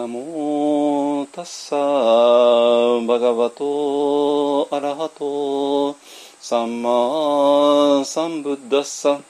[0.00, 5.94] ナモタッサーバガバトアラハト
[6.40, 9.20] サンマサンブッダッサ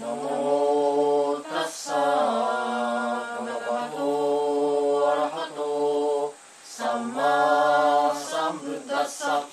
[0.00, 6.34] ナモタッサバガバトアラハト
[6.64, 9.44] サンマサンブッダッサ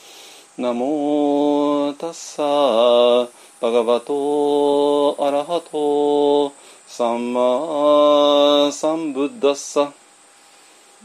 [0.57, 3.29] ナモタッサ
[3.61, 6.54] バガバトアラハト
[6.97, 9.91] サンマサンブッダッサ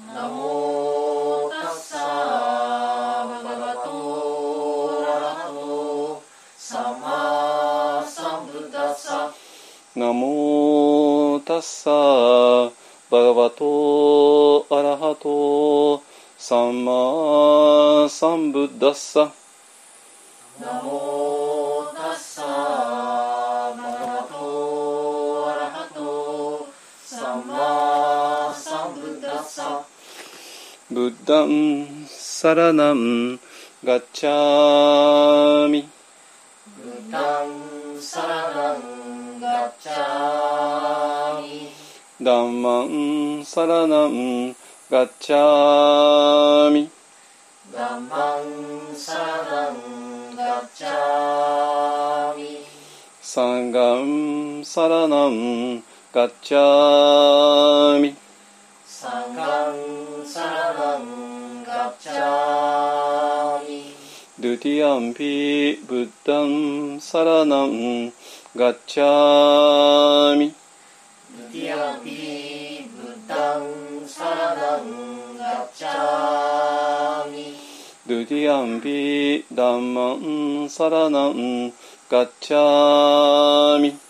[0.07, 1.97] ナモタッサ
[3.27, 3.91] バガバト
[5.03, 6.23] アラハト
[6.57, 9.35] サンマサンブッダッサ
[9.97, 11.91] ナモタッサ
[13.11, 16.05] バガバトアラハト
[16.39, 19.33] サンマサンブッダッサ
[20.61, 21.10] ナモ
[31.01, 33.41] ブッダンサラナン
[33.83, 35.89] ガッチャーミ
[36.85, 41.71] ブッダンサラナンガッチャーミ
[42.23, 44.55] ダンマンサラナン
[44.91, 46.91] ガッチャミ
[47.73, 52.59] ダンマンサラナンガッチャーミ
[53.23, 58.15] サンガンピサラナンガッチャーミ
[58.85, 60.10] サンガン
[67.01, 68.13] サラナン
[68.57, 70.55] ガッチャミ
[71.35, 71.75] タティ
[84.01, 84.10] ア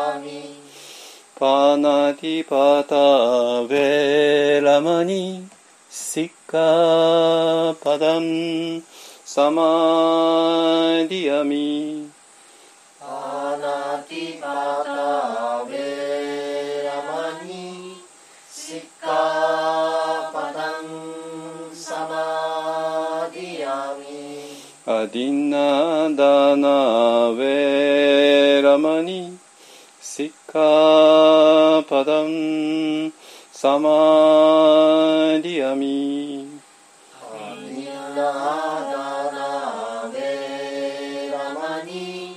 [1.41, 5.49] パナティパタヴェラマニ
[5.89, 8.83] シッカパダン
[9.25, 12.11] サマディアミ
[12.99, 17.95] パナティパタベラマニ
[18.47, 24.05] シッカパタンサマディアミ
[24.85, 26.67] アディナダナ
[27.31, 29.40] ヴェラマニ
[30.51, 33.13] カパダン
[33.53, 36.59] サマディアミ
[37.13, 42.35] アニナダナベラマニ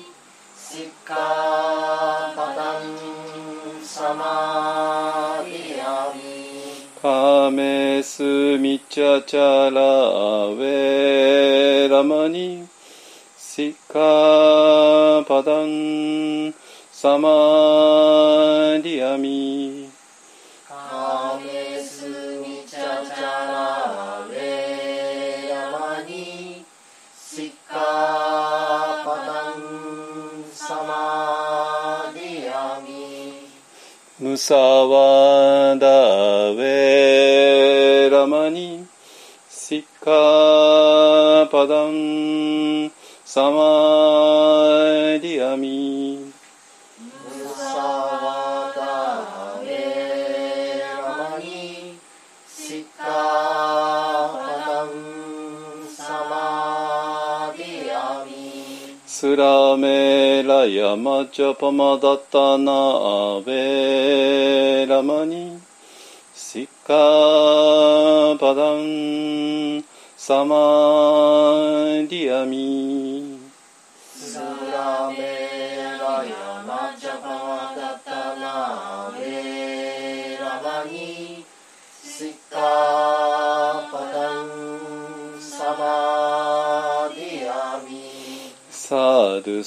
[0.57, 6.21] シカパタンサマディアミ
[7.03, 8.23] カメス
[8.59, 9.81] ミチャチャラ
[10.55, 12.69] ヴェラマニ
[13.37, 16.44] シカパダン
[16.97, 17.29] サマ
[18.81, 19.91] ディアミ
[20.67, 26.65] カメスミチャチャラベラマニ
[27.21, 33.49] シッカパタンサマディアミ
[34.21, 35.87] ムサワダ
[36.53, 38.87] ヴェラマニ
[39.51, 42.93] シッカパダン
[43.25, 43.84] サマデ
[60.65, 65.61] メラヤマチャパマダタナアベラマニ
[66.35, 69.85] シッカパダン
[70.17, 70.57] サマ
[72.09, 73.04] ディアミ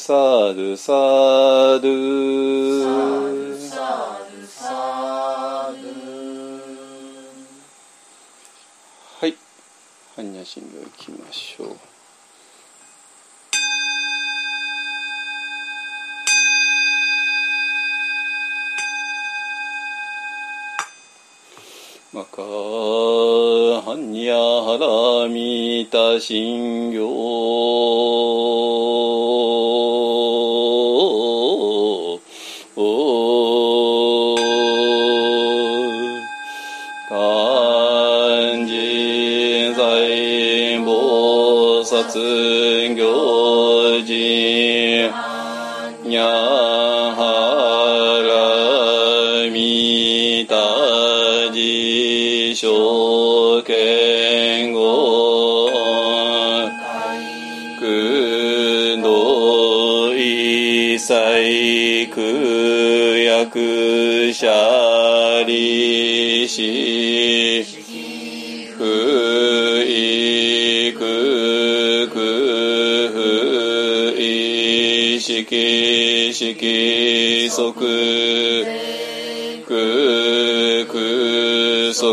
[0.08, 0.94] サルサ
[1.84, 3.27] ル。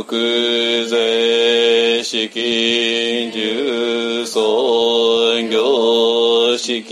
[0.03, 2.29] 即税式
[3.33, 6.83] 重創業式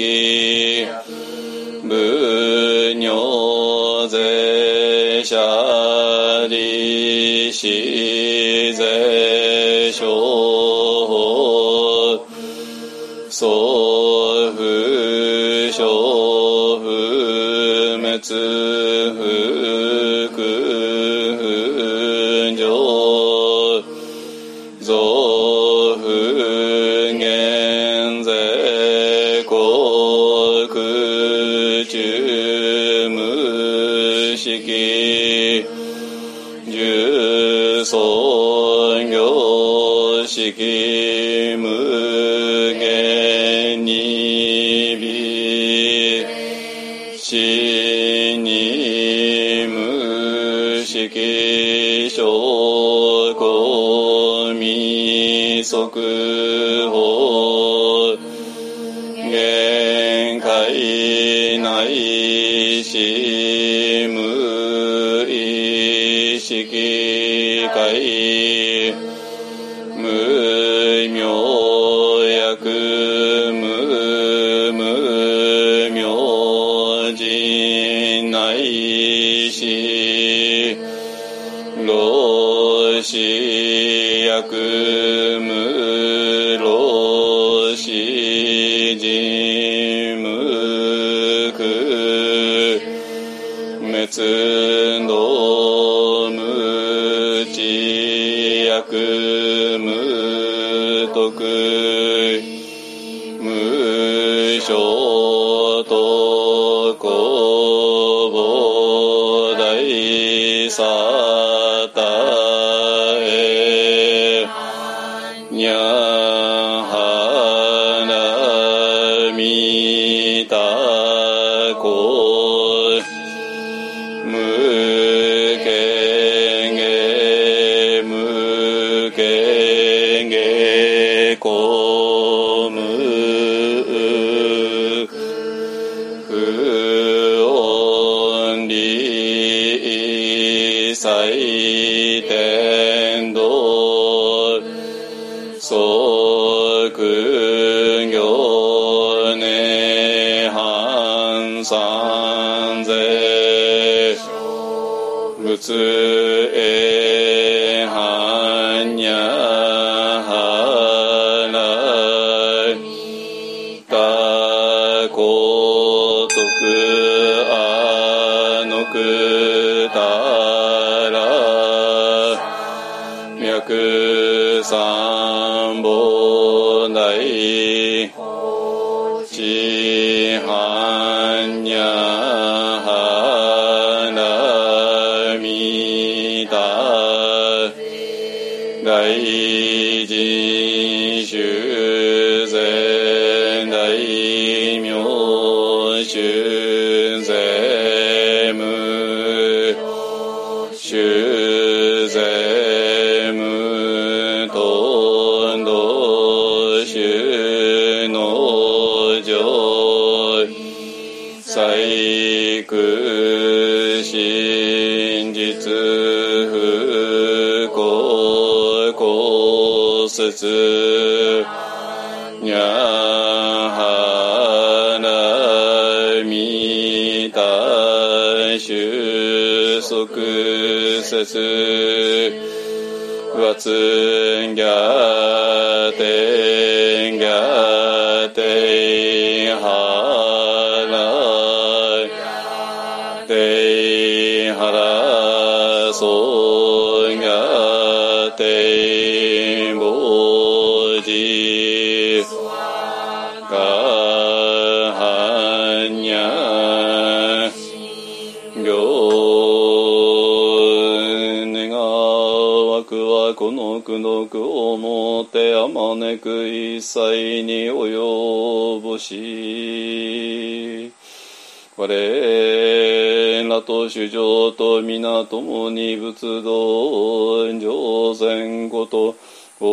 [273.55, 279.15] 我と主上と皆共に仏道上善こと。
[279.61, 279.67] お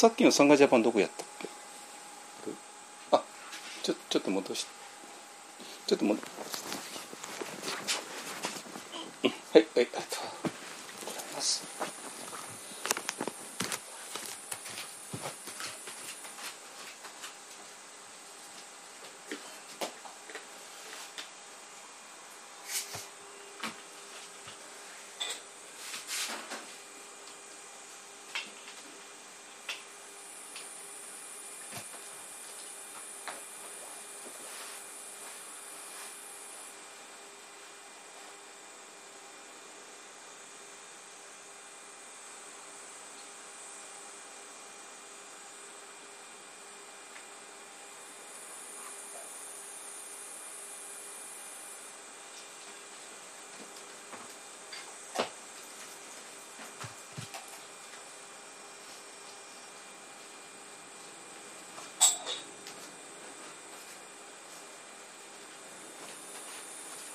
[0.00, 1.48] さっきのサンガジャパンどこやったっけ
[3.12, 3.22] あ、
[3.82, 4.66] ちょ、ちょっと戻し、
[5.86, 6.18] ちょっと戻
[9.24, 11.70] うんはい、はい、ありがとうございます。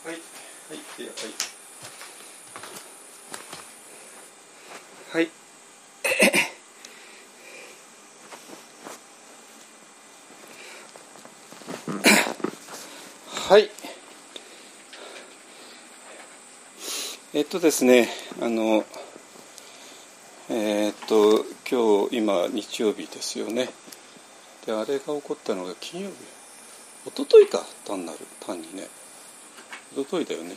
[0.06, 1.16] はい、はい、はい。
[5.12, 5.30] はい。
[13.28, 13.70] はい。
[17.34, 18.08] えっとですね、
[18.42, 18.86] あの、
[20.50, 23.68] えーっと、今日、今、日曜日ですよね。
[24.66, 26.16] で、あれが起こったのが金曜日。
[27.10, 28.88] 一昨日か、単なる、単にね。
[29.94, 30.56] 一昨日だよね。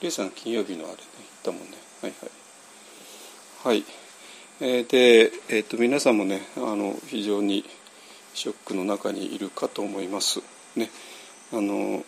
[0.00, 1.76] リエさん、金曜日のあれね、言ったもんね。
[2.00, 2.12] はい
[3.64, 3.78] はい。
[3.78, 3.84] はい。
[4.60, 7.64] えーで、えーっと、皆さんもね、あの、非常に
[8.32, 10.40] ショックの中にいるかと思います。
[10.74, 10.90] ね。
[11.52, 12.02] あの、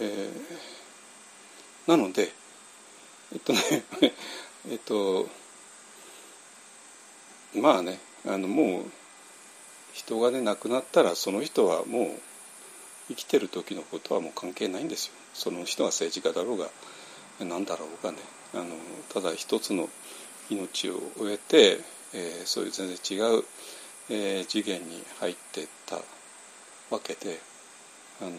[0.00, 0.72] えー
[1.86, 2.30] なので、
[3.32, 3.60] えっとね、
[4.70, 5.28] えっと、
[7.54, 8.84] まあね、あのもう
[9.92, 12.31] 人がね亡くなったらその人はもう
[13.14, 15.14] 生きてる時のことはもう関係ないんですよ。
[15.34, 16.68] その人が政治家だろうが
[17.40, 18.18] 何だろうがね
[18.54, 18.64] あの
[19.12, 19.88] ただ一つの
[20.50, 21.80] 命を終えて、
[22.14, 23.44] えーそういう全然違う
[24.10, 25.96] えー次元に入ってった
[26.90, 27.38] わけで
[28.20, 28.30] あの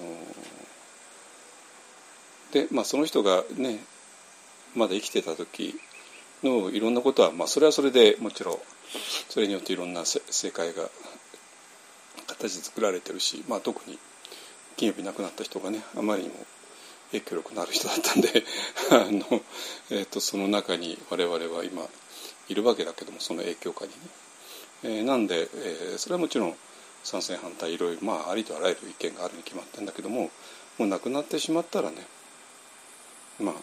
[2.52, 3.80] で、まあ、その人がね
[4.76, 5.76] まだ生きてた時
[6.44, 8.58] のいろんなことは、まあ、それはそれでもちろん
[9.30, 10.90] それによっていろんな世界が
[12.28, 13.98] 形作られてるし、まあ、特に
[14.78, 16.36] 金曜日亡くなった人がねあまりにも
[17.12, 18.44] 影響力のある人だったんで
[18.92, 19.42] あの、
[19.92, 21.88] えー、とその中に我々は今
[22.50, 23.98] いるわけだけどもその影響下にね。
[24.86, 26.58] えーなんで、えーそれはもちろん
[27.04, 30.32] 賛成反対いろいろ、まあ、ありとあらゆる意見があるに決まってんだけども
[30.78, 31.98] もう亡くなってしまったらね
[33.40, 33.56] まあ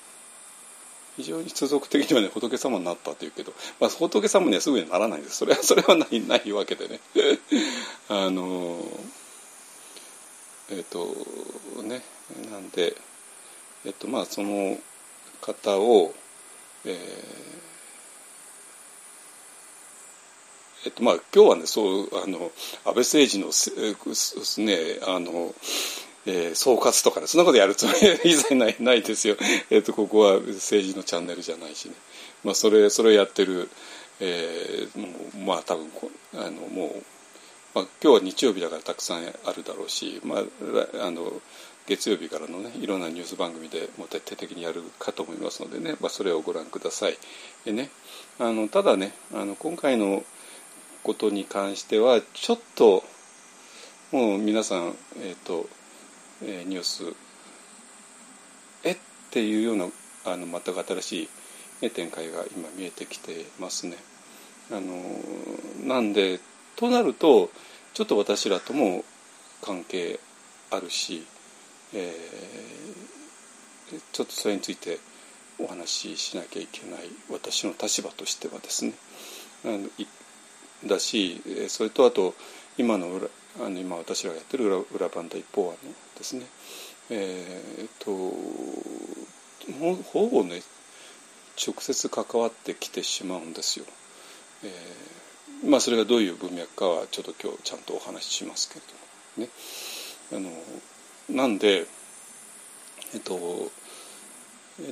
[1.17, 7.01] 非常に通俗的にはね仏様になったというけど、まあ、仏様にはすぐにならないんですそれはそれはないないわけでね
[8.09, 8.81] あの
[10.71, 11.09] えっ、と
[11.83, 12.03] ね
[12.51, 12.95] なんで
[13.85, 14.79] えっ、とまあその
[15.41, 16.15] 方を
[16.85, 17.51] えー
[20.87, 22.51] えっとまあ、今日はねそうあの
[22.87, 25.55] 安倍政治のせえーすねあの、
[26.25, 29.37] えー総括とかねそんなことやるつもりは一切ないないですよ、
[29.71, 31.95] えっとここは政治のチャンネルじゃないしね、
[32.45, 33.69] まあ、それそれをやってる、
[34.21, 35.87] えーもうまあ多分
[36.35, 37.03] あのもう、
[37.75, 41.33] まあ、今日は日曜日だからたくさんあるだろうし、まあ、あの
[41.87, 47.17] 月曜日からのねいろんなニュース番組でもう徹底的にやるかと思いますのでね、まあ、それをご覧ください。
[47.65, 47.91] でね
[48.39, 50.25] あのただねあの今回の
[51.03, 53.05] ことに関してはちょっと
[54.13, 55.69] もう皆さん、えーと
[56.43, 57.05] えーニュース
[58.83, 58.97] えっ
[59.31, 59.87] ていうような
[60.25, 61.29] あの全く新し
[61.83, 63.97] い、展開が今見えてきてますね。
[64.71, 65.01] あの
[65.87, 66.41] なんで
[66.77, 67.51] となると
[68.01, 69.05] ちょっと私らとも
[69.61, 70.19] 関係
[70.71, 71.23] あるし、
[71.93, 74.99] えーちょっとそれについて
[75.59, 78.95] お話ししなきゃいけない私の立場としてはですね
[79.67, 79.81] あの
[80.89, 82.35] だしそれとあと
[82.79, 83.27] 今の裏
[83.63, 85.77] あの今私らがやってる裏裏番第一方案の
[86.17, 86.47] ですね
[87.11, 88.13] えーっと
[89.79, 90.63] ほほぼね
[91.63, 93.85] 直接関わってきてしまうんですよ。
[94.65, 95.20] えー
[95.65, 98.93] まあそれがどういう文脈かはちょっと今日ちゃんとお話ししますけれど
[99.43, 99.51] もね。
[100.33, 101.87] あのなんで
[103.15, 103.71] えっと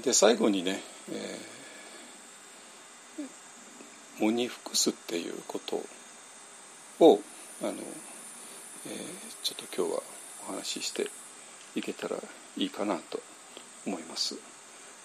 [0.04, 5.82] で最後にね、えー、喪に服すっていうこと
[7.00, 7.20] を
[7.62, 10.02] あの、えーちょっと今日は
[10.50, 11.08] お話しして
[11.74, 12.16] いけたら
[12.58, 13.20] いいかなと
[13.86, 14.36] 思います。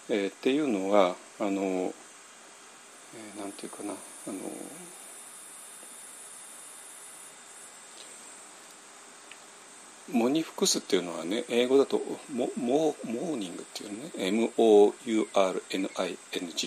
[0.09, 3.95] えーっていうのはあの、えーなんていうかなあ
[4.31, 4.39] の
[10.11, 12.01] モニフクスっていうのはね英語だと
[12.33, 15.27] モモーニングっていうね M-O-U-R-N-I-N-G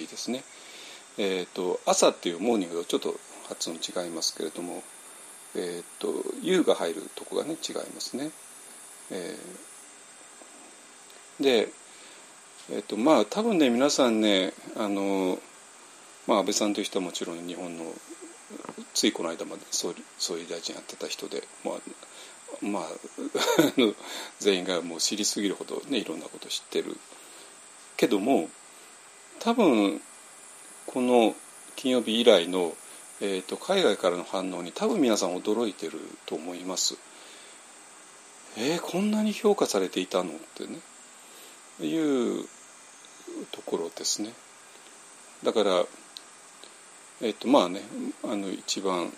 [0.06, 0.42] ですね。
[1.18, 3.18] えー、と朝っていうモーニングとちょっと
[3.48, 4.82] 発音違いますけれども、
[5.54, 8.30] えー、と U が入るとこがね違いますね。
[9.10, 9.66] えー
[11.40, 11.68] で、
[12.70, 15.38] えー、とまあ多分ね皆さんねあの、
[16.26, 17.84] まあ、安倍さんという人はもちろん日本の
[18.94, 21.74] ついこの間まで総理総理大臣やってた人で、まあ
[22.62, 22.84] まあ、
[24.40, 26.96] 全員がもう知りすぎるほどねいろんなこと知ってる
[27.96, 28.48] けども
[29.40, 30.00] 多分
[30.86, 31.34] この
[31.74, 32.74] 金曜日以来の、
[33.20, 36.96] えー、と海外からの反応に多分皆さん驚いてると思います。
[38.56, 40.80] えー、こんなに評価されていたのってね
[41.80, 42.48] いう
[43.52, 44.32] ところですね。
[45.42, 45.84] だから
[47.20, 47.82] えっ、とまあね
[48.24, 49.12] あの一番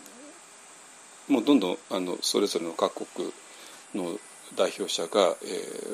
[1.28, 3.32] もうどんどんあのそれぞれの各国
[3.94, 4.18] の
[4.56, 5.46] 代表者が、え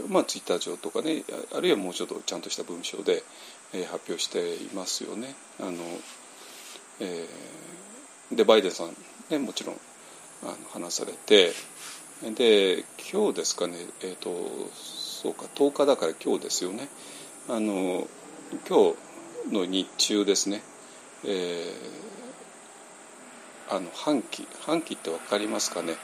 [0.07, 1.25] ーまあ、ツイッター上とかね
[1.57, 3.23] あるいはもうちょっとちゃんとした文章で、
[3.73, 5.35] えー発表していますよね。
[5.61, 5.73] あの
[7.01, 8.97] えーでバイデンさん、
[9.31, 9.77] ね、もちろん
[10.43, 11.53] あの話されて
[12.35, 14.31] で今日ですかね、えー、と
[14.73, 16.89] そうか10日だから今日ですよね。
[17.49, 18.09] あの
[18.69, 18.95] 今
[19.49, 20.63] 日の日中ですね、
[21.25, 22.24] えー
[23.71, 25.95] あの半旗半旗って分かりますかね？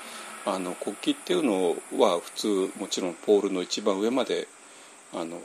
[0.47, 4.49] あの国旗っていうのは普通もちろんポールの一番上まで
[5.13, 5.39] あの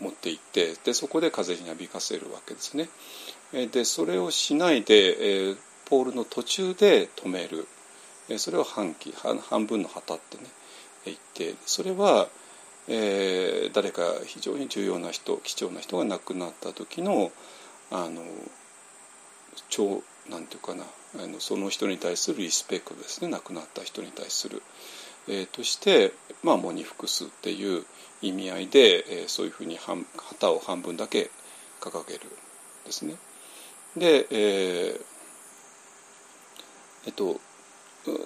[0.00, 2.88] 持って行ってでそこで風に浴びかせるわけですね。
[3.68, 5.56] でそれをしないで、えー
[5.90, 7.66] ポールの途中で止める
[8.36, 10.44] それを半旗半分の旗ってね
[11.06, 12.28] 言ってそれは、
[12.88, 17.32] えー誰か非常に重要な人貴重な人が亡くなった時の
[17.90, 18.22] あの
[19.70, 20.84] 超なんていうかな
[21.16, 23.28] あのその人に対するリスペクトですね。
[23.28, 24.62] 亡くなった人に対する、
[25.28, 27.84] えーとしてまあ喪に服すっていう
[28.20, 31.30] 意味合いで、えーそういうふうに旗を半分だけ
[31.80, 32.20] 掲げる
[32.84, 33.14] ですね。
[33.96, 35.00] で、えー
[37.06, 37.40] えっと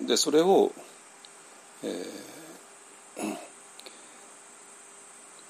[0.07, 0.73] でそれを、
[1.85, 3.37] えー、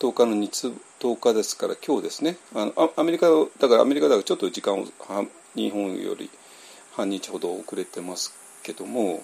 [0.01, 2.37] 10日の日10日ですから今日ですね。
[2.55, 3.27] あのアメリカ
[3.59, 4.87] だからアメリカだからちょっと時間を
[5.55, 6.31] 日本より
[6.93, 9.23] 半日ほど遅れてますけども、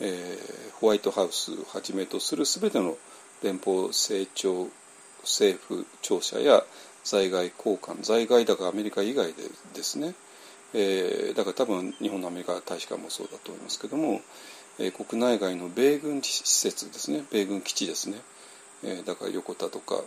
[0.00, 2.96] えー、ホワイトハウスをはじめとする全ての
[3.42, 4.68] 連邦成長
[5.22, 6.64] 政府庁舎や
[7.04, 9.42] 在外交換在外だからアメリカ以外で
[9.74, 10.14] ですね、
[10.74, 14.20] えー、だから多分日本のアメリカ大使館もそうだと思いますけども、
[14.78, 17.24] えー、国内外の米軍施設ですね。
[17.30, 18.16] 米軍基地ですね、
[18.84, 20.02] えー、だから横田とか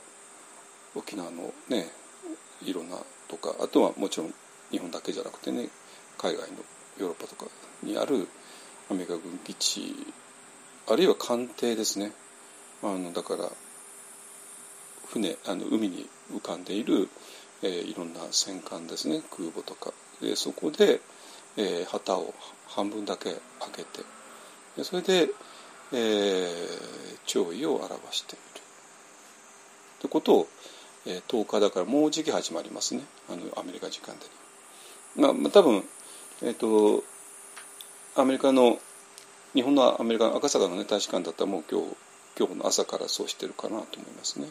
[0.96, 1.88] 沖縄のね
[2.64, 4.34] いろんなとかあとはもちろん
[4.72, 5.70] 日本だけじゃなくてね
[6.18, 6.58] 海外の
[7.00, 7.46] ヨーロッパとか
[7.82, 8.28] にある
[8.90, 9.96] アメリカ軍基地
[10.88, 12.12] あるいは艦艇ですね。
[12.82, 13.50] あのだから
[15.08, 17.08] 船あの海に浮かんでいる、
[17.62, 19.22] えー、いろんな戦艦ですね。
[19.32, 19.94] 空母とか。
[20.22, 21.00] でそこで、
[21.58, 22.34] えー、旗を
[22.68, 23.40] 半分だけ開
[23.78, 24.04] けて
[24.78, 25.30] でそれで、
[25.94, 26.50] えー、
[27.26, 28.44] 弔意を表している。
[30.00, 30.48] ということを、
[31.06, 33.04] えー、10日だからもうじき始まりますね。
[33.30, 34.26] あのアメリカ時間で。
[35.16, 35.84] まあ、多分、
[36.42, 37.04] えっ、と
[38.16, 38.80] アメリカの
[39.54, 41.88] 日本のアメリカの赤坂の、ね、大使館だったらもう今日
[42.38, 44.48] 今日の朝からそうしてるかなと思いますね。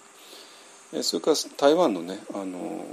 [0.94, 2.84] えそれから台湾のねあの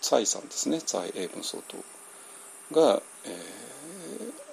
[0.00, 1.82] 蔡さんですね蔡英文総統
[2.72, 3.28] が、え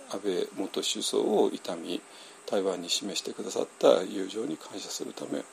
[0.10, 2.02] ー、安倍元首相を悼み
[2.46, 5.44] 台湾に示してくださった友情に感謝するため、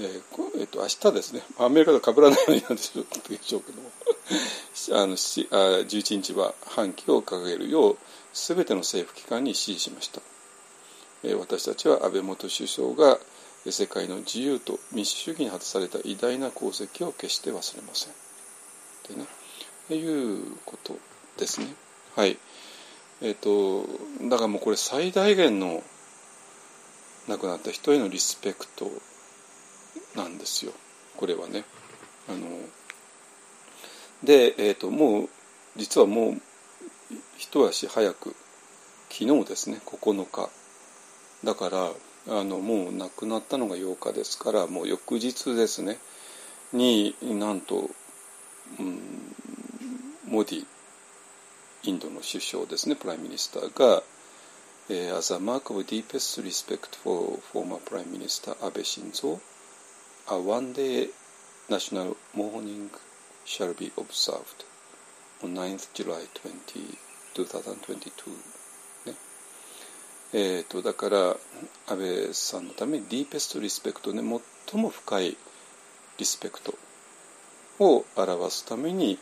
[0.00, 3.90] えーえー、と明日ですねアメリカと被らないようになんでしょうけども
[4.98, 7.98] あのあ11日は反旗を掲げるよう
[8.32, 10.22] 全ての政府機関に指示しました、
[11.22, 13.18] えー、私たちは安倍元首相が
[13.68, 18.14] 世界の自由と民主主義に果たされた偉大な功績を決して忘れません。
[19.14, 19.26] でね、
[19.96, 20.96] いうこと
[21.36, 21.74] ですね。
[22.16, 22.38] はい。
[23.20, 23.86] えっ、ー、と、
[24.30, 25.82] だからもうこれ最大限の
[27.28, 28.90] 亡くなった人へのリスペクト
[30.16, 30.72] なんですよ。
[31.16, 31.64] これはね。
[32.28, 32.46] あの
[34.22, 35.28] で、え、ー、と、もう、
[35.76, 36.40] 実はもう、
[37.38, 38.34] 一足早く、
[39.10, 40.50] 昨日ですね、9日。
[41.42, 41.92] だから、
[42.28, 45.98] あのもう亡くなったのが8日ですからもう翌日ですね
[46.72, 47.90] になんと、
[48.78, 49.00] うん、
[50.26, 50.66] モディ
[51.84, 54.02] インドの首相ですね Prime Minister が、
[54.90, 59.40] えー、As a mark of deepest respect for former Prime Minister Abe Shinzo
[60.30, 61.08] a one day
[61.68, 62.90] national mourning
[63.44, 64.64] shall be observed
[65.42, 66.96] on 9th July 20,
[67.34, 68.50] 2022
[70.32, 71.36] えーと、だから
[71.88, 74.22] 安倍さんのためにディーペストリスペクトね
[74.68, 75.36] 最も深い
[76.18, 76.74] リスペクト
[77.80, 79.18] を表すために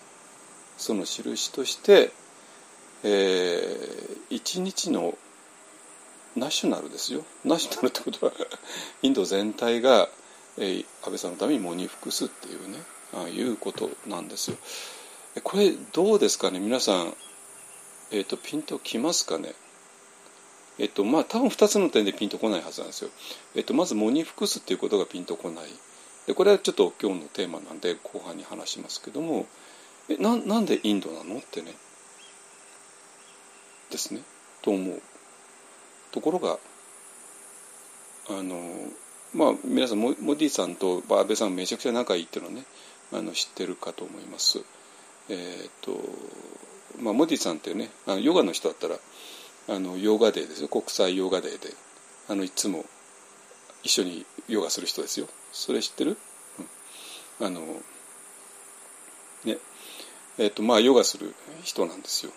[0.77, 2.11] その印として、
[3.05, 5.15] えー、一日の
[6.37, 7.25] ナショナルですよ。
[7.45, 8.33] ナショナルってことは
[9.03, 10.09] インド全体が、
[10.59, 12.79] え、安倍さんのために喪に服すっていうね
[13.15, 14.57] あいうことなんですよ。
[15.45, 16.59] これどうですかね？
[16.59, 17.15] 皆さん、
[18.11, 19.53] えーとピンときますかね？
[20.79, 23.11] えっとまあ多分2つの点でピンとこないはずなんですよ。
[23.55, 25.65] えっと、まず喪に服すっていうことがピンとこない。
[26.27, 29.47] でこれはちょっと今日のテーマなんで後半に話しますけども
[30.09, 31.73] えななんでインドなのってね？
[33.91, 34.21] ですね。
[34.63, 35.03] と思う。
[36.11, 36.59] ところが
[38.29, 38.61] あの
[39.35, 42.65] まあ皆さんモディさんと安倍さんめちゃくちゃ仲いいっていうのはね
[43.13, 44.61] あの知ってるかと思います。
[45.31, 45.99] えー、と
[47.01, 48.97] まあ、モディさんってねあのヨガの人だったら
[49.69, 50.69] あのヨガデーですよ。
[50.69, 51.75] 国際ヨガデーで
[52.29, 52.85] あのいつも
[53.83, 55.29] 一緒にヨガする人ですよ。
[55.53, 56.17] それ知ってる、
[57.41, 57.61] うん、あの
[59.45, 59.59] ね。
[60.39, 62.33] えっ、ー、とまあヨガする人なんですよ、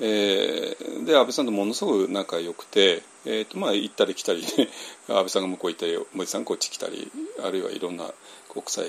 [0.00, 4.68] えー、で安倍さんとものすごく仲良くて、えーとまあ、行ったり来たり、ね、
[5.08, 7.10] 安倍さんが向こう行ったり森さんこっち来たり
[7.42, 8.12] あるいはいろんな
[8.48, 8.86] 国際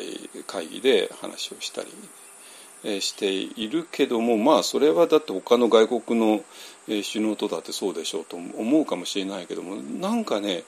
[0.48, 6.44] 会議で話をしたりしているけどもまあそれはだって他の外国の
[6.88, 10.64] 首脳とだってそうでしょうと思うかもしれないけどもなんかね、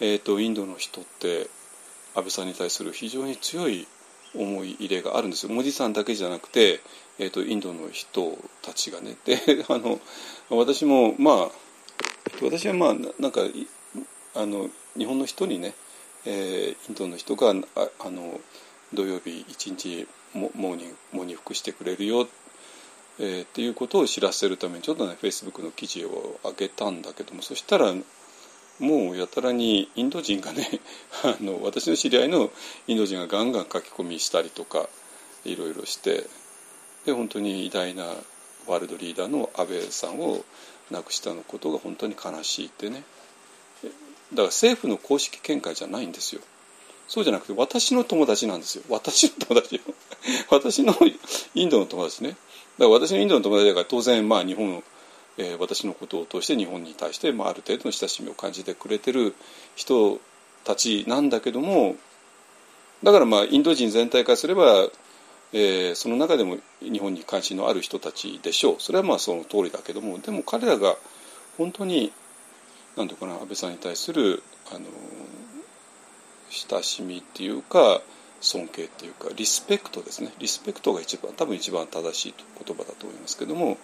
[0.00, 1.48] えーと、インドの人って
[2.14, 3.86] 安倍さんに対する非常に強い
[4.34, 5.52] 思い入れがあるんですよ。
[5.52, 6.80] 文字さんだけじゃなくて、
[7.18, 9.16] えーと、インドの人たちがね。
[9.24, 9.38] で
[9.68, 10.00] あの
[10.50, 11.50] 私もまあ
[12.42, 13.40] 私はまあなんか
[14.34, 15.74] あの日本の人にね、
[16.24, 18.40] えー、インドの人がああの
[18.94, 22.28] 土曜日一日モーニングモニ服してくれるよ、
[23.18, 27.92] えー、っていうことを知らせるためにちょっとねフェイスブックの記事を上げたんだけどもそしたら
[28.78, 30.80] もうやたらにインド人がね
[31.24, 32.50] あの私の知り合いの
[32.86, 34.88] インド人がガンガン書き込みしたりとか
[35.44, 36.26] いろいろして
[37.04, 38.14] で本当に偉大な
[38.66, 40.44] ワールドリーダーの安倍さんを
[40.90, 43.02] 亡くしたのことが本当に悲しいってね。
[43.82, 46.42] だから政府の公式見解じゃないんですよ。
[47.06, 48.84] そうじゃなくて私の友達なんですよ。
[48.88, 49.80] 私の友達よ。
[50.50, 50.94] 私の
[51.54, 52.30] インドの友達ね。
[52.30, 52.38] だか
[52.84, 54.84] ら私のインドの友達だから当然まあ日本
[55.38, 59.34] えー、私のことを通して日本に対して、まあ、ある程度の親しみを感じてくれてる
[59.76, 60.20] 人
[60.64, 61.96] たちなんだけども
[63.02, 64.88] だからまあインド人全体からすれば、
[65.52, 68.76] えー、その中でも日本に関心のある人たちでしょう。
[68.80, 70.96] それはまあその通りだけどもでも彼らが
[71.56, 72.12] 本当に
[72.96, 74.86] 何て言うかな安倍さんに対するあの
[76.50, 78.00] 親しみっていうか
[78.40, 80.32] 尊敬っていうかリスペクトですね。
[80.40, 82.34] リスペクトが一番多分一番正しい
[82.66, 83.78] 言葉だと思いますけども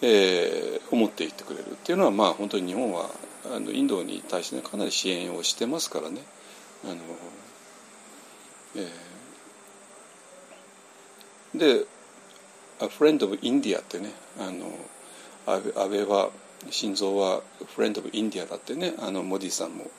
[0.00, 3.10] えー、思っていってくれるっていうのはまあ本当に日本は
[3.52, 6.22] あのインドに対して、ね、かなり支援をしてますからね。
[6.84, 6.96] あの
[8.76, 11.86] えー、で
[12.80, 14.70] 「A Friend of India」ってねあの
[15.46, 16.30] 安倍は
[16.70, 17.42] 心臓は
[17.74, 19.90] 「フレンド・オブ・インディア」だってねあのモディさんも、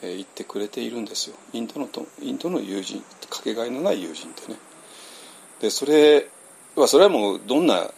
[0.00, 4.58] えー、言ってくれているんですよインドのとインドの友人かけがえのない友人ってね
[5.60, 6.28] でそれ
[6.76, 7.90] はそれはもうどんな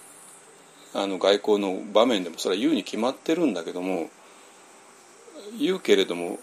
[0.96, 4.08] あの外交の場面でもそれは言うに決まってるんだけども
[5.60, 6.38] 言うけれども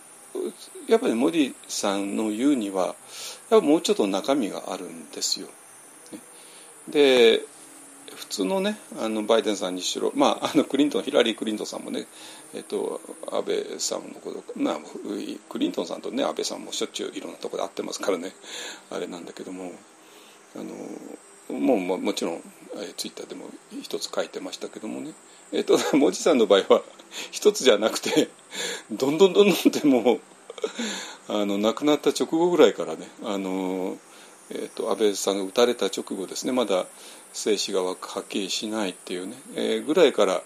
[0.88, 2.96] やっぱりモディさんの言うには
[3.50, 5.48] やっぱもうちょっと中身があるんですよ。
[6.90, 7.42] で
[8.16, 12.06] 普通のねあのバイデンさんにしろ、まあ、あのクリントンヒラリー・クリントンさんもね、
[12.54, 14.78] えっと、安倍さんのこと、まあ、
[15.50, 18.34] クリントンさんとね安倍さんもしょっちゅういろんなところで会ってますからね
[18.92, 19.72] あれなんだけども
[20.56, 20.66] あの
[21.50, 22.42] もうもちろん
[22.76, 23.46] えツイッターでも
[23.82, 25.12] 一つ書いてましたけどもね、
[25.52, 26.82] えーと、と文字さんの場合は
[27.32, 28.30] 一つじゃなくて
[28.92, 30.20] どんどんどんどんってもう
[31.30, 33.98] あの亡くなった直後ぐらいからねあの、
[34.50, 36.52] えーと、安倍さんが撃たれた直後ですね。
[36.52, 36.86] まだ
[37.34, 40.44] 生死がはっきりしないっていうね、えー、ぐらいから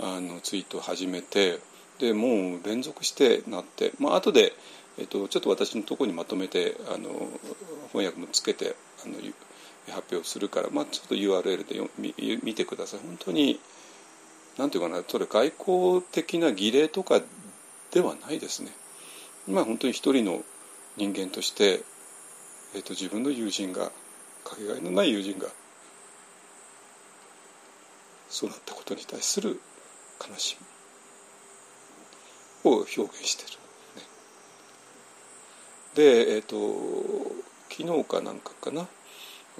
[0.00, 1.58] あのツイートを始めて
[1.98, 4.52] でもう連続してなってまあ後で、
[4.98, 7.08] えーと、とちょっと私のところにまとめてあの
[7.92, 9.14] 翻訳もつけてあの
[9.90, 13.00] 発表するから、まあ、ちょっと URL で見てください。
[13.00, 13.60] 本当に
[14.58, 17.20] 何て言うかなそれ外交的な儀礼とか
[17.92, 18.72] ではないですね。
[19.46, 20.42] まあ本当に一人の
[20.96, 21.82] 人間として、
[22.74, 23.92] えーと、自分の友人が
[24.44, 25.48] かけがえのない友人が
[28.28, 29.60] そうなったことに対する
[30.20, 30.66] 悲しみ。
[32.64, 33.58] を表現してる、
[36.12, 37.38] ね、でえっ、ー、と
[37.70, 38.88] 昨日かなんかかな。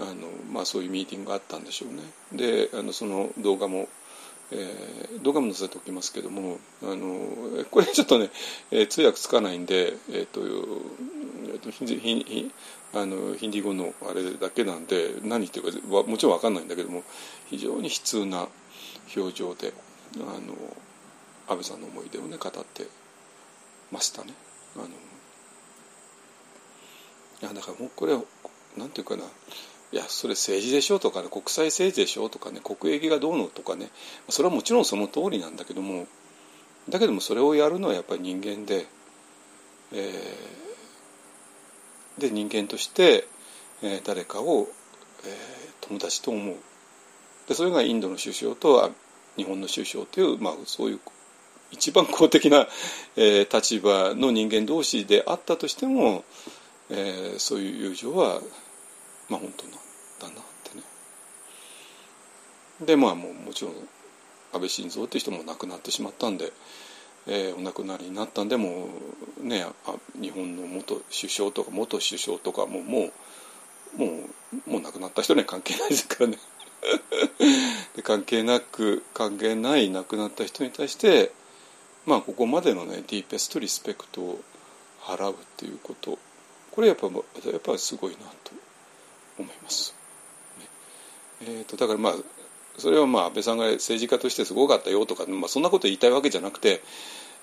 [0.00, 2.02] あの、まあ、そういうミーティングがあったんでしょうね。
[2.32, 3.88] であのその動画も、
[4.52, 8.30] えー、動画も載せておきますけどもあのこれちょっとね、
[8.70, 12.50] えー、通訳つかないんで、えーとえーと、ヒンヒ
[12.94, 17.02] あのヒンディー語のあれだけなんで何言ってるかもちろん分かんないんだけども
[17.46, 18.48] 非常に悲痛な
[19.14, 19.72] 表情で
[20.16, 20.54] あの
[21.48, 22.86] 安倍さんの思い出をね語って
[23.90, 24.32] ましたね。
[24.76, 24.90] あのい
[27.42, 28.16] やだからもうこれ
[28.76, 29.24] なんていうかな
[29.90, 33.88] いやそれ政治でしょとかね国際政治でしょとかね国益がどうのとかね
[34.28, 36.06] それはもちろんその通りなんだけども
[36.88, 38.86] だけどもそれをやるのはやっぱり人間で、
[39.92, 43.26] えー、で人間として、
[43.82, 44.68] えー、誰かを、
[45.24, 46.56] えー、友達と思う。
[47.46, 48.90] でそれがインドの首相と
[49.36, 51.00] 日本の首相という、まあ、そういう
[51.70, 52.66] 一番公的な、
[53.16, 56.24] えー、立場の人間同士であったとしても、
[56.90, 58.40] えー、そういう友情は
[59.28, 60.82] まあ本当なんだなってね。
[62.86, 63.74] でまあもうもちろん
[64.52, 66.52] 安倍晋三っていう人も亡くなってしまったんで、
[67.26, 68.88] えー、お亡くなりになったんでも
[69.40, 69.66] うね
[70.20, 73.10] 日本の元首相とか元首相とかもも
[73.96, 74.06] うも
[74.66, 76.38] うもう亡くなった人には関係ないですからね。
[77.96, 81.32] で関係なく関係ない亡くなった人に対して
[82.06, 84.40] まあここまでのねディーペストリスペクトを
[85.00, 86.18] 払うっていうこと。
[86.70, 87.12] これやっぱや
[87.56, 88.52] っぱすごいなと。
[89.42, 89.94] 思います。
[91.42, 92.14] えーと、だからまあ
[92.78, 96.80] それはまあ安倍さんが政治家としてすごかったよとか、まあ、そんなこと言いたいわけじゃなくて、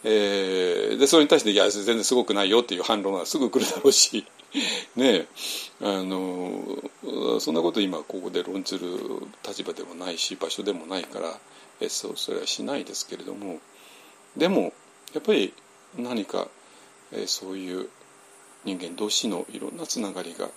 [0.03, 4.25] えー、でそれに対していや全然すごくないよっていう反論がすぐ来るだろうし
[4.95, 5.27] ね
[5.81, 8.87] あのそんなこと今ここで論ずる
[9.45, 11.39] 立場でもないし場所でもないから、
[11.81, 13.59] えそうそれはしないですけれども
[14.37, 14.73] でも
[15.13, 15.53] やっぱり
[15.97, 16.47] 何か、
[17.11, 17.89] えー、そういう
[18.63, 20.49] 人間同士のいろんなつながりが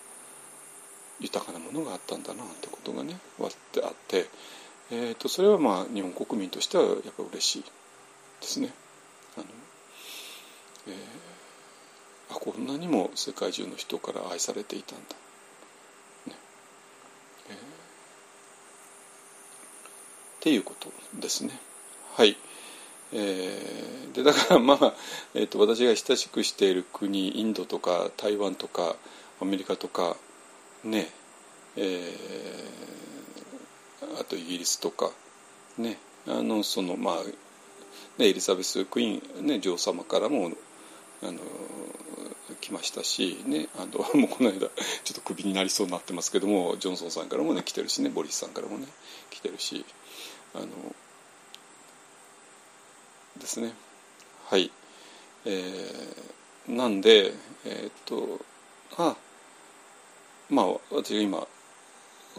[1.21, 4.27] 豊かなものがあったんだなってことがね割ってあって、
[4.91, 7.69] えーと、それはまあ日本国民としてはやっぱ嬉しいで
[8.47, 8.73] すね。
[9.37, 9.47] あの
[10.89, 15.03] えー、あこんなにも世界中の人から愛されていたんだ。
[16.29, 16.35] ね
[17.51, 17.59] えー、っ
[20.41, 21.51] ていうことですね。
[22.15, 22.37] はい
[23.13, 24.95] えー、でだからまあ、
[25.35, 28.97] えーと、私が親しくしている国インドとか台湾とか
[29.41, 30.17] アメリカとか
[30.85, 31.09] ね
[31.77, 35.11] えー、あとイギリスとか
[35.77, 37.15] ねあのそのまあ
[38.19, 40.51] ねエリザベス・クイーン、ね、女王様からも
[41.23, 41.39] あの
[42.61, 48.87] 来ましたし、ね、あの もうこの間ちょっとクビになりそうになってますけどもジョンソンさんからもね来てるしねボリスさんからもね
[49.31, 49.85] 来てるし
[50.55, 50.67] あの
[53.39, 53.73] ですね。
[54.47, 54.71] はい。
[55.45, 57.33] えー、なんで
[57.65, 58.41] えー、っと
[58.97, 59.17] あ
[60.51, 61.47] まあ私が今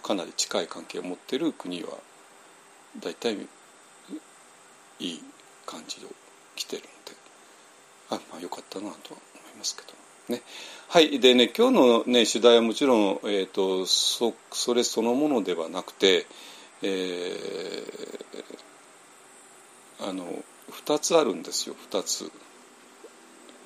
[0.02, 1.90] かなり近い関係を持っている国は
[3.00, 3.34] 大体
[5.00, 5.24] いい
[5.66, 6.10] 感じを
[6.56, 6.90] 来てるんで
[8.10, 10.42] あまあよかったなとは思いますけどね
[10.88, 16.26] はいでね今日のね主題はもちろん、えーと、そそれそのものではなくて、
[16.82, 20.26] えー、あの
[20.72, 22.32] 2つあるんですよ2つ。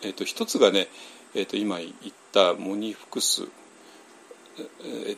[0.06, 0.90] えーと、1つがね、
[1.34, 1.92] えーと、今言っ
[2.34, 3.48] たモニフクス、
[4.60, 5.18] え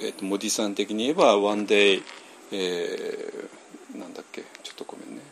[0.00, 2.02] えーと、モディさん的に言えばワンデイ、
[2.52, 5.22] えー、なんだっけちょっとごめんね。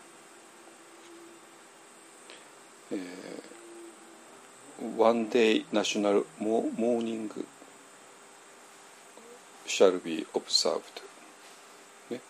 [2.93, 7.31] えー、One Day National Morning
[9.67, 10.81] shall be observed、
[12.11, 12.21] ね、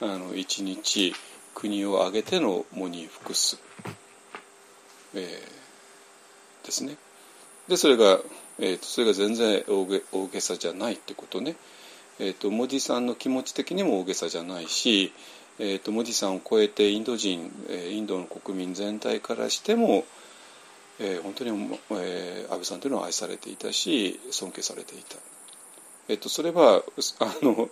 [0.00, 1.14] あの一日
[1.54, 3.58] 国を挙げてのモニフクス、
[5.14, 6.96] えー、ですね
[7.68, 8.20] でそれが、
[8.58, 11.56] えーと、それが全然大げ大げさじゃないってことね、
[12.18, 15.12] えーと、モディさんの気持ち的にも大げさじゃないし、
[15.58, 20.04] えーと、モディさんを超えてインド人、えー、インドの国民全体からしても、
[20.98, 21.50] えー、本当に、
[21.90, 25.16] えー、安倍さんというのは愛されていたし尊敬されていた。
[26.08, 26.84] えっと、それは
[27.18, 27.68] あの、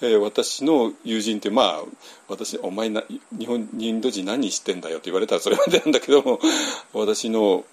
[0.00, 1.82] えー、私の友人ってまあ
[2.26, 3.04] 私お前な
[3.38, 6.40] 日本インド人何してんだよと言われたらそれまでなんだけども
[6.94, 7.64] 私の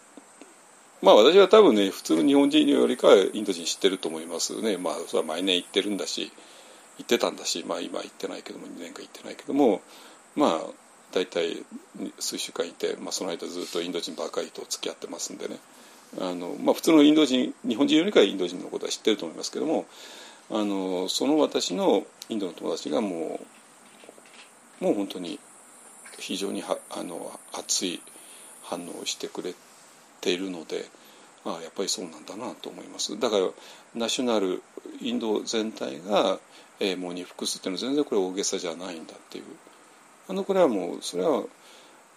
[1.04, 4.78] まあ私は多分ね普通の日本人よりかはインド人知ってると思いますね。
[4.78, 6.32] まあそれは毎年行ってるんだし
[6.98, 9.82] 行ってたんだしまあ今行ってないけども2年間行ってないけども
[10.38, 10.62] まあ
[11.12, 11.62] 大体
[12.20, 15.58] 数週間いて、まあ、その間ずっとインド人ばかりと付き合ってますんでね。
[16.20, 19.86] あの、まあ、普通のインド人日本人よりかはインド人のことは知ってると思いますけども
[20.52, 23.42] あのその私のインドの友達がも
[24.80, 25.40] うもう本当に
[26.20, 28.02] 非常にはあの熱い
[28.62, 29.54] 反応をしてくれ
[30.24, 30.86] ているので
[31.46, 33.20] ああやっぱりそうなんだなと思います。
[33.20, 33.50] だから
[33.96, 34.64] ナショナル
[35.02, 36.40] インド全体が、
[36.80, 39.44] えー、もうに服すっていうのは全然これ大げさじゃないんだっていう。
[40.30, 41.44] あのこれはもうそれは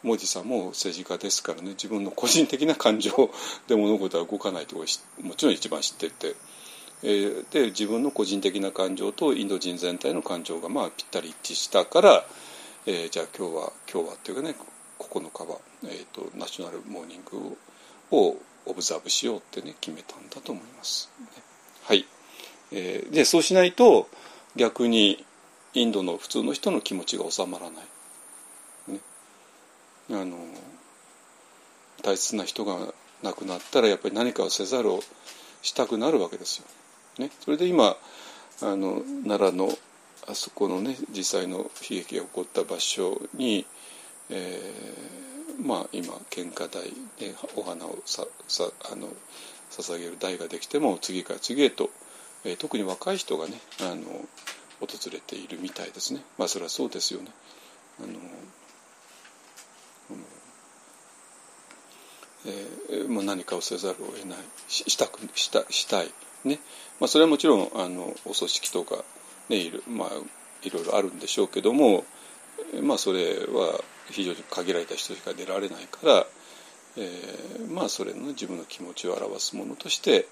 [0.04, 1.70] モディさんも政治家ですからね。
[1.70, 3.10] 自分の個人的な感情
[3.66, 4.84] で物事は動かないとも
[5.34, 6.36] ちろん一番知ってて、
[7.02, 12.24] えー、で自分の個人的な感情とインド人全体の感情がまあぴったり一致したから、
[12.86, 14.54] えー、じゃあ今日は今日はっていうかね
[15.00, 17.56] 9日は、えーと、ナショナルモーニング
[18.10, 21.10] をオブザーブしようってね決めたんだと思います。
[21.84, 22.04] はい、
[22.72, 24.08] えー、でそうしないと
[24.56, 25.24] 逆に
[25.74, 28.92] インドの普通の人の気持ちが収まらない。
[28.92, 29.00] ね
[30.10, 30.36] あの
[32.02, 32.78] 大切な人が
[33.22, 35.00] 亡くなったらやっぱり何かをせざるを
[35.62, 36.66] したくなるわけですよ。
[37.18, 37.96] ね、それで今
[38.62, 39.76] あの奈良の
[40.28, 43.66] あそこのね実際の悲劇が起こった場所に、
[44.30, 46.84] えー、まあ今献花台
[47.18, 49.08] でお花をささあの
[49.70, 51.90] 捧げる台ができても次から次へと、
[52.44, 54.02] えー、特に若い人がねあの
[54.80, 56.20] 訪れているみたいですね。
[56.38, 57.30] まあそれはそうですよね。
[58.00, 58.08] あの
[62.46, 64.38] えー、まあ、何かをせざるを得ない
[64.68, 66.10] したくしたしたい、
[66.44, 66.60] ね
[67.00, 69.04] まあ、それはもちろんあのお組織とか、
[69.48, 70.08] ねいるまあ、
[70.62, 72.04] いろいろあるんでしょうけども、
[72.82, 73.80] まあ、それは
[74.10, 76.26] 非常に限られた人しか出られないから、
[76.96, 80.26] えー、まあそれの自分の気持ちを表すものとして、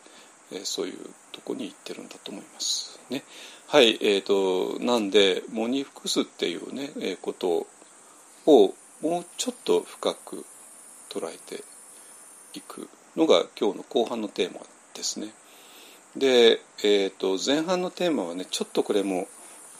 [0.52, 0.98] えー、そういう
[1.32, 2.98] とこに行ってるんだと思います。
[3.10, 3.22] ね、
[3.68, 7.66] はいえーと、なんで「モニフクス」っていうね、えー、こと
[8.46, 10.46] をもうちょっと深く
[11.10, 11.62] 捉えて
[12.54, 14.60] いくのが今日の後半のテーマ
[14.94, 15.34] ですね。
[16.16, 19.28] で、えー、と前半のテーマはねちょっとこれも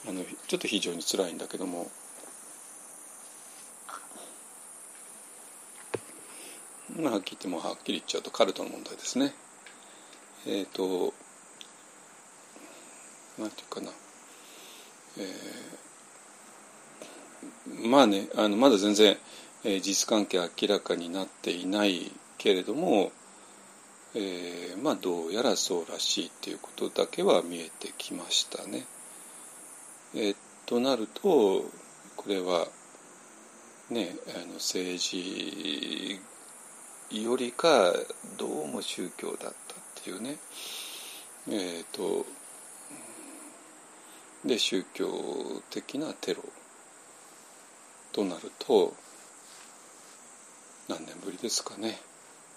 [0.07, 1.89] あのちょっと非常につらいんだけども
[6.97, 9.33] まあはっきり言ってもはっきり言っちゃうとカルトの問題ですね。
[10.47, 11.13] えっ、ー、と
[13.37, 13.91] なんていうかな、
[15.17, 19.17] えー、まあねあのまだ全然、
[19.65, 23.11] えー、実関係明らかになっていないけれども、
[24.13, 28.85] えー、まあどうやらそうらしいっていうことだけは見えてきましたね。
[30.13, 30.35] えー、
[30.65, 31.65] となると
[32.15, 32.67] これは
[33.89, 36.21] ねあの政治
[37.11, 37.93] よりか
[38.37, 39.51] どうも宗教だったっ
[40.03, 40.37] ていうね。
[41.47, 42.25] えっ、ー、と
[44.43, 45.07] で宗教
[45.69, 46.41] 的なテロ
[48.11, 48.95] となると
[50.89, 51.99] 何年ぶりですかね。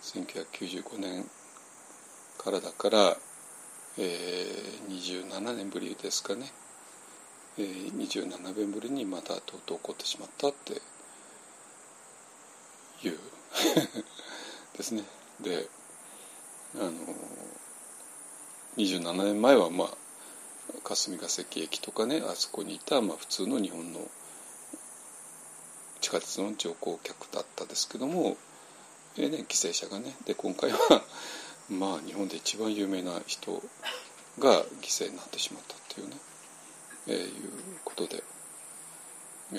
[0.03, 1.27] 1995年
[2.39, 3.17] からだから、
[3.99, 6.47] えー、27年ぶりですかね、
[7.59, 10.73] えー、27年ぶりにまたとうとう起こってしまったって
[13.07, 13.19] いう。
[14.79, 15.03] ですね。
[15.41, 15.67] で
[16.77, 16.93] あの
[18.77, 19.89] 27年前はまあ
[20.85, 24.01] 霞ヶ関駅とかねあそこにいた、まあ、普通の日本の
[26.01, 28.37] 地下鉄の乗降客だったですけども、
[29.17, 30.15] えーね、犠牲者がね。
[30.25, 30.79] で今回は
[31.69, 33.61] まあ日本で一番有名な人
[34.39, 36.17] が犠牲になってしまったっていうね、
[37.09, 38.23] えー、いうことで、
[39.55, 39.57] え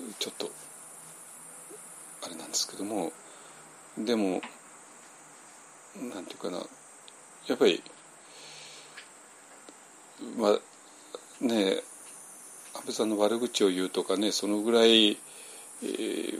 [0.00, 0.50] ー、ちょっと
[2.22, 3.12] あれなんですけども
[3.98, 4.42] でも
[5.96, 6.58] なんていうかな。
[7.46, 7.82] やっぱり
[10.38, 11.82] まあね
[12.74, 15.18] 安倍さんの悪口を言うとかねそのぐらい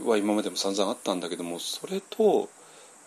[0.04, 2.48] は今までも散々あったんだけどもそれと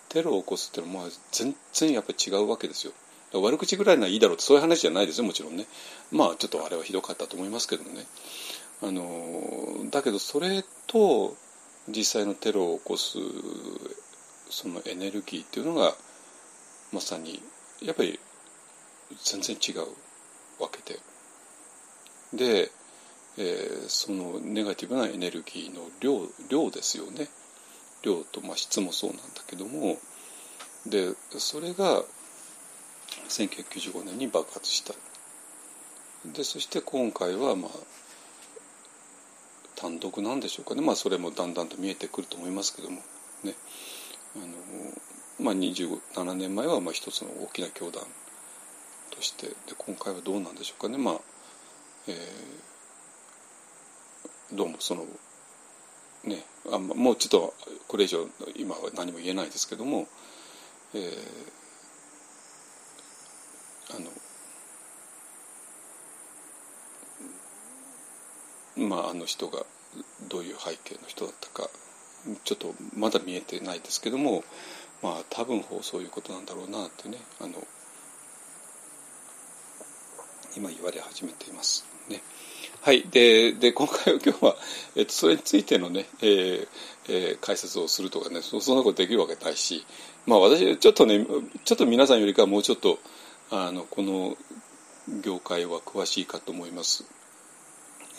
[0.08, 2.92] テロを起こすっていうのは全然やっぱり違うわけですよ。
[3.34, 5.66] 悪口ぐらいならいいだろうってそういう話じゃないですよもちろんね。
[6.10, 8.06] まあちょっとあれはひどかったと思いますけどもね。
[8.82, 11.36] あのだけどそれと
[11.88, 13.18] 実際のテロを起こす
[14.50, 15.94] そのエネルギーっていうのが
[16.92, 17.42] まさに
[17.82, 18.18] やっぱり
[19.24, 20.98] 全然違うわけで。
[22.34, 22.70] で、
[23.38, 27.28] えー、そのネガティブなエネルギーの量量ですよね。
[28.02, 29.98] 量と、まあ、質もそうなんだけども。
[30.86, 32.02] でそれが
[33.28, 34.94] 1995年に爆発した。
[36.24, 37.70] でそして今回はまあ
[39.76, 40.82] 単独なんでしょうかね。
[40.82, 43.00] まあそれもだんだんと見えてくると思いますけども。
[43.44, 43.54] ね。
[44.36, 44.46] あの
[45.40, 48.02] まあ27年前はまあ一つの大きな教団
[49.10, 50.98] としてで今回はどうなんでしょうかね。
[50.98, 51.14] まあ、
[52.08, 55.04] えー、どうもその
[56.24, 57.54] ねあもうちょっと
[57.86, 58.26] これ以上
[58.56, 60.06] 今は何も言えないですけども、
[60.94, 61.10] えー、
[63.96, 63.98] あ
[68.80, 69.64] のまああの人が
[70.28, 71.68] どういう背景の人だったか
[72.44, 74.44] ちょっとまだ見えてないですけども
[75.02, 77.52] まあ多分そういうことなんだろうなってねあの
[80.56, 81.86] 今言われ始めています。
[82.08, 82.22] ね、
[82.80, 84.56] はいでで今回は今日は、
[84.96, 86.68] えっと、それについてのね、えー
[87.08, 89.84] えー、解説をするとかねそそんなことできるわけないし
[90.26, 91.24] まあ私ちょっとね
[91.64, 92.98] ちょっと皆さんよりかはもうちょっと
[93.50, 94.36] あのこの
[95.22, 97.04] 業界は詳しいかと思います。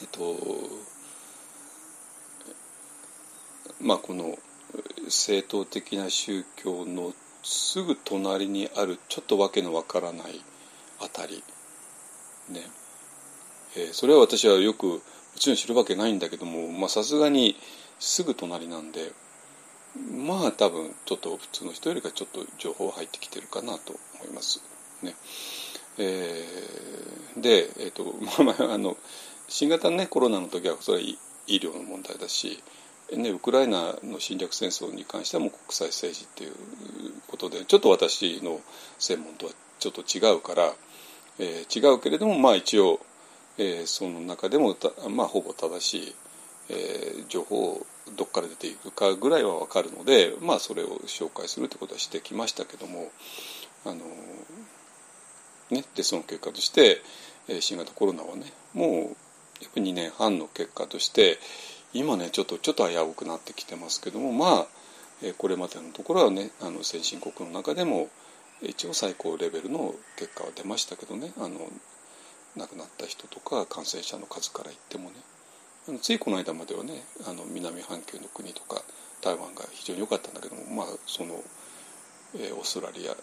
[0.01, 0.37] えっと
[3.81, 4.37] まあこの
[5.07, 7.13] 正統的な宗教の
[7.43, 10.41] すぐ隣にあるちょっとわけのわからない
[11.01, 11.43] あたり
[12.49, 12.61] ね
[13.77, 15.01] えー、それは私はよくも
[15.35, 17.55] ちろん知るわけないんだけどもさすがに
[17.99, 19.11] すぐ隣なんで
[20.25, 24.61] まあ多分ちょっと普通の人よりかちょっと情報入ってきてるかなと思います。
[25.01, 25.15] ね
[25.97, 28.97] えー、で、えーと まあ、あの
[29.47, 31.17] 新型、ね、コロナの時はそれは医
[31.47, 32.63] 療の問題だし、
[33.15, 36.53] ね、ウクライナの侵略戦争に関してはもう国際政治っていう
[37.27, 38.61] ことでちょっと私の
[38.99, 40.73] 専門とはちょっと違うから。
[41.39, 42.99] えー、違うけれどもまあ一応、
[43.57, 44.75] えー、その中でも
[45.09, 46.15] まあ、ほぼ正しい、
[46.69, 47.85] えー、情報を
[48.17, 53.09] どっから出ていくかぐらいは分かるので、まあ、それを紹介するってことはしてきましたけども
[53.85, 53.95] あの、
[55.71, 57.01] ね、でその結果として、
[57.47, 58.91] えー、新型コロナはねもう
[59.61, 61.37] やっぱり2年半の結果として
[61.93, 64.67] 今ねちょっとちょっと危うくなってきてますけどもまあ、
[65.23, 68.09] え、これまでのところはねあの先進国の中でも
[68.61, 71.59] 一応最高レベルの結果は出ましたけどねあの
[72.57, 75.15] 亡くなった人とか感染者の数から言ってもね
[75.87, 78.81] あのついこの間まではねあの南半球の国とか
[79.21, 81.35] 台湾が非常に良かったんだけどもまあその、
[82.37, 83.15] え、オーストラリア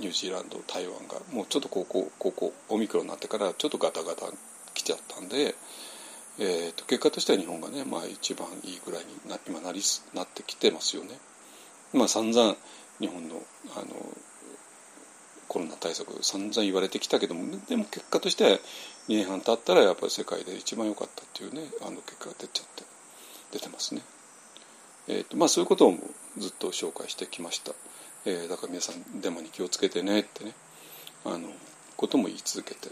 [0.00, 4.26] ニュージーランド台湾がもうちょっとここここオミクロンになってからちょっとガタガタ
[4.74, 5.54] 来ちゃったんで、
[6.38, 9.82] えーと、結果としては日本がね、まあ、一番いいぐらいにな今なり
[10.14, 11.10] なってきてますよね。
[11.92, 12.56] まあ散々
[13.00, 13.42] 日本の
[13.76, 13.86] あの
[15.48, 18.58] コロナ対策散々言われてきたけどもでも結果としては
[19.08, 22.84] 2年半経ったらやっぱり世界で一番良かったっていうねあの結果が出ちゃって
[23.52, 24.00] 出てますね。
[25.08, 25.94] えーとまあ、そういうことを
[26.38, 27.72] ずっと紹介してきました、
[28.24, 30.52] えー、だから皆さんデマに気をつけてねってね
[31.24, 31.48] あの
[31.96, 32.88] ことも言い続けて、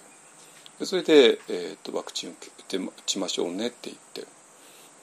[0.80, 4.26] でそれで、えーと、ワクチン打ってちましょうねって言って。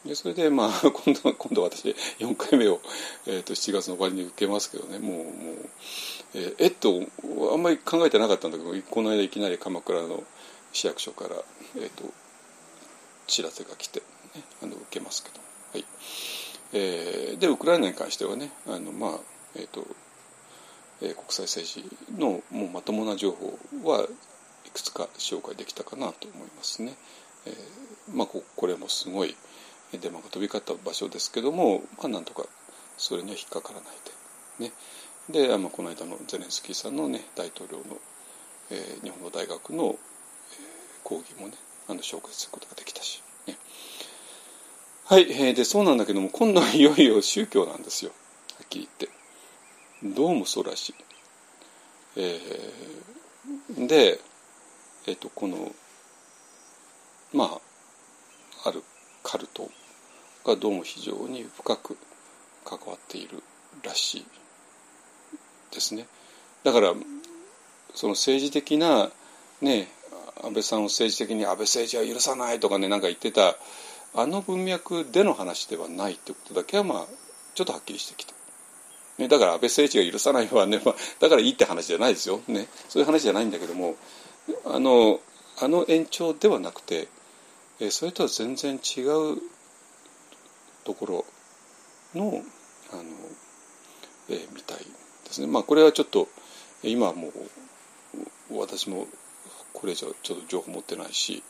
[0.06, 2.82] でそれでまあ 今度今度私4回目を、
[3.26, 4.98] えーと、7月の終わりに受けますけどね。
[4.98, 5.70] もうもう
[6.34, 7.02] えー、えっと
[7.54, 10.24] あんまり考えてなかったんだけどこの間いきなり鎌倉の
[10.74, 11.36] 市役所から、
[11.76, 12.04] えーと、
[13.28, 14.00] 知らせが来て、
[14.36, 15.40] ね、あの受けますけど、
[15.74, 15.86] はい。
[16.74, 19.20] えー、でウクライナに関してはねあのまあ
[19.56, 19.86] えっ、ー、と
[21.02, 21.86] え国際政治
[22.20, 24.08] のもうまともな情報は
[24.78, 26.94] くつか紹介できたかなと思いますね。
[27.48, 29.36] えー、まあ、これもすごい
[30.00, 32.46] デマが飛び交った場所ですけども、まあ、なんとか
[32.98, 33.90] それには引っかからない
[34.60, 34.70] で。
[34.70, 37.98] ね、で、まあ、この間のゼレンスキーさんの、ね、大統領の、
[38.70, 39.96] えー、日本の大学の、えー、
[41.04, 41.54] 講義もね
[41.88, 43.24] あの紹介することができたし。
[43.48, 43.58] ね、
[45.06, 50.16] はい、えー、でそうなんだけども今度はいよいよ宗教なんですよはっきり言って。
[50.16, 50.96] どうもそうらしい。
[52.18, 54.20] えー、で、
[55.08, 55.72] えっ、とこの
[57.34, 57.46] ま
[58.64, 58.84] あある
[59.24, 59.70] カルト
[60.46, 61.98] がどうも非常に深く
[62.66, 63.42] 関わっている
[63.84, 64.26] らしい
[65.74, 66.06] ですね。
[66.64, 66.94] だから
[67.96, 69.10] その政治的な
[69.62, 69.88] ね
[70.44, 73.56] 安倍さんを政治的に安倍政治は許さないとかねなんか言ってた
[74.14, 77.06] あの文脈での話ではないってことだけはまあ
[77.56, 78.34] ちょっとはっきりしてきた。
[79.18, 83.96] ね、だから安倍政治が許さないはね、まあ、だからいいって話じゃないですよ、ね、そういう話じゃないんだけども
[84.66, 85.20] あの
[85.60, 87.08] あの延長ではなくて、
[87.80, 89.42] えそれとは全然違う
[90.84, 91.26] ところ
[92.16, 92.42] の
[92.92, 93.04] あの、
[94.30, 94.84] え、みたいで
[95.32, 95.48] すね。
[95.48, 96.28] まあこれはちょっと
[96.84, 99.08] 今はもう私も
[99.74, 101.44] これ以上ちょっと情報持ってないし、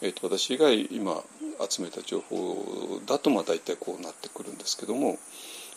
[0.00, 1.22] えー、と私が今
[1.68, 5.18] 集めた情報だとまあ大体こうなってくるんですけども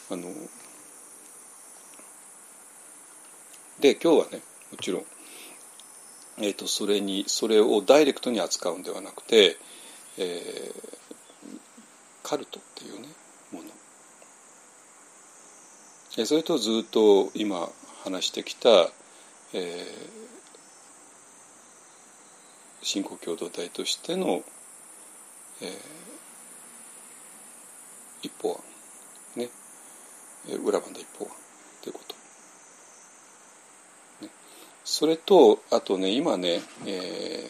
[0.09, 0.29] あの
[3.79, 4.41] で今日はね
[4.71, 5.05] もちろん、
[6.37, 9.57] えーと、それにそれをダイレクトに扱うんではなくて、
[10.17, 10.73] えー、
[12.23, 13.07] カルトっていうね
[13.51, 13.69] もの。
[16.25, 17.69] それとずっと今
[18.03, 18.69] 話してきた、
[19.53, 19.85] えー、
[22.81, 24.43] 信仰共同体としての、
[25.61, 25.69] えー、
[28.23, 28.61] 一方
[29.35, 29.49] 案ね。
[30.63, 31.31] 裏番の一方案
[31.81, 32.15] ということ
[34.85, 37.49] それとあとね今ねえ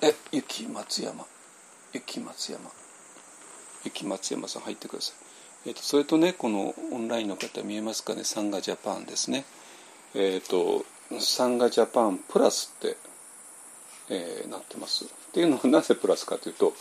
[0.00, 1.26] ー、え雪松山。
[1.92, 2.70] 雪松山。
[3.84, 5.12] 雪松山さん入ってくださ
[5.64, 8.22] い、えーと、それとねこのオンラインの方見えますかね？
[8.24, 9.44] サンガジャパンですね。
[10.14, 10.84] えっ、ー、と
[11.20, 12.96] サンガジャパンプラスって、
[14.10, 15.04] えー、なってます。
[15.04, 16.74] っていうのはなぜプラスかというと,、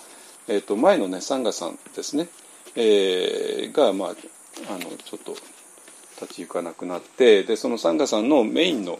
[0.47, 2.28] えーと、前のねサンガさんですね、
[2.76, 5.36] えー、がまああのちょっと
[6.20, 8.99] 立ち行かなくなってでそのサンガさんのメインの、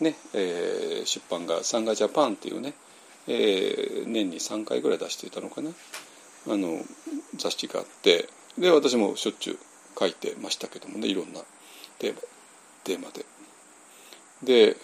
[0.00, 2.74] ねえー、出版が「サンガジャパン」っていうね、
[3.26, 5.70] えー、年に3回ぐらい出していたのかな
[6.48, 6.80] あの
[7.36, 8.28] 雑誌があって
[8.58, 9.58] で私もしょっちゅう
[9.98, 11.40] 書いてましたけどもねいろんな
[11.98, 12.20] テーマ
[12.84, 13.24] テーマで。
[14.42, 14.76] で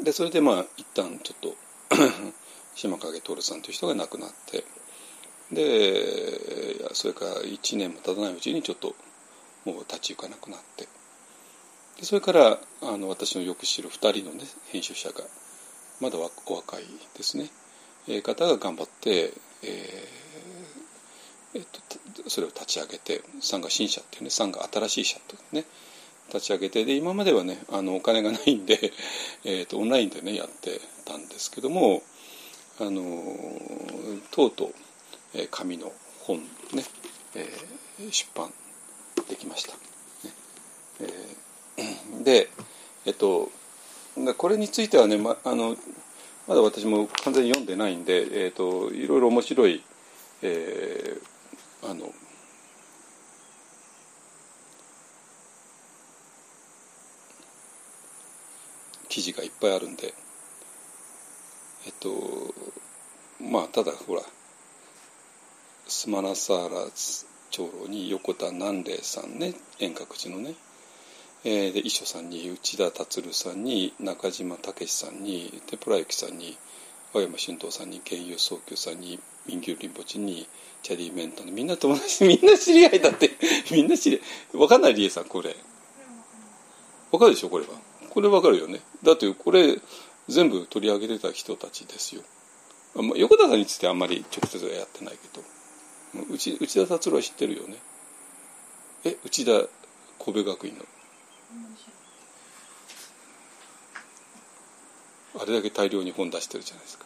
[0.00, 1.56] でそれでまあ一旦ちょっと
[2.76, 4.64] 島影徹さんという人が亡くなって
[5.52, 8.94] でそれから1年も経たないうちにちょっと
[9.64, 10.88] もう立ち行かなくなって。
[11.98, 13.92] でそれからあの私のよく知る2
[14.22, 15.24] 人の、ね、編集者が
[16.00, 16.84] まだお若い
[17.16, 17.50] ですね、
[18.06, 19.32] えー、方が頑張って、
[19.64, 20.28] えー
[21.54, 21.62] えっ
[22.22, 25.64] と、それを立ち上げてサンガ新社っていうねサンガ新しい社というね
[26.28, 28.78] 立ち上げてで今まではねあのお金がないんで、
[29.44, 32.02] えーと、オンラインでねやってたんですけども
[32.80, 33.02] あの
[34.30, 34.74] とうとう
[35.34, 36.38] え紙の本
[36.72, 36.84] ね、
[37.34, 38.52] えー、出版
[39.28, 39.72] できました。
[39.72, 39.78] ね
[41.00, 42.50] えー、で、
[43.06, 43.50] えっと、
[44.36, 45.76] これについてはね、まあの
[46.46, 49.82] まだ私も完全に読んでないんで、えーと、いろいろ面白い、
[50.42, 52.10] えー、あの
[59.08, 60.14] 記事がいっぱいあるんで
[61.86, 62.08] えっと
[63.40, 64.22] まあただほら
[65.90, 66.86] スマナサーラ
[67.50, 70.52] 長老に横田南霊さんね遠隔寺のね、
[71.44, 76.58] えー、で遺書さんに内田達さんに中島武さんにテプラユキさんに
[77.14, 80.46] 青山俊藤さんに源遊宗久さんに民牛林墓地に
[80.82, 83.30] チャディ・メンタのみんな友達みんな知り合いだって
[83.72, 85.56] みんな知り合い分かんない理恵さんこれ。
[87.10, 87.70] 分かるでしょこれは。
[88.10, 88.82] これ分かるよね。
[89.02, 89.80] だってこれ
[90.28, 92.20] 全部取り上げてた人たちですよ。
[93.16, 95.57] 横田さんについてあんまり直接はやってないけど。
[96.14, 97.76] 内内田達郎は知ってるよね。
[99.04, 99.68] え内田
[100.24, 100.84] 神戸学院の。
[105.40, 107.04] あれだけ大量に本出してるじゃないですか。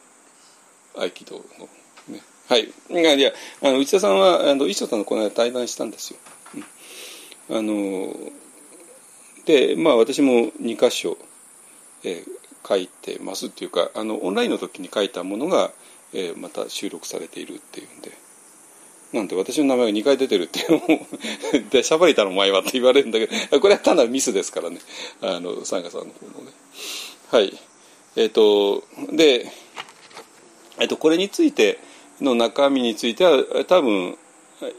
[0.96, 1.68] 合気道の
[2.09, 2.22] ね。
[2.48, 2.72] はい。
[2.90, 3.32] いやいや
[3.62, 6.18] あの内田さんはあの石田さんのこの間対談したんですよ、
[7.50, 8.14] うん、あの
[9.46, 11.16] でまあ私も2箇所、
[12.05, 15.70] えー、書いてますっていうかあのオンラインの時に書いたものが、
[16.12, 18.22] えー、また収録されているっていうんで。
[19.12, 24.78] なんで私の名前が2回出てるっていうでしゃばりたのお前はって言われるんだけどこれは単なるミスですからね。
[25.20, 26.52] あのサンガさんの方のね。
[27.30, 27.52] はい。
[28.16, 28.84] えっ、ー、と
[29.14, 29.46] で、
[30.78, 31.78] え、ー、とこれについて
[32.20, 34.16] の中身については多分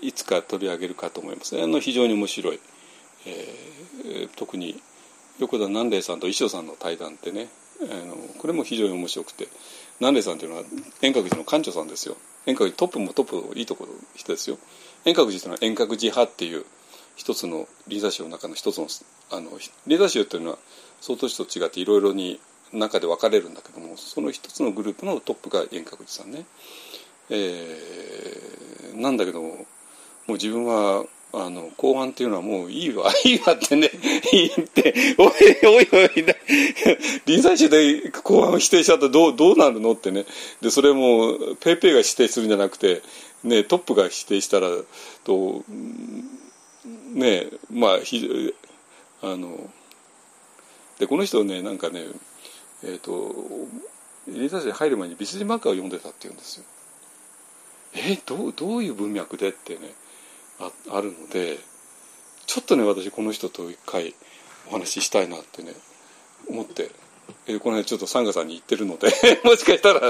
[0.01, 2.59] いつか取り上げるかと思います、あの非常に面白い、
[3.25, 4.81] えー、特に
[5.39, 7.49] 横田南霊さんと衣装さんの対談ってね
[7.91, 9.47] あのこれも非常に面白くて。
[9.99, 10.63] 南霊さんというのは
[11.01, 12.17] 円覚寺の館長さんですよ。
[12.45, 14.57] 円覚寺トップもトップいいところ人ですよ。
[15.05, 16.65] 円覚寺というのは円覚寺派っていう
[17.15, 18.87] 一つの臨座宗の中の一つの
[19.31, 19.51] あの
[19.87, 20.57] 臨座宗というのは
[20.99, 22.39] 総統宗と違っていろいろに
[22.73, 26.45] 中で分かれるんだけどもその一つのグループのトップが円覚寺さんね、
[27.29, 29.55] えー、なんだけどもも
[30.29, 31.05] う自分は
[31.35, 33.11] あの後半っていうのはもういいわ。
[33.25, 33.89] いいわってね
[34.31, 35.31] 言っておい
[35.65, 36.25] おいおい
[37.25, 40.25] 臨済宗で後半を否定しちゃったらどうどうなるのってね。
[40.61, 43.01] でそれもペイペイが否定するんじゃなくて、
[43.43, 44.69] ね、トップが否定したら
[45.23, 45.63] と
[47.13, 48.53] ねまあひ
[49.23, 49.71] あの
[50.99, 52.05] でこの人ねなんかね
[52.83, 53.33] えっ、ー、と
[54.27, 56.63] 臨済宗に入る前にビスジマッカーを読んでたっていうんですよ。
[57.95, 59.95] えどうどういう文脈でってね。
[60.59, 61.57] ああるので
[62.45, 64.13] ちょっとね私この人と一回
[64.69, 65.73] お話ししたいなってね
[66.49, 66.91] 思って、
[67.47, 69.07] え、この辺ちょっとサンガさんに言ってるので
[69.43, 70.01] もしかしたら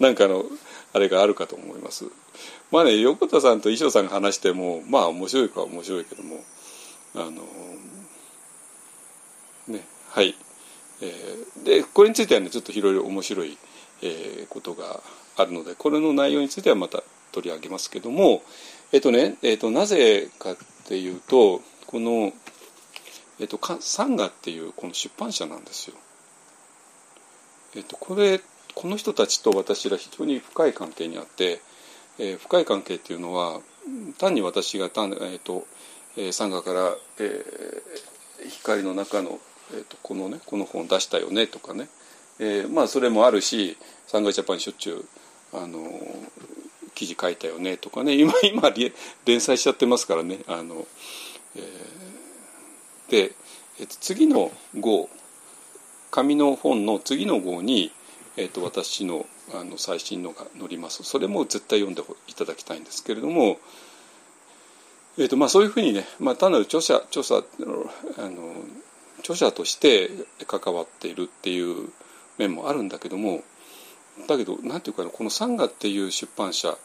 [0.00, 0.44] なんかの
[0.92, 2.06] あれがあるかと思います。
[2.70, 6.44] まあね横田さんと衣装さんが話してもまあ面白いかは面白いけども
[7.14, 7.42] あの
[9.68, 10.36] ねはい、
[11.00, 13.58] えー、でこれについてはねちょっといろいろ面白い、
[14.02, 15.00] えー、ことが
[15.36, 17.02] あるのでこれの内容についてはまた
[17.32, 18.42] 取り上げますけども
[18.92, 22.32] えっとね、えっと、なぜかっていうとこの、
[23.38, 25.96] えっと、サンガっていうこの出版社なんですよ。
[27.76, 28.40] えっと、これ
[28.74, 31.60] この人たちと私ら非常に深い関係にあって、
[32.18, 33.60] えー、深い関係っていうのは
[34.18, 35.66] 単に私が単、えっと
[36.16, 39.38] えー、サンガから、えー、光の中の、
[39.72, 41.88] えーと、このねこの本出したよねとかね、
[42.40, 43.76] えー、まあそれもあるし
[44.08, 45.78] サンガジャパンしょっちゅうあの
[47.00, 48.14] 記事書いたよねとかね。
[48.14, 48.70] 今今
[49.24, 50.40] 連載しちゃってますからね。
[50.46, 50.86] あの、
[51.56, 53.32] えー、で、
[53.80, 55.08] えっと、次の号
[56.10, 57.90] 紙の本の次の号に、
[58.36, 59.24] えっと、私の
[59.54, 61.02] あの最新のが載ります。
[61.02, 63.58] それも絶対読んでいただきたいんですけれども、
[65.16, 67.40] えっとまあ、そういうふうにね、まあ、単なる著者著者あ
[68.28, 68.54] の
[69.20, 70.10] 著者として
[70.46, 71.88] 関わっているっていう
[72.36, 73.42] 面もあるんだけども
[74.26, 76.76] だけどなんていうかなこの「サンガ」っていう出版社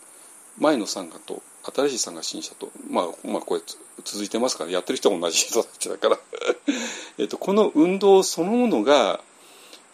[0.60, 3.62] 前の参加と新しい参加新社と、まあ、まあこれ
[4.04, 6.20] 続いてますからやってる人も同じ人たちだから。
[7.18, 9.22] えとこの運動そのものが、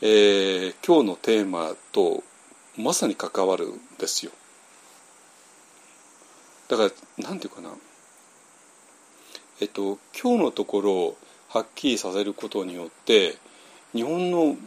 [0.02, 2.24] えー、今日のテーマと
[2.78, 4.32] まさに関わるんですよ。
[6.68, 7.72] だからなんていうかな。
[9.60, 11.18] えっと今日のところを
[11.50, 13.38] はっきりさせることによって
[13.94, 14.58] 日本の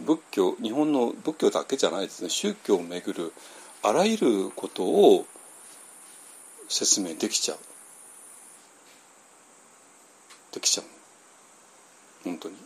[0.00, 2.28] 仏教日本の仏教だけじゃないですね。
[2.28, 3.32] 宗教をめぐる
[3.82, 5.26] あらゆることを
[6.72, 7.58] 説明できちゃう。
[10.54, 10.86] できちゃう
[12.24, 12.56] 本当に。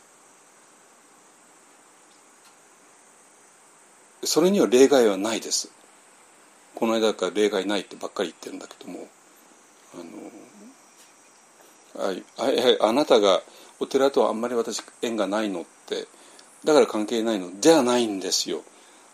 [4.24, 5.70] それには例外はないです。
[6.74, 9.08] この間から例外ないってばっかり言ってるんだけども。
[9.94, 10.04] あの
[12.82, 13.42] ああなたが
[13.80, 16.06] お寺とはあんまり私縁がないのって
[16.64, 18.62] だから関係ないのではないんですよ。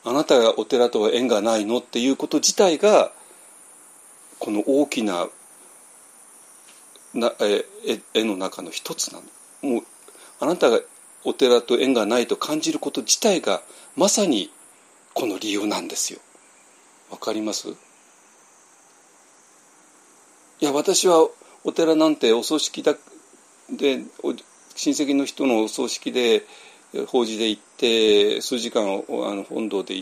[0.04, 3.12] あなたがお寺とは縁がないのっていうこと自体が
[4.42, 5.28] この大きな
[7.14, 7.64] なえ
[8.12, 9.70] 絵の中の一つなの。
[9.74, 9.84] もう
[10.40, 10.80] あなたが
[11.22, 13.62] お寺と縁がないと感じること自体が
[13.94, 14.50] まさに
[15.14, 16.18] この理由なんですよ。
[17.12, 17.68] わかります？
[17.68, 17.74] い
[20.58, 21.28] や私は
[21.62, 22.96] お寺なんてお葬式だ
[23.70, 24.00] で
[24.74, 26.44] 親戚の人のお葬式で
[27.06, 29.94] 法事で行って数時間あの本堂で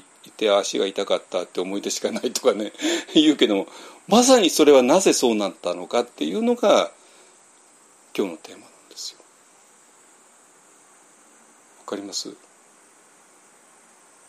[0.47, 2.72] いて足が痛かったって思い出しかないとかね
[3.14, 3.66] 言うけども
[4.09, 6.91] まさにそれはなぜそうなったのかっていうのが
[8.16, 9.18] 今日のテーマなんですよ。
[11.80, 12.34] わかります？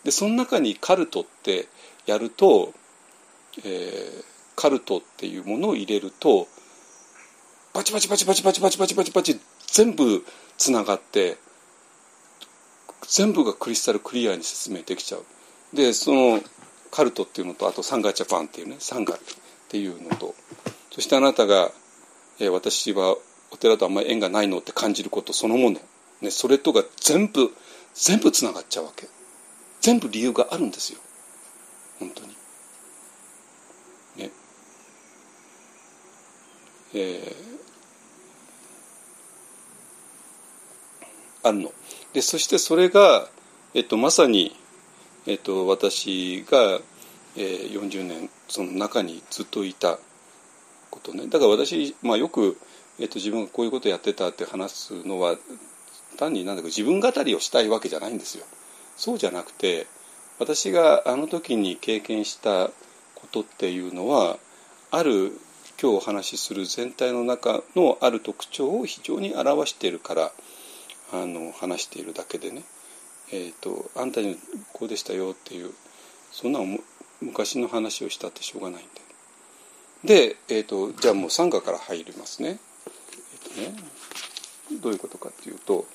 [0.04, 1.68] でその中にカルトって
[2.06, 2.72] やると、
[3.64, 6.48] えー、カルトっていうものを入れると
[7.72, 10.24] バチバチバチバチバチバチバチバチバチ全部
[10.58, 11.38] つながって
[13.08, 15.24] 全部がクリスタルクリアに説明できちゃう
[15.72, 16.40] でその
[16.90, 19.18] カルトっていうのとあとサンガジャパンっていうねサンガっ
[19.68, 20.34] ていうのと
[20.90, 21.70] そしてあなたが、
[22.38, 23.16] えー、私は
[23.50, 25.80] お寺とあんまり縁がないのって感じることそのもの、
[26.20, 27.50] ね、それとが全部
[27.94, 29.08] 全部つながっちゃうわけ。
[29.80, 31.00] 全部理由があるんですよ。
[31.98, 32.28] 本当に。
[34.16, 34.30] ね。
[36.94, 41.72] えー、あるの。
[42.12, 43.28] でそしてそれが、
[43.74, 44.56] えっと、まさに、
[45.26, 46.80] えっと、私が、
[47.36, 49.98] えー、40年その中にずっといた
[50.90, 52.58] ことねだから私、まあ、よく、
[52.98, 55.36] えっと、自分がこういうことやってたって話すのは
[56.18, 58.44] 単になんだか自分語りをしたいわけじゃないんですよ。
[58.96, 59.86] そうじゃなくて
[60.38, 62.68] 私があの時に経験した
[63.14, 64.38] ことっていうのは
[64.90, 65.32] ある
[65.80, 70.32] 今日お話しする全体の中のある特徴を非常に表しているから
[71.12, 72.62] あの話しているだけでね、
[73.32, 74.38] えーと、あんたに
[74.72, 75.72] こうでしたよっていう
[76.30, 76.60] そんな
[77.20, 78.86] 昔の話をしたってしょうがないん
[80.04, 80.28] で。
[80.28, 82.58] で、えーと、じゃあもう参加から入りますね。
[83.58, 83.92] えーとね
[84.80, 85.86] どういうことかっていうと,、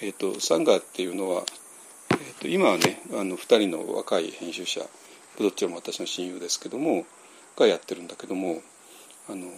[0.00, 1.44] えーと、サンガっていうのは、
[2.10, 4.82] えーと、今はねあの2人の若い編集者
[5.38, 7.04] どっちも私の親友ですけども
[7.56, 8.62] がやってるんだけども
[9.28, 9.52] あの1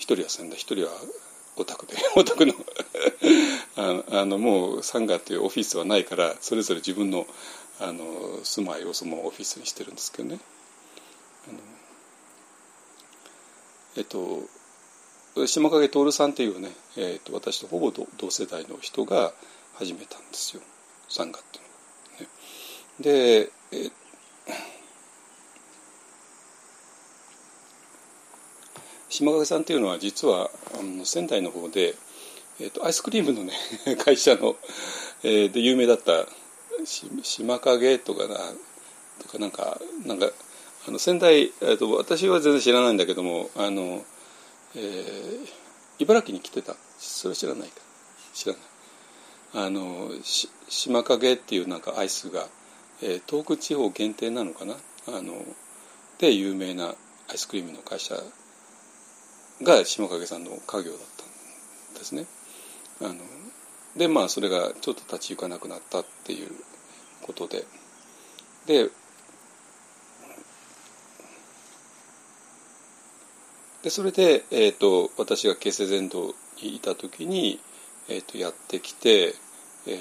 [0.00, 0.92] 人は仙台1人は
[1.56, 2.54] オタクで オタクの
[3.76, 7.26] あ あのもうサンガっていうオフィスはないからそれぞれ自分の
[7.80, 10.38] あの住まいをそのオフィスにしてるんですけどね。
[13.96, 14.48] えっと
[15.46, 19.32] 島影徹さんっていうね、えーと、私とほぼ同世代の人が
[19.74, 20.62] 始めたんですよ
[21.08, 23.40] サンガっていうのが、ね。
[23.40, 23.90] で、え
[29.12, 31.94] 島影さんっていうのは実はあの仙台の方で、
[32.58, 33.52] えーと、アイスクリームのね
[34.02, 34.56] 会社の、
[35.22, 36.26] えー、で有名だった
[37.22, 38.36] 島影とかな
[39.20, 40.30] とかなんかなんか
[40.88, 44.02] あの仙台、えーと、私は全然知らないんだけどもあの、
[44.74, 45.48] えー、
[45.98, 46.74] 茨城に来てた。
[46.98, 47.74] それ知らないか。
[48.32, 48.62] 知らない。
[49.66, 50.10] あの
[50.68, 52.48] 島影っていうなんかアイスが、
[53.02, 54.76] えー、東北地方限定なのかな？
[55.08, 55.44] あの
[56.18, 56.94] で有名な
[57.28, 58.16] アイスクリームの会社
[59.62, 62.26] が下影さんの家業だったんですね。
[63.00, 63.14] あの
[63.96, 66.50] でまあそれがちょっと立ち行かなくなったっていう
[67.22, 67.64] ことで
[68.66, 68.90] で
[73.82, 77.58] でそれで、えーと、私が形成全道にいた時に、
[78.08, 79.34] えーと、やってきて、
[79.88, 79.98] え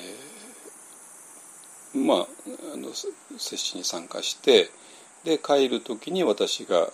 [1.96, 2.28] ー、まあ
[2.76, 4.70] あの接種に参加して
[5.24, 6.90] で帰る時に私が、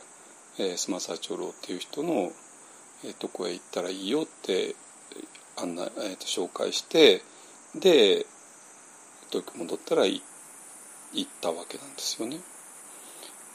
[0.59, 2.31] えー、スマサー長老っていう人の
[3.03, 4.75] えー、どこへ行ったらいいよって
[5.57, 7.21] 案内、えー、と紹介して
[7.75, 8.25] で
[9.29, 10.21] 東京戻ったら行
[11.21, 12.37] ったわけなんですよね。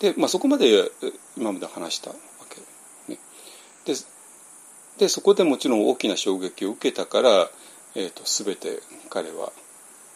[0.00, 0.90] で、まあ、そこまで
[1.36, 2.16] 今まで話したわ
[2.50, 2.60] け、
[3.12, 3.18] ね、
[3.84, 3.94] で
[4.98, 7.50] でそこでもちろん大きな衝撃を受けたから、
[7.94, 9.52] えーと、全て彼は、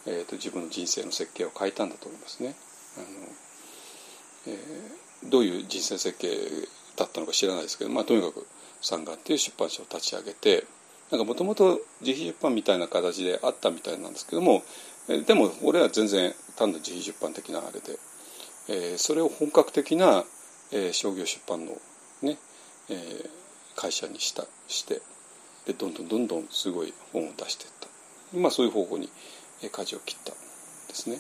[0.06, 2.54] えーと、自分の人生の設計を変えたんだと思いますね。
[2.96, 3.06] あの
[4.48, 6.28] えー、どういう人生設計
[6.96, 8.46] だったのか知らないですけど、まあ、とにかく
[8.80, 10.64] さんがっていう出版社を立ち上げて
[11.10, 14.62] なんかもともと自費出版みたいな形であったみたいなんですけども
[15.26, 17.98] でも俺は全然単なる自費出版的なあれで、
[18.68, 20.24] えー、それを本格的な、
[20.72, 21.72] えー、商業出版の
[22.22, 22.38] ね、
[22.90, 23.28] えー、
[23.76, 25.00] 会社にしたして
[25.66, 29.08] でどんどんどんどんすごい本を出していったまあそういう方法に、
[29.62, 30.34] えー、舵を切ったん
[30.88, 31.18] ですね。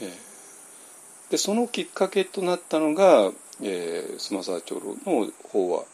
[0.00, 3.30] えー、でそのきっかけとなったのが、
[3.62, 5.84] えー、スマサー長老の法話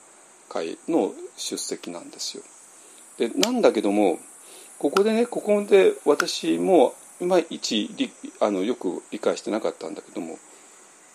[0.53, 2.42] 会の出席なんですよ。
[3.16, 4.18] でなんだけども
[4.78, 7.88] ここでねここで私もいまいち
[8.40, 10.38] あのよく理解してなかったんだけども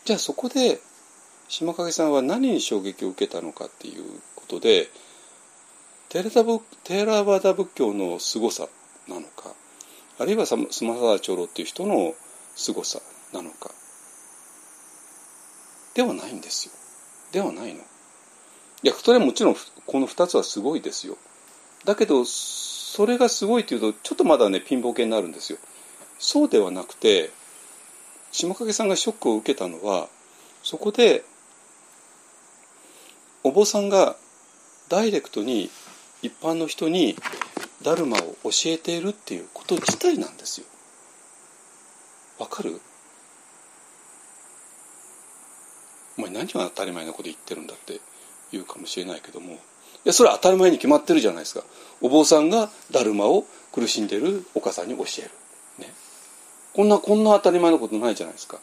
[0.05, 0.79] じゃあそこで
[1.49, 4.03] 島影さんは何に衝撃を受けたのかっていう
[4.35, 4.89] ことで
[6.09, 8.67] テーラバダ仏教の凄さ
[9.07, 9.53] なのか
[10.19, 12.15] あるいはスマサダ長老っていう人の
[12.55, 12.99] 凄さ
[13.33, 13.71] なのか
[15.93, 16.73] ではないんですよ
[17.33, 17.81] ではないの。
[18.84, 19.55] いやそれはもちろん
[19.86, 21.17] この2つはすごいですよ。
[21.86, 25.59] だけどそれがすごいというとちょっとまだねピンボケになるんですよ。
[26.19, 27.32] そうではなくて
[28.32, 30.07] 下影さんがショックを受けたのは
[30.63, 31.23] そこで
[33.43, 34.15] お坊さんが
[34.89, 35.69] ダイレクトに
[36.21, 37.15] 一般の人に
[37.84, 40.67] ダルマを教えているっていうこと自体なんですよ。
[42.39, 42.82] わかる？
[46.17, 47.99] お前何が当たり前のこと言ってるんだって。
[48.51, 49.53] 言うかもしれないけども。
[49.53, 49.57] い
[50.05, 51.63] やそれは当たり前に決まってるじゃないですか。
[52.01, 55.31] お坊さんがだるまを苦しんでるお母さんに教える、
[55.79, 55.93] ね、
[56.73, 58.59] こんなこんな当たり前のことないじゃないですか。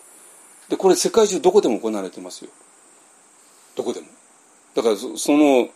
[0.68, 2.50] でこれ世界中どこでも行われてますよ。
[3.76, 4.06] どこでも。
[4.74, 5.68] だからその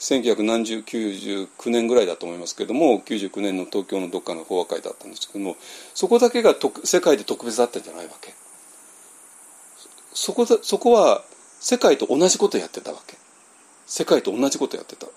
[0.00, 5.56] 1999年ぐらいだと思いますけども99年の東京のどっかの法話会だったんですけども
[5.94, 8.34] そこだけが世界で特別だったんじゃないわけ。
[10.14, 11.22] そこそこは
[11.60, 13.16] 世界と同じことやってたわけ。
[13.86, 15.12] 世界と同じことやってた、ね、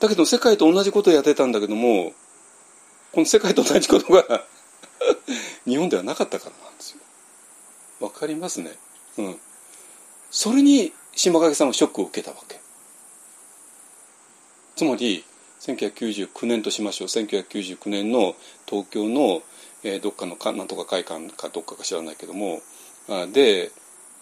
[0.00, 2.12] だけど世界と同じことやってたんだけども
[3.12, 4.46] この世界と同じことが
[5.66, 6.98] 日本ではなかったからなんですよ。
[8.00, 8.76] わかりますね。
[9.18, 9.40] うん。
[10.30, 12.60] それに島影さんはショックを受けたわけ。
[14.76, 15.24] つまり
[15.60, 17.08] 1999年としましょう。
[17.08, 18.36] 1999年の
[18.66, 19.42] 東京の、
[19.82, 22.62] えー、どっかのかなんとか会館かどっかか知らないけども
[23.08, 23.72] あで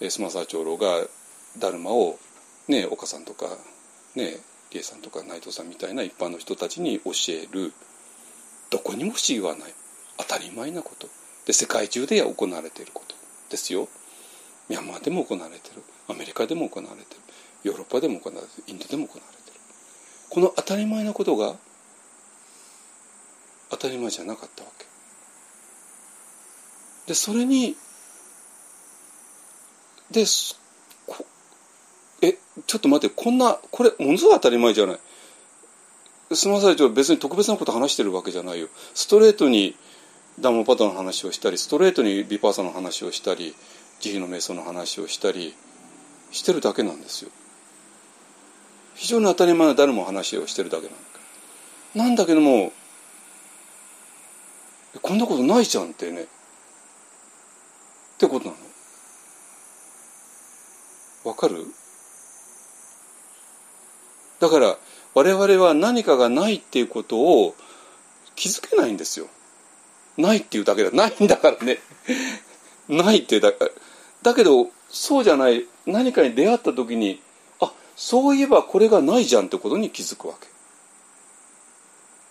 [0.09, 1.07] スマサー長老が
[1.59, 2.18] だるまを、
[2.68, 3.46] ね、岡さんとか、
[4.14, 4.36] ね、
[4.70, 7.72] 理恵さんとか内藤さんみたいな一般の人たちに教える。
[8.70, 9.74] どこにも不思議はない。
[10.18, 11.09] 当たり前なこと。
[11.46, 13.14] で世界中で行われていること
[13.50, 13.88] ですよ。
[14.68, 15.82] ミャンマーでも行われてる。
[16.09, 17.20] アメリカでも行われてる。
[17.64, 18.64] ヨーロッパでも行われてる。
[18.66, 19.61] インドでも行われてる。
[20.28, 21.56] この当たり前なことが
[23.70, 24.86] 当たり前じゃなかったわけ。
[27.06, 27.74] でそれに
[30.11, 30.24] で
[32.23, 34.99] えちょっと待ってこんなこれものすごい当たり前じゃない。
[36.35, 38.69] すみませんちょっと別に特別なこと話してるわけじゃないよ。
[38.95, 39.77] ストレートに
[40.41, 43.55] ダモパタの話をしたりストレートにビパーサの話をしたり
[44.01, 45.55] 慈悲の瞑想の話をしたり
[46.31, 47.31] してるだけなんですよ。
[48.95, 52.05] 非常に当たり前な誰も話をしてるだけなんだ。
[52.05, 52.73] なんだけども
[55.01, 56.23] こんなことないじゃんってね。
[56.23, 56.27] っ
[58.19, 58.57] てことなの。
[61.31, 61.66] わかる？
[64.41, 64.76] だから
[65.14, 67.55] 我々は何かがないっていうことを
[68.36, 69.26] 気づけないんですよ。
[70.16, 70.91] ないっていうだけだ。
[70.91, 71.78] ないんだからね。
[72.89, 73.53] ないってだ
[74.22, 77.20] だけどそうじゃない何かに出会った時に
[77.61, 80.47] あそういえばこれがないじゃんってことに気づくわけ。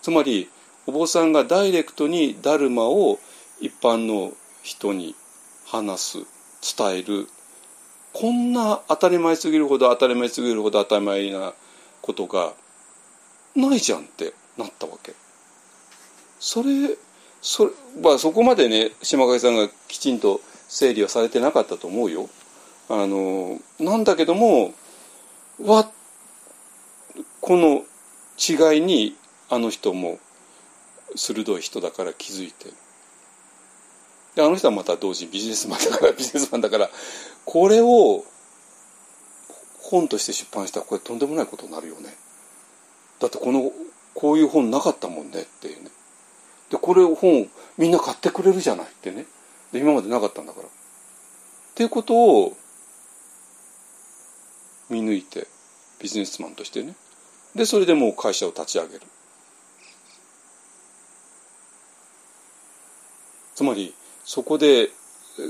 [0.02, 0.48] つまり
[0.86, 3.18] お坊さんがダイレクトにダルマを
[3.60, 4.32] 一般の
[4.62, 5.14] 人に
[5.66, 6.18] 話す
[6.76, 7.28] 伝える。
[8.14, 11.52] こんな当たり前すぎるほど当たり前すぎるほど当たり前な
[12.08, 12.54] ことが
[13.54, 15.12] ないじゃんってなったわけ。
[16.40, 16.96] それ
[17.42, 22.30] それ、まあ、そこまでね島影さんがきちんと整理はされてなかったと思うよ。
[22.88, 24.72] あのなんだけども
[25.62, 25.90] わ
[27.42, 27.84] この
[28.38, 29.14] 違いに
[29.50, 30.18] あの人も
[31.14, 32.70] 鋭い人だから気づいて。
[34.34, 36.88] であの人はまた同時にビジネスマンだからビジネスマンだから
[37.44, 38.24] これを
[39.88, 42.14] 本として出版したらこれとんでもないことになるよね。
[43.20, 43.72] だってこの
[44.14, 45.90] こういう本なかったもんねっていうね。
[46.70, 49.26] でこれ本みんな買ってくれるじゃないってね。
[49.72, 50.66] で今までなかったんだから。
[50.66, 50.70] っ
[51.74, 52.56] ていうことを
[54.90, 55.46] 見抜いて
[56.00, 56.94] ビジネスマンとしてね。
[57.54, 59.00] でそれでもう会社を立ち上げる。
[63.54, 64.90] つまりそこで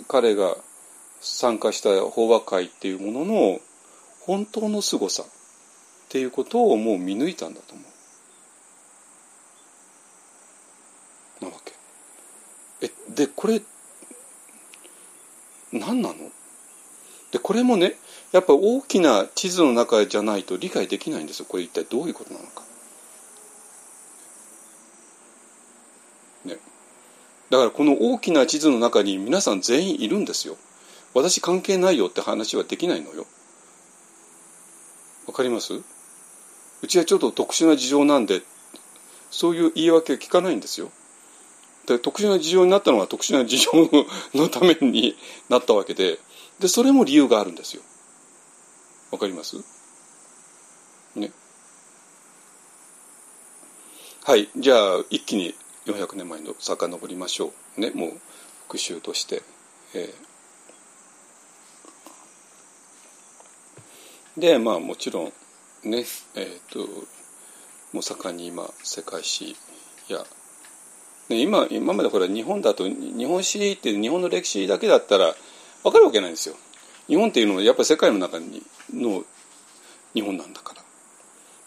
[0.06, 0.56] 彼が
[1.20, 3.60] 参加した法話会っていうものの
[4.28, 5.26] 本当の凄さっ
[6.10, 7.82] ていうことをもう見抜いたんだと思
[11.40, 11.72] うなわけ
[12.82, 13.62] えでこれ
[15.72, 16.14] 何なの？
[17.32, 17.94] でこれもね
[18.32, 22.62] やっぱ大きな地図の中じゃないと理解できないんですよこれ一体どういうことなのか。
[26.44, 26.58] ね、
[27.48, 30.58] だからこの大きな地図の中に皆さん全員いるんですよ。
[31.14, 33.26] 私関係ないよって話はできないのよ。
[35.28, 35.74] わかります？
[35.74, 38.40] うちはちょっと特殊な事情なんで
[39.30, 40.90] そういう言い訳は聞かないんですよ。
[41.86, 43.70] で特殊な事情になったのは特殊な事情
[44.34, 45.14] のために
[45.48, 46.18] なったわけで
[46.60, 47.82] でそれも理由があるんですよ。
[49.10, 49.56] わかります？
[51.14, 51.30] ね。
[54.24, 55.54] はいじゃあ一気に
[55.86, 58.12] 400年前の遡りましょうねもう
[58.62, 59.42] 復習として。
[59.94, 60.27] えー、
[64.38, 65.32] でまあもちろん
[65.84, 66.80] ねえっ、ー、と
[67.92, 69.56] もう盛んに今世界史
[70.08, 70.24] や、
[71.28, 75.34] ね、今今までほら日本だと日本史って日本の歴史だけだったら
[75.82, 76.56] 分かるわけないんですよ。
[77.06, 78.62] 日本っていうのはやっぱり世界の中に
[78.92, 79.24] の
[80.14, 80.82] 日本なんだから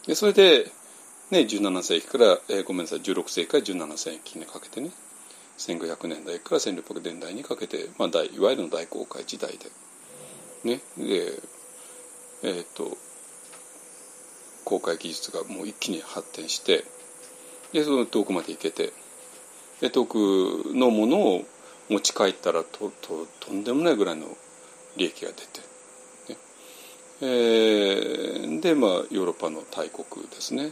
[0.05, 0.71] でそれで、
[1.31, 4.91] ね、17世紀から、えー、ごめんなさい16世紀から17世紀にかけてね
[5.57, 9.71] 1500年代から1600年代にかけて、まあ、大いわゆるの大航海時代で
[10.63, 11.41] ねで
[12.43, 12.97] えーと、
[14.65, 16.83] 公開技術がもう一気に発展して
[17.73, 18.91] でその遠くまで行けて
[19.79, 20.15] で遠く
[20.73, 21.45] のものを
[21.89, 24.27] 持ち帰ったらとととんでもないぐらいの
[24.97, 25.59] 利益が出て、
[26.29, 26.37] ね。
[27.21, 30.71] えー、でまあヨーロッパの大国ですね。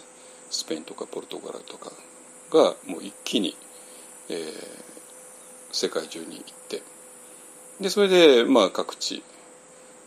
[0.49, 1.91] スペインとかポルトガルとか
[2.51, 3.55] がもう一気に、
[4.29, 4.45] えー、
[5.71, 6.81] 世界中に行って。
[7.81, 9.23] でそれでまあ各地。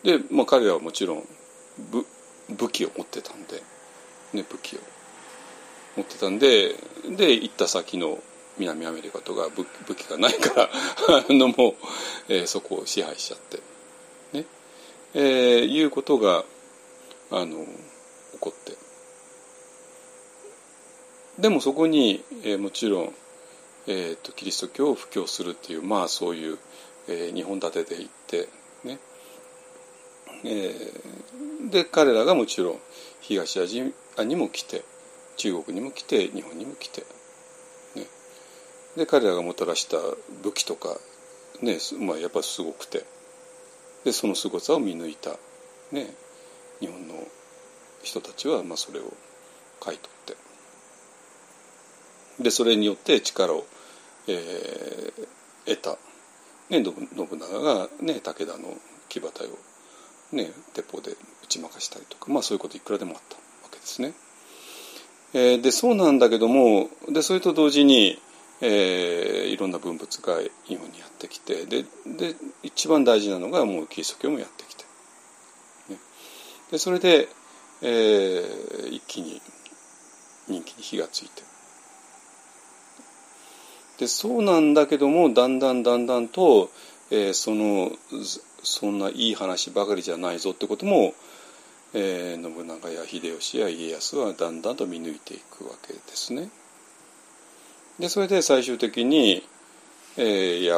[0.02, 1.24] で、まあ、彼らはもちろん
[1.90, 2.06] 武
[2.50, 3.62] 武器を持ってたんで、
[4.32, 4.78] ね、武器を。
[5.96, 6.74] 持ってたんで
[7.16, 8.18] で行った先の
[8.58, 10.68] 南アメリカとか武武器がないか
[11.08, 11.74] ら のもう、
[12.28, 13.60] えー、そこを支配しちゃって
[14.32, 14.46] ね。
[15.14, 16.44] えー、いうことが
[17.30, 18.72] あの起こって。
[21.38, 23.14] でもそこに、えー、もちろん、
[23.86, 26.58] えーと、キリスト教を布教するっていうまあそういう、
[27.08, 28.48] えー、日本立てで行って
[28.84, 28.98] ね。
[30.45, 32.78] えー、で彼らがもちろん
[33.20, 34.82] 東アジアにも来て
[35.36, 37.03] 中国にも来て日本にも来て、
[37.95, 38.07] ね、
[38.97, 39.97] で彼らがもたらした
[40.43, 40.97] 武器とか、
[41.62, 43.05] ねまあ、やっぱすごくて。
[44.05, 45.30] でその凄さを見抜いた、
[45.93, 46.07] ね、
[46.80, 47.14] 日本の
[48.03, 49.05] 人たちはまあそれを
[49.80, 50.36] 買い取っ
[52.38, 52.43] て。
[52.43, 53.64] でそれによって力を、
[54.26, 55.90] えー、得た、
[56.70, 58.76] ね、信長が、ね、武田の
[59.09, 59.51] 騎馬隊を
[60.32, 61.16] ね、鉄砲で打
[61.46, 64.14] ち負かしたりとか、まあ、そういうこといくらでもあったわけですね。
[65.34, 68.18] えー、でそうなんだけどもでそれと同時に、
[68.60, 74.84] えー、いろんな文物が日本にやってきてでで一番大事なのがもうキリスト教もやってきて、
[75.88, 75.98] ね、
[76.70, 77.28] でそれで、
[77.80, 79.40] えー、一気に
[80.48, 81.42] 人気に火がついて。
[83.98, 86.70] でそうなんだけどもだんだんだんだんと、
[87.10, 87.92] えー、その
[88.62, 91.14] そんないい話ばかりじゃないぞってことも、
[91.94, 96.48] えー、信長や秀吉や家康はだんだんと見抜いていくわけですね。
[97.98, 99.42] でそれで最終的に、
[100.16, 100.76] えー、いや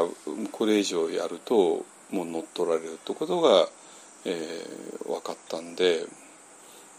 [0.52, 3.68] これ以上やるともう乗っ取られるってことが、
[4.24, 6.06] えー、分かったんで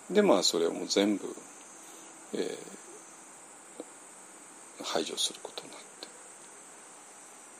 [0.09, 1.23] でまあそれをもう全部、
[2.33, 2.57] えー、
[4.83, 5.79] 排除することになっ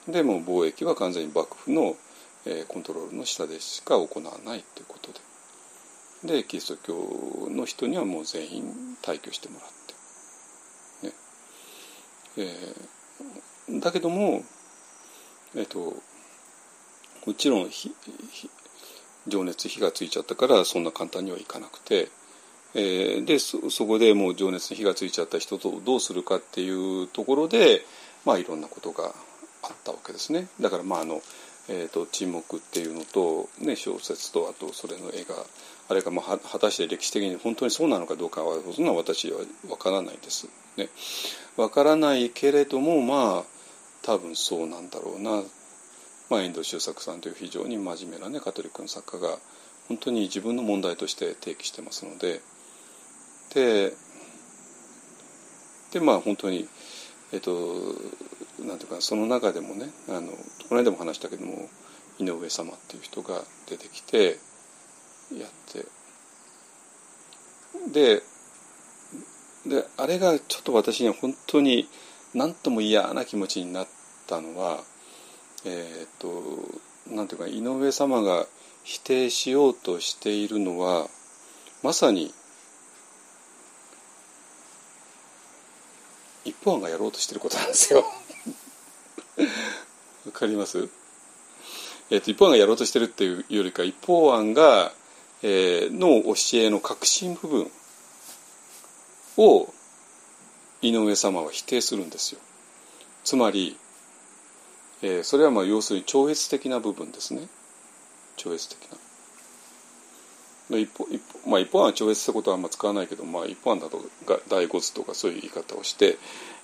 [0.06, 1.96] てでもう貿易は完全に幕府の
[2.46, 5.20] えコントロールの下でしか行わないということで。
[6.24, 8.64] でキリスト教の人にはもう全員
[9.02, 9.70] 退去してもらっ
[11.02, 11.14] て、ね。
[13.68, 14.42] えー、だけども
[15.54, 15.78] えっ、ー、と
[17.26, 17.70] もちろん
[19.26, 22.08] 情熱火がついちゃったからそんな簡単にはいかなくて、
[22.74, 27.82] えー、でそこでもう情熱に火がついちゃった人とどうするかっていうところで
[28.24, 29.12] まあいろんなことが
[29.62, 30.48] あったわけですね。
[30.60, 31.20] だからまああの
[31.68, 35.34] えーと、沈黙っていうのと、ね、小説とあとそれの絵が
[35.88, 40.48] あれがまあ果たして歴史的に本当にそうなのかどうかはそんな私は分からないです。
[40.76, 40.88] ね、
[41.56, 43.44] 分からないけれどもまあ
[44.02, 45.42] 多分そうなんだろうな、
[46.30, 49.38] まあ、遠藤周作さんという非常に真面目な、ね、カトリックの作家が
[49.88, 52.40] 本当に自分の問題として提起してますので。
[53.54, 53.92] で
[55.92, 56.68] でまあ本当に
[57.32, 57.94] えっと
[58.60, 60.32] なんていうかその中でもねあの
[60.68, 61.68] この間も話したけども
[62.18, 64.38] 井上様っていう人が出てきて
[65.32, 65.84] やって。
[67.92, 68.22] で
[69.66, 71.88] であれがちょっと私には本当に
[72.34, 73.88] 何とも嫌な気持ちになっ
[74.26, 74.80] たのは
[75.64, 76.30] えっ、と
[77.10, 78.46] なんていうか井上様が
[78.84, 81.08] 否定しようとしているのは
[81.82, 82.32] まさに
[86.44, 88.04] 一方案がやろうとしてることなんですよ。
[90.26, 90.88] わかります、
[92.10, 94.92] えーと、一方案がやろうとしてるっていうよりか一方案が、
[95.42, 97.70] えー、の教えの核心部分
[99.38, 99.72] を
[100.82, 102.40] 井上様は否定するんですよ。
[103.24, 103.76] つまり、
[105.02, 107.48] えー、それはまあ要するに超越的な部分ですね。
[108.36, 108.78] 超越的
[110.70, 110.78] な。
[110.78, 114.00] 一方一方,、まあ、一方案は超越したことはあんま使わないけど、まあ、一方案だと
[114.48, 116.18] 第五図とかそういう言い方をして、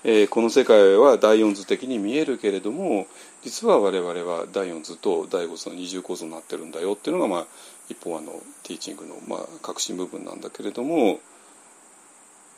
[0.04, 3.06] えー、この世界は第四図的に見えるけれども
[3.44, 7.46] 実は我々は第四図と第五図の二重構造になってるんだよっていうのが、まあ、
[7.88, 8.32] 一方案の
[8.64, 11.20] ティーチングの、まあ、核心部分なんだけれども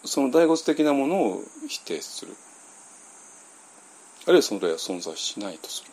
[0.04, 2.32] その第五図的なものを否定する
[4.26, 5.90] あるいはそれは存在しないとする。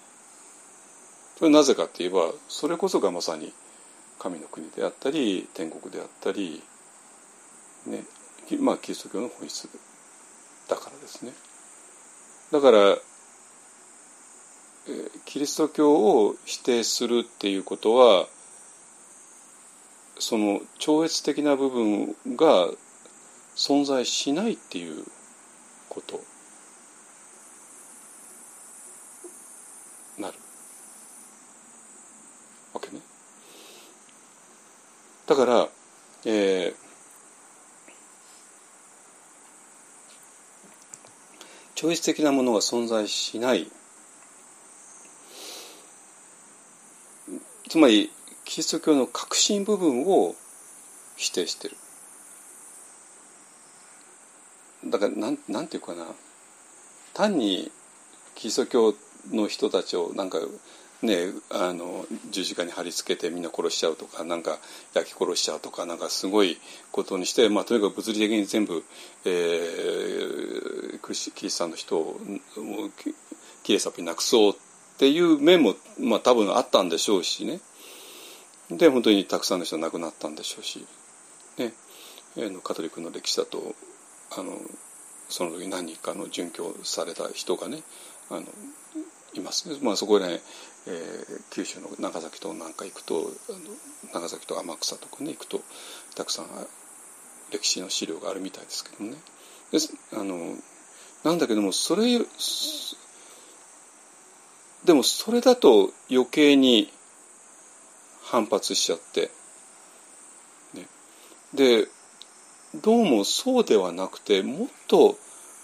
[1.37, 3.51] それはなぜかって言えばそれこそがまさに
[4.19, 6.61] 神の国であったり天国であったり、
[7.87, 8.03] ね
[8.59, 9.67] まあ、キリスト教の本質
[10.71, 11.33] だからですね。
[12.53, 12.97] だから、
[15.25, 18.27] キリスト教を否定するっていうことは
[20.17, 22.69] その超越的な部分が
[23.55, 25.03] 存在しないっていう
[25.89, 26.21] こと。
[30.17, 30.33] なる。
[32.73, 33.01] わけね。
[35.27, 35.69] だから、
[36.25, 36.80] えー
[41.81, 43.65] 超越的なものが存在しない。
[47.67, 48.11] つまり
[48.45, 50.35] キリスト教の核心部分を
[51.17, 51.77] 否定してる。
[54.91, 56.05] だからなんなんていうかな。
[57.15, 57.71] 単に
[58.35, 58.93] キリスト教
[59.31, 60.37] の人たちをなんか
[61.01, 64.59] ねあの十字架に貼り付けてみんな殺しちゃうとかなんか
[64.93, 66.57] 焼き殺しちゃうとかなんかすごい
[66.91, 68.83] ことにして、まあ、とにかく物理的に全部、
[69.25, 72.19] えー、クリスキリストの人を
[72.57, 72.91] もう
[73.63, 74.55] きれいさっぱりなくそうっ
[74.97, 77.59] ていう面も、まあ、多分あったんでしょうしね。
[78.69, 80.85] で本当にたくさんの人が亡くなったんでしょうし、
[81.57, 81.73] ね、
[82.37, 83.75] えーのカトリックの歴史だと
[84.37, 84.57] あの
[85.27, 87.81] その時何人かの殉教された人がね
[88.29, 88.43] あの
[89.33, 90.39] いますね、まあ、そこらへん、
[90.87, 93.59] えー九州の長崎となんか行くとあの
[94.13, 95.61] 長崎と天草とかね行くと
[96.15, 96.45] たくさん
[97.51, 99.17] 歴史の資料があるみたいですけどもね。
[99.71, 99.79] で
[100.13, 100.55] あの
[101.23, 102.19] なんだけどもそれ
[104.85, 106.91] でもそれだと余計に
[108.23, 109.29] 反発しちゃって、
[110.73, 110.87] ね、
[111.53, 111.87] で
[112.81, 115.17] どうもそうではなくてもっと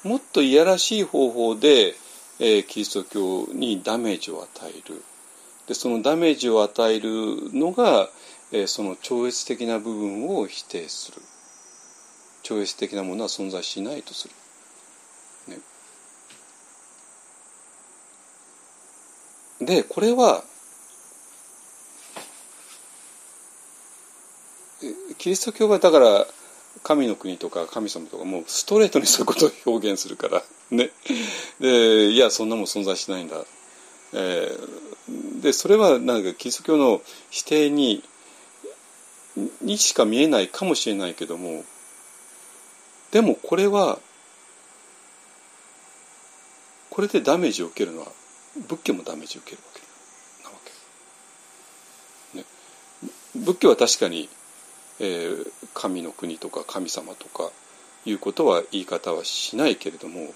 [0.03, 1.95] もっといやらしい方法で、
[2.39, 5.03] えーキリスト教にダメージを与える。
[5.67, 7.09] でそのダメージを与える
[7.53, 8.09] のが、
[8.51, 11.21] えーその超越的な部分を否定する。
[12.43, 14.33] 超越的なものは存在しないとする。
[15.47, 15.59] ね、
[19.59, 20.43] でこれは
[25.17, 26.27] キリスト教はだから
[26.83, 30.43] 神の国とか神様とかもうストレートにそういうことを表現するから。
[30.71, 30.89] ね。
[31.59, 33.37] でいやそんなもん存在しないんだ、
[34.13, 34.87] えー
[35.41, 38.03] でそれはなんかキリスト教の否定に
[39.61, 41.63] にしか見えないかもしれないけども
[43.11, 43.99] でもこれは
[46.89, 48.07] これでダメージを受けるのは
[48.67, 50.43] 仏教もダメージを受けるわけ。
[50.43, 50.55] なわ
[52.33, 52.45] け、ね、
[53.35, 54.27] 仏教は確かに、
[54.99, 57.51] えー神の国とか神様とか
[58.03, 60.33] いうことは言い方はしないけれども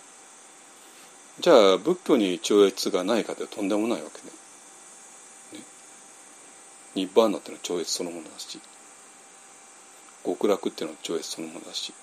[1.42, 5.60] じゃあ仏教に超越がないかというとんでもないわけね。
[5.60, 5.66] ね。
[6.94, 8.60] ニッバーナっていうのは超越そのものだし。
[10.24, 11.94] 極楽っていうのは超越そのものだし。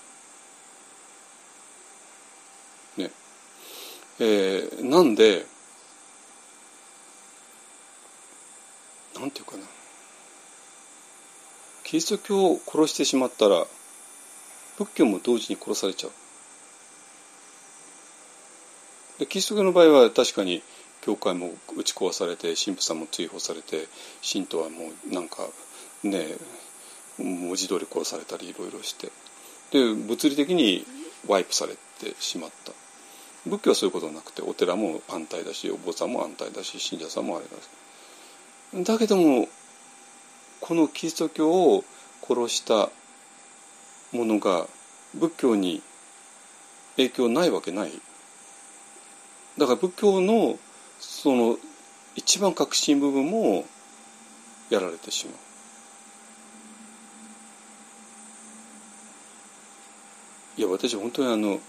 [2.97, 3.13] ね。
[4.19, 5.47] えーなんで
[9.15, 9.63] なんていうかな。
[11.85, 13.67] キリスト教を殺してしまったら
[14.79, 16.11] 仏教も同時に殺されちゃう。
[19.19, 20.63] でキリスト教の場合は確かに
[21.01, 23.87] 教会も打ち壊されて神父さんも追放されて
[24.21, 25.49] 信徒はもうなんか
[26.03, 26.27] ね
[27.19, 29.11] 文字通り殺されたりいろいろして。
[29.71, 30.87] で物理的に
[31.27, 32.73] ワイプされてしまった。
[33.47, 38.85] 仏教はそういうことなくてお寺も安泰だしお坊さんも安泰だし信者さんもあれだし。
[38.85, 39.49] だけども
[40.61, 41.85] このキリスト教を
[42.23, 42.91] 殺した
[44.13, 44.67] ものが
[45.15, 45.83] 仏教に
[46.97, 47.93] 影響ないわけない。
[49.59, 50.59] だから仏教の
[51.01, 51.59] その
[52.15, 53.65] 一番核心部分も
[54.71, 55.35] やられてしまう。
[60.59, 61.61] いや私本当にあの、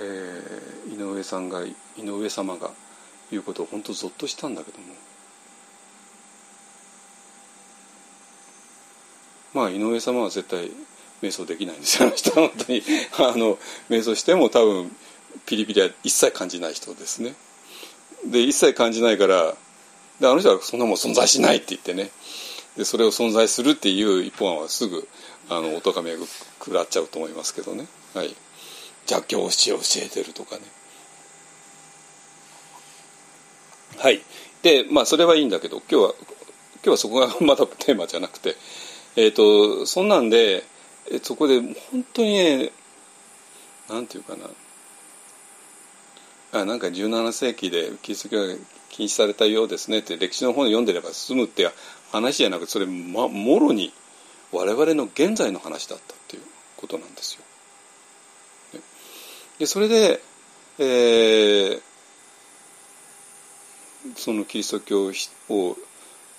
[0.00, 2.70] えー井上さんが井上様が
[3.30, 4.84] 言うことを本当ゾッとしたんだけども。
[9.54, 10.70] まあ井上様は絶対
[11.22, 12.08] 瞑想できないんですよ。
[12.08, 12.82] あの人は本当に
[13.18, 14.94] あの瞑想しても多分
[15.46, 17.34] ピリピリは一切感じない人ですね。
[18.30, 19.54] で一切感じないから
[20.20, 22.10] であの人はそんなもん存在しないって言ってね。
[22.76, 25.08] でそれを存在するっていう一本はすぐ
[25.48, 26.24] あのお咎めが
[26.58, 27.86] 食らっちゃうと思いますけどね。
[28.14, 28.34] はい。
[29.10, 30.62] 邪教師を教えてるとかね。
[33.96, 34.20] はい。
[34.62, 38.56] でまあそれはいいんだけど今日は今日はそこがまだテーマじゃなくて
[39.16, 40.62] えっ、とそんなんで
[41.22, 42.70] そこで本当にね
[43.88, 44.44] なんていうかな。
[46.52, 48.54] あなんか17世紀でキリスト教が
[48.90, 51.68] 禁止されたようですねって歴史の本を読んでれば済むって
[52.10, 53.92] 話じゃなくてそれ、ま、もろに
[54.52, 56.42] 我々の現在の話だったっていう
[56.76, 58.80] ことなんですよ。
[59.58, 60.20] でそれで、
[60.78, 61.82] えー
[64.16, 65.76] そのキリスト教を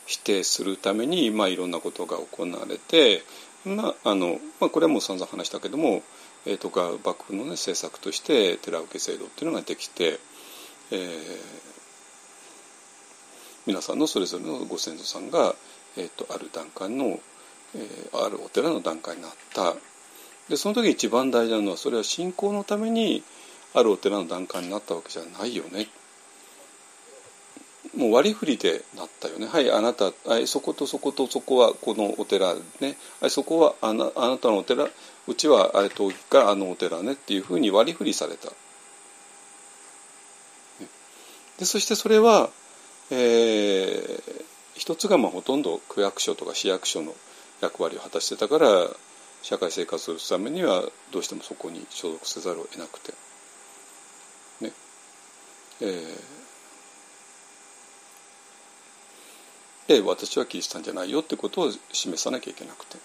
[0.05, 3.23] 否定するために、まあ、いろんなことが行われて、
[3.65, 6.01] まああのまあ、これはもう散々話したけども、
[6.49, 10.19] えー、とか幕府の、ね、政策として寺受け制度っていうのができて、
[10.91, 10.99] えー、
[13.67, 15.53] 皆さんのそれぞれのご先祖さんが、
[15.95, 17.19] えーと、ある段階の、
[17.75, 19.75] えー、あるお寺の段階になった。
[20.49, 23.21] でその時一番大事なのはそれは信仰のために
[23.75, 25.87] あるお寺の段階になったわけじゃないよね。
[27.95, 29.45] もう割り振りでなったよね。
[29.45, 32.97] はいあなたはいそことそことそこはこのお寺ね。
[33.21, 34.87] はいそこはあなあなたのお寺。
[35.29, 38.49] うちはあれ陶器かあのお寺ねっていうふうに割り振りされた。
[41.59, 42.49] でそしてそれは、
[43.11, 44.21] えー、
[44.73, 47.13] 一つがまあほとんど区役所とか市役所の
[47.61, 48.87] 役割を果たしてたから
[49.43, 53.13] 社会生活をするためにはどうしてもそこに所属せざるを得なくて。
[54.61, 54.71] ね
[55.81, 56.39] えー
[59.87, 62.97] で私はキリシタンじゃないよってことを示さなきゃいけなくて。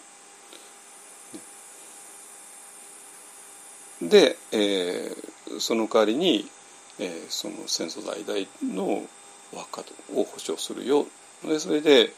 [4.08, 6.48] で、えー、その代わりに、
[6.98, 9.02] えー、その先祖代々の
[9.52, 9.82] お墓
[10.14, 11.06] を保証するよ
[11.44, 12.10] でそれで、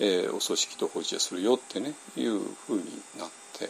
[0.00, 2.84] えー、お葬式と保持するよってねいうふうに
[3.18, 3.68] なってっ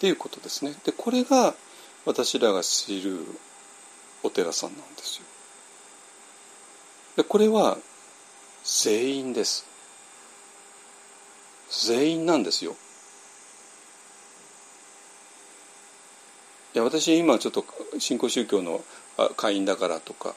[0.00, 0.74] ていうことですね。
[0.84, 1.54] でこれが
[2.04, 3.18] 私らが知る
[4.22, 5.24] お寺さんなんですよ。
[7.16, 7.78] でこれは
[8.64, 9.66] 全員です
[11.86, 12.76] 全員なんですよ
[16.74, 17.64] いや私今ちょっと
[17.98, 18.82] 新興宗教の
[19.36, 20.34] 会員だからとか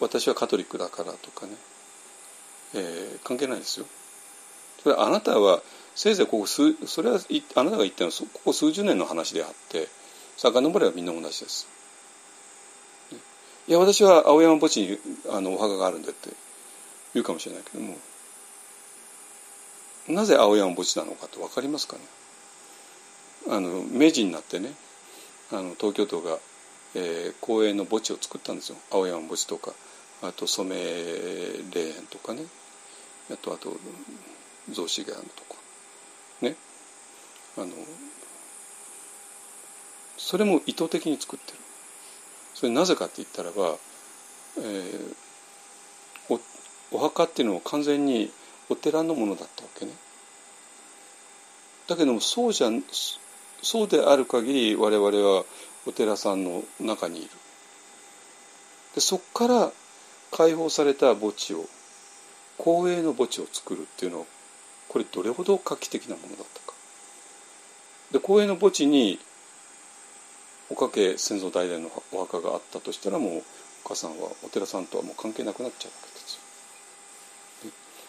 [0.00, 1.52] 私はカトリックだからとかね、
[2.74, 3.86] えー、関係ないですよ。
[4.82, 5.62] それあなたは
[5.94, 7.18] せいぜいここ数それは
[7.54, 9.88] あなたが言ったのはここ数十年の話であって
[10.36, 11.68] 遡ればみんな同じです。
[13.66, 14.98] いや私は青山墓地に
[15.30, 16.30] あのお墓があるんでって
[17.14, 17.96] 言うかもしれないけども。
[20.06, 22.02] なぜ青山墓地なのかって分かりますかね。
[23.48, 24.72] あの明治になってね
[25.52, 26.38] あの東京都が、
[26.94, 28.76] えー、公園の墓地を作ったんですよ。
[28.90, 29.72] 青山墓地とか。
[30.22, 30.80] あと染霊
[31.88, 32.44] 園とかね。
[33.30, 33.72] あとあと
[34.70, 35.24] 雑司岩とか
[36.40, 36.56] ね。
[37.58, 37.72] あの
[40.16, 41.58] それも意図的に作ってる。
[42.54, 43.76] それなぜかって言ったらば、
[44.58, 46.40] えー、
[46.92, 48.30] お墓っていうのは完全に
[48.70, 49.92] お寺のものだったわけね。
[51.86, 52.70] だけどもそうじゃ
[53.64, 55.44] そうである限り我々は
[55.86, 57.30] お寺さんの中にいる。
[58.94, 59.72] でそこから
[60.30, 61.64] 解放された墓地を
[62.58, 64.26] 公営の墓地を作るっていうのは
[64.88, 66.74] これどれほど画期的なものだったか。
[68.12, 69.18] で公営の墓地に
[70.70, 73.42] おかけ先祖代々のお墓があったとしたらもうお
[73.88, 76.40] 母さんはお寺さんとはもう関係なくなっちゃうわけですよ。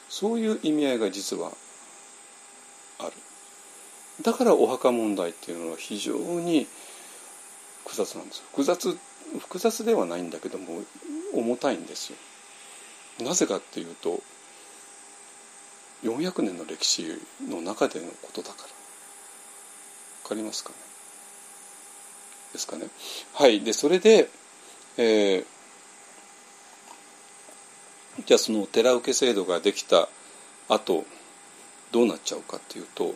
[0.09, 1.51] そういう意味合いが実は
[2.99, 3.13] ある
[4.21, 6.67] だからお墓問題っていうのは非常に
[7.83, 8.97] 複雑なんです複雑
[9.39, 10.81] 複雑ではないんだけども
[11.33, 12.17] 重たいんですよ。
[13.25, 14.21] なぜかっていうと
[16.03, 17.19] 400年の歴史
[17.49, 18.63] の中でのことだから。
[18.63, 18.69] わ
[20.29, 20.75] かりますかね？
[22.53, 22.87] ですかね？
[23.33, 23.61] はい。
[23.61, 24.29] でそれで、
[24.97, 25.45] えー、
[28.25, 30.09] じゃあその寺受け制度ができた
[30.67, 31.05] 後
[31.91, 33.13] どうなっちゃうかっていうと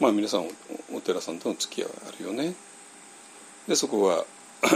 [0.00, 0.48] まあ皆さん
[0.94, 2.54] お寺さんとの付き合いあるよね。
[3.68, 4.24] でそこは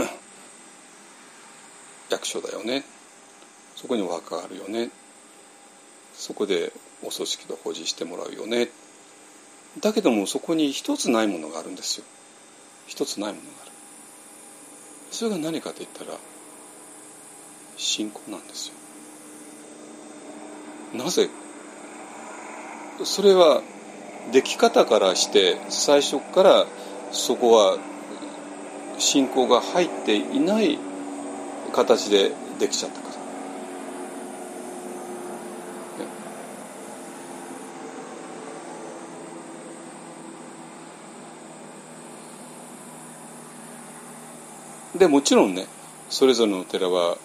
[2.09, 2.85] 役所だよね。
[3.75, 4.91] そこにお墓があるよね。
[6.13, 6.71] そこで
[7.01, 8.69] お葬式と保持してもらうよね。
[9.81, 12.05] だけどもそこに一つないものがあるんですよ。
[12.85, 13.71] 一つないものがある。
[15.09, 16.15] それが何かといったら
[17.77, 18.75] 信仰なんですよ。
[20.93, 21.31] なぜ？
[23.03, 23.63] それは
[24.31, 26.65] 出来方からして最初から
[27.11, 27.77] そこは
[28.97, 30.77] 信仰が入っていない
[31.73, 33.15] 形でできちゃったから。
[44.97, 45.67] でもちろんね
[46.09, 47.17] それぞれのお寺は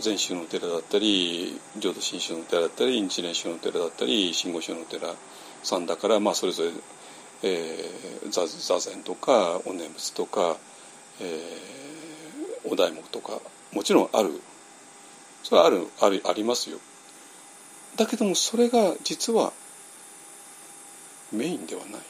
[0.00, 5.14] 禅宗のお寺だったり浄土真宗のお寺だったり日蓮宗のお寺だったり真言宗のお寺
[5.62, 6.70] さんだから、まあ、それぞれ、
[7.42, 10.56] えー、座座禅とかお念仏とか、
[11.20, 13.40] えー、お題目とか
[13.72, 14.40] もちろんある
[15.42, 16.78] それはあるあるありますよ。
[17.96, 19.52] だけどもそれが実は
[21.32, 22.00] メインではない。
[22.00, 22.02] っ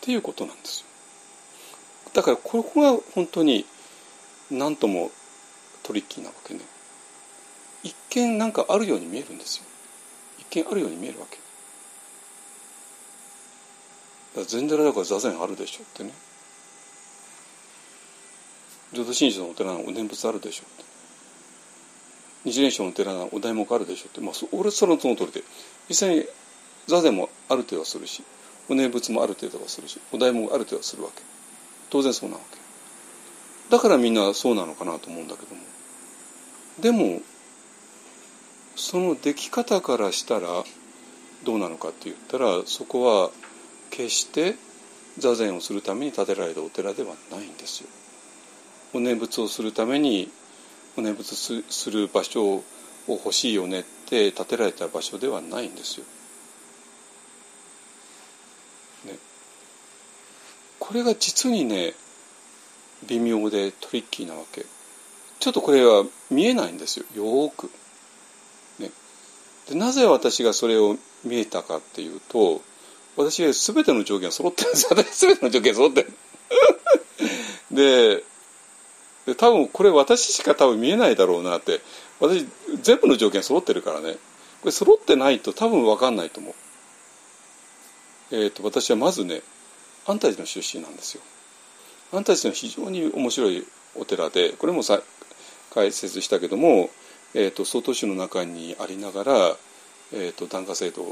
[0.00, 0.86] ていうことなんですよ。
[2.14, 3.64] だからここが本当に
[4.50, 5.10] なんとも
[5.82, 6.60] トリッキーなわけね
[7.82, 9.64] 一見なんかあるように見えるんですよ。
[10.38, 11.38] 一見あるように見えるわけ。
[14.38, 16.12] だ禅寺だから座禅あるでしょってね。
[18.92, 20.84] 浄土真宗のお寺のお念仏あるでしょって。
[22.44, 25.42] 日蓮宗のお寺のお題目あるでしょって、まあ、俺そのその通りで。
[25.88, 26.26] 実際に
[26.86, 28.22] 座禅もある程度はするし
[28.68, 31.22] お念仏もある程度はするしお題目もある程度はするわけ。
[31.90, 32.58] 当然そうなわけ。
[33.70, 35.62] だからみんなそうなのかなと思うんだけども。
[36.80, 37.22] でも
[38.76, 40.64] その出来方からしたら
[41.44, 43.30] どうなのかって言ったらそこは
[43.90, 44.54] 決して
[45.18, 47.88] 座禅をするために建てられたお寺ではないんですよ。
[48.94, 50.30] お念仏をするために
[50.96, 52.64] お念仏する場所を
[53.08, 56.06] 欲しいよねって建てられた場所ではないんですよ。
[59.06, 59.18] ね、
[60.78, 61.94] これが実にね
[63.08, 64.64] 微妙でトリッキーなわけ
[65.40, 67.70] ちょっとこれは見えないんですよよく。
[69.68, 72.62] でなぜ私がそれを見えたかっていうと
[73.16, 76.12] 私 全ての条件揃ってるん です私全ての条件揃ってる
[77.70, 78.24] で
[79.26, 81.80] で多分これ私しか多分見えないだろうなって
[82.18, 82.46] 私
[82.82, 84.16] 全部の条件揃ってるからね
[84.62, 86.54] これ揃ってないと多分分かんないと思う。
[88.30, 89.42] えーと、私はまずね
[90.06, 91.22] 安泰寺の出身なんですよ。
[92.12, 93.66] 安泰寺の非常に面白い
[93.96, 95.02] お寺でこれもさ
[95.70, 96.90] 解説したけども、
[97.34, 99.56] えーと、曹洞宗の中にありながら、
[100.12, 101.04] えーと、檀家制度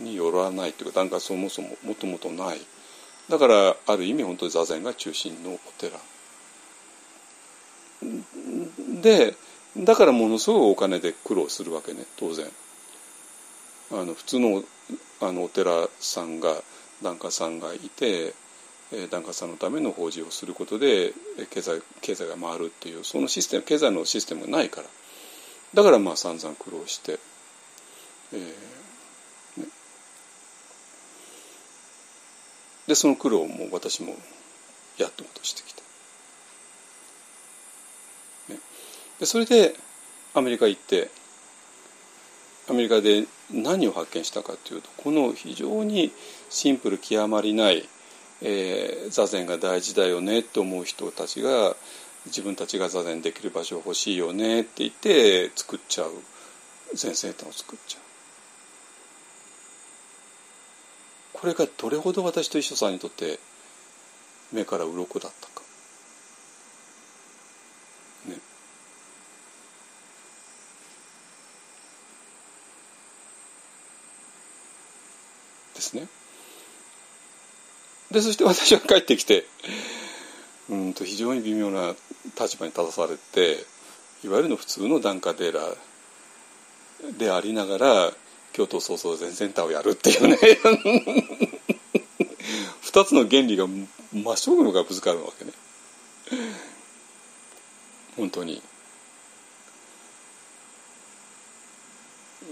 [0.00, 2.60] によらないというか檀家そもそももともとない。
[3.28, 5.98] だからある意味本当に座禅が中心のお寺。
[9.00, 9.34] で
[9.76, 12.46] だからものすごいお金で苦労するわけね当然。
[13.92, 14.64] あの普通の
[15.20, 16.62] あのお寺さんが
[17.02, 18.34] 檀家さんがいて
[19.10, 21.12] 檀家さんのための法事をすることで
[21.50, 24.88] 経済経済が回るっていうそのシステム経済のシステムがないから。
[25.74, 27.18] だからまあ散々苦労して、
[28.32, 29.66] えーね、
[32.86, 34.14] でその苦労も私も
[34.98, 35.82] やっと落としてきた。
[38.52, 38.60] ね、
[39.20, 39.74] でそれで
[40.34, 41.10] アメリカ行って
[42.68, 46.12] アメリカで何を発見したかというとこの非常に
[46.48, 47.88] シンプル極まりない
[48.44, 51.76] えー、座禅が大事だよねって思う人たちが
[52.26, 56.12] 自分たちが座禅できる場所欲しいよねって言って作っちゃう
[56.94, 58.02] 禅センターを作っちゃう。
[61.32, 63.40] これがどれほど私と一緒さんにとって
[64.52, 65.62] 目から鱗だったか。
[68.26, 68.36] ね。
[75.74, 76.06] ですね。
[78.12, 79.44] でそして私は帰ってきて
[80.70, 81.94] うんと非常に微妙な
[82.40, 83.64] 立場に立たされて
[84.24, 85.60] いわゆるの普通の檀家寺
[87.18, 88.12] でありながら
[88.52, 90.38] 京都創造全センターをやるっていうね。
[92.82, 95.52] 二つの原理が真っ正面がぶつかるわけね。
[98.16, 98.62] 本当に。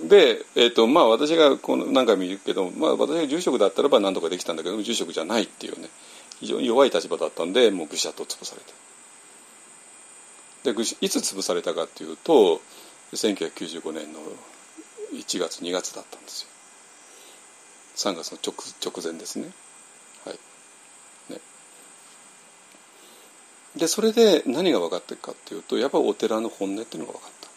[0.04, 5.88] で、えーとまあ、私がこの何回も言うけど、まあ、私が住職だったらば何とかできたんだけど住職じゃないっていうね。
[6.40, 8.72] 非常に弱い立場だったんでもうぐしゃっと潰された
[10.72, 12.60] でいつ潰されたかっていうと
[13.12, 14.20] 1995年の
[15.14, 16.48] 1月2月だったんですよ。
[17.96, 18.54] 3月の直
[18.84, 19.50] 直前ですね。
[20.24, 20.38] はい。
[21.32, 21.40] ね。
[23.76, 27.50] でそれで何が分かっていくかっていうとやっぱお寺の本音っていうのが分かった。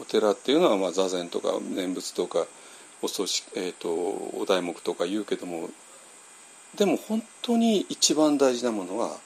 [0.00, 2.46] お寺っていうのはまあ座禅とか念仏とか
[3.02, 5.70] お葬式、えーと、お題目とか言うけども
[6.76, 9.18] でも本当に一番大事なものは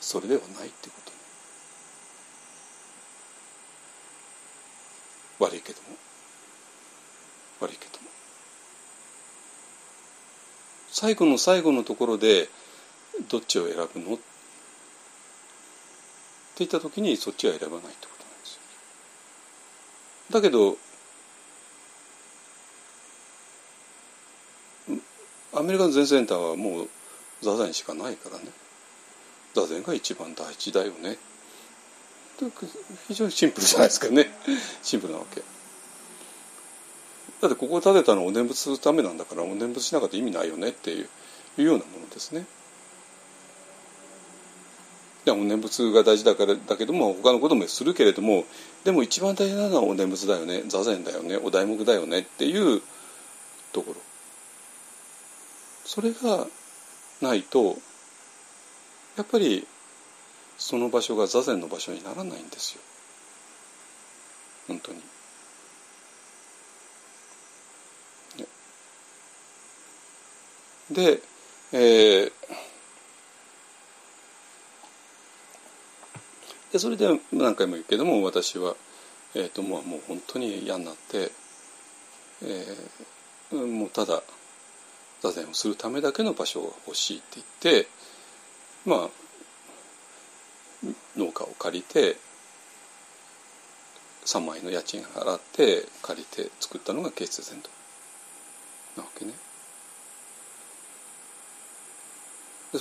[0.00, 0.94] それではないってこ
[5.38, 5.44] と。
[5.44, 5.88] 悪いけども。
[7.60, 8.08] 悪いけども。
[10.90, 12.48] 最後の最後のところで
[13.28, 14.14] どっちを選ぶの？
[14.14, 14.24] って
[16.58, 18.60] 言った時にそっちは選ばないってことなんですよ。
[20.30, 20.76] だけど
[25.64, 26.88] メリカの全センターはもう
[27.42, 28.44] 座禅しかないからね。
[29.54, 31.16] 座禅が一番大事だよね。
[33.08, 34.30] 非常にシンプルじゃないですかね。
[34.82, 35.42] シンプルなわけ。
[37.40, 41.08] だってここを建てたのはお念仏するためなんだからお念仏しなかったら意味ないよねっていう
[41.58, 42.46] いうようなものですね。
[45.26, 48.44] お念仏が大事だからだけども他のこともするけれども
[48.84, 50.64] でも一番大事なのはお念仏だよね。
[50.66, 51.36] 座禅だよね。
[51.36, 52.82] お題目だよねっていう
[53.72, 54.00] ところ。
[55.84, 56.46] それが
[57.20, 57.78] ないと
[59.16, 59.66] やっぱり
[60.56, 62.80] その場所が座禅の場所にならないんですよ
[64.68, 65.02] 本当に。
[70.90, 71.20] で、
[71.72, 72.32] えー、
[76.72, 78.76] でそれで何回も言うけども私は、
[79.34, 81.30] えーと、もうもう本当に嫌になって、
[82.42, 84.22] えー、もうただ
[85.24, 87.88] 座禅をするためだけの場所が欲しいって言って
[88.84, 89.08] まあ
[91.16, 92.16] 農家を借りて
[94.26, 97.70] 3万円の家賃払って借りて作ったのが慶津禅と。
[98.96, 99.32] なわけね。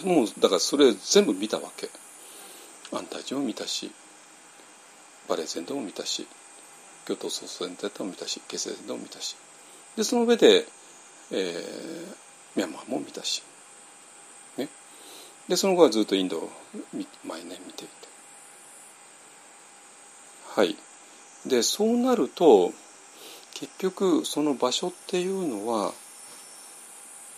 [0.03, 1.89] もうだからそれ全部見たわけ。
[2.91, 3.91] 安泰寺も見たし
[5.27, 6.27] バレー禅でも見たし
[7.07, 9.37] 京都総裁でも見たし慶津禅でも見たし。
[9.95, 10.65] でその上で、
[11.31, 12.22] えー、
[12.55, 13.43] ミャンマーも見たし、
[14.57, 14.69] ね、
[15.47, 16.49] でその後はずっとインドを
[17.25, 17.93] 毎年見ていて。
[20.55, 20.75] はい。
[21.45, 22.71] でそうなると
[23.53, 25.93] 結局その場所っていうのは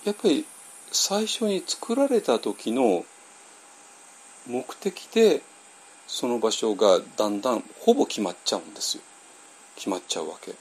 [0.03, 0.45] やっぱり
[0.91, 3.05] 最初に作られた時の
[4.47, 5.41] 目的で
[6.07, 9.03] その場所がだんだんほぼ決まっちゃうんですよ。
[9.75, 10.53] 決まっちゃうわけ。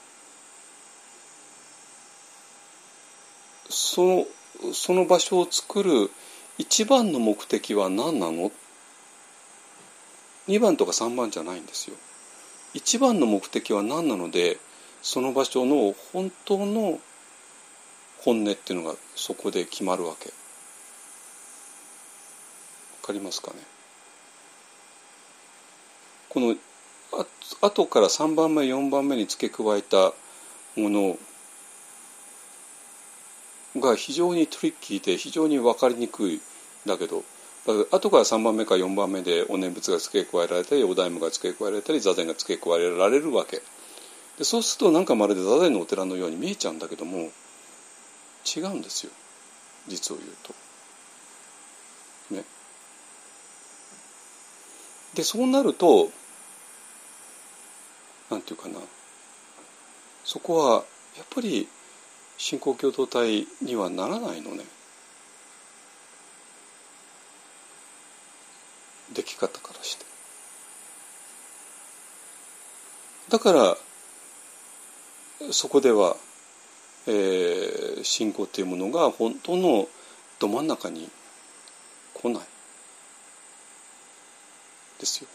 [3.69, 4.25] その
[4.73, 6.11] その場所を作る
[6.57, 8.51] 一番の目的は何なの
[10.47, 11.95] ？2番とか3番じゃないんですよ。
[12.73, 14.57] 一番の目的は何なので
[15.01, 16.99] その場所の本当の
[18.19, 20.29] 本音っていうのがそこで決まるわけ。
[20.29, 20.33] わ
[23.07, 23.57] かりますかね？
[26.29, 26.55] この
[27.13, 27.25] あ
[27.61, 30.13] 後から3番目4番目に付け加えた
[30.75, 31.17] もの
[33.79, 36.41] が非常にトリッキーで非常に分かりにくい
[36.85, 37.23] だけど
[37.91, 43.61] 後から3番目か4番目でお念仏が付け加えられたりお大夢が付け加えられたり座禅が付け加えられるわけ
[44.37, 47.31] でそうするとなんかまるで座禅のお寺のように見えちゃうんだけども
[48.45, 49.11] 違うんですよ
[49.87, 50.53] 実を言うと。
[52.35, 52.43] ね。
[55.13, 56.09] でそうなると
[58.29, 58.79] なんていうかな
[60.23, 60.83] そこは
[61.17, 61.67] やっぱり
[62.37, 64.63] 信仰共同体にはならないのね。
[69.13, 70.05] でき方からして。
[73.29, 73.77] だから
[75.51, 76.15] そこでは、
[77.07, 79.87] えー、信仰っていうものが本当の
[80.39, 81.09] ど真ん中に
[82.13, 82.43] 来ない
[84.99, 85.27] ですよ。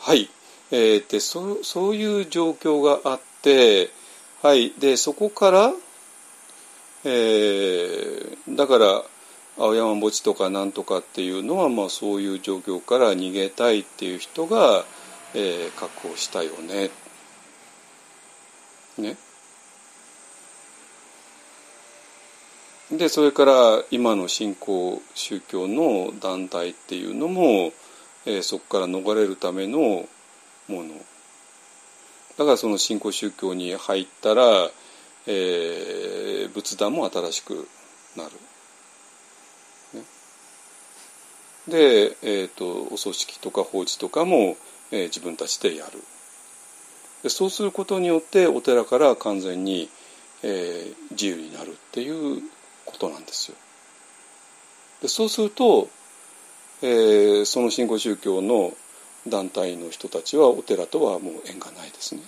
[0.00, 0.28] はい、
[0.70, 3.33] えー、でそそういう状況があって、
[4.42, 5.72] はい、でそこから、
[7.04, 9.04] えー、だから
[9.58, 14.84] 青山墓地とかなんとかっていうのは、まあ、そういう状況から逃げたいっていう人が、
[15.34, 16.90] えー、確保したよね。
[18.98, 19.16] ね。
[22.90, 27.72] でそれから今の信仰宗教の団体っていうのも、
[28.26, 30.08] えー、そこから逃れるためのも
[30.68, 30.94] の
[32.38, 34.70] だからその信仰宗教に入ったら、
[35.26, 37.68] えー、仏壇も新しく
[38.16, 38.30] なる。
[41.68, 44.56] で、えーと、お葬式とか法事とかも、
[44.90, 46.02] えー、自分たちでやる。
[47.22, 49.88] でそうすることによってお寺から完全に、
[50.42, 52.42] えー、自由になるっていう
[52.84, 53.56] ことなんですよ。
[55.00, 55.88] でそうすると、
[56.82, 58.74] えー、その新興宗教の
[59.26, 62.22] 団体の人たちはお寺とはもう縁がないですね。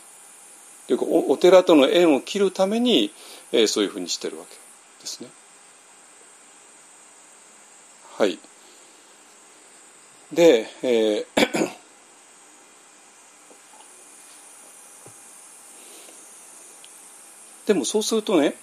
[0.87, 3.13] というかお寺との縁を切るために、
[3.53, 4.55] えー、そういうふうにしてるわけ
[5.01, 5.29] ですね。
[8.17, 8.39] はい。
[10.33, 11.67] で、えー
[17.67, 18.55] でもそうするとね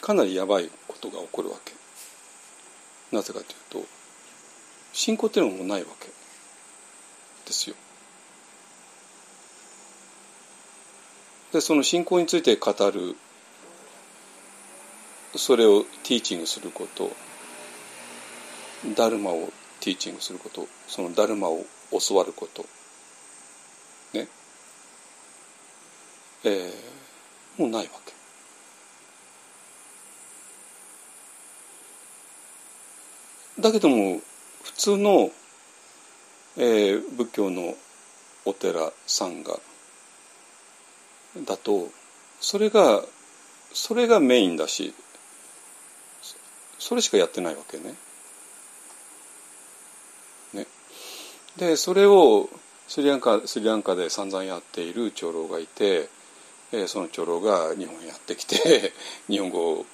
[0.00, 1.72] かなりやばいことが起こるわけ。
[3.16, 3.88] なぜかというと
[4.92, 6.08] 信仰っていうのもないわけ。
[7.50, 7.74] ですよ
[11.52, 13.16] でその信仰について語る
[15.34, 17.10] それをティーチングすること
[18.96, 21.64] ダルマをティーチングすることそのダルマを
[22.08, 22.64] 教わること
[24.14, 24.28] ね
[26.44, 28.12] えー、もうないわけ。
[33.60, 34.20] だけども
[34.62, 35.30] 普通の、
[36.56, 37.74] えー、仏教の
[38.44, 39.58] お寺さんが
[41.46, 41.88] だと
[42.40, 43.02] それが
[43.72, 44.94] それがメインだし
[46.78, 47.94] それしかやってないわけね。
[50.54, 50.66] ね
[51.56, 52.48] でそれを
[52.88, 56.08] スリランカスリランカで散々やっている長老がいて、
[56.72, 58.92] えー、その長老が日本へやってきて
[59.28, 59.86] 日本語を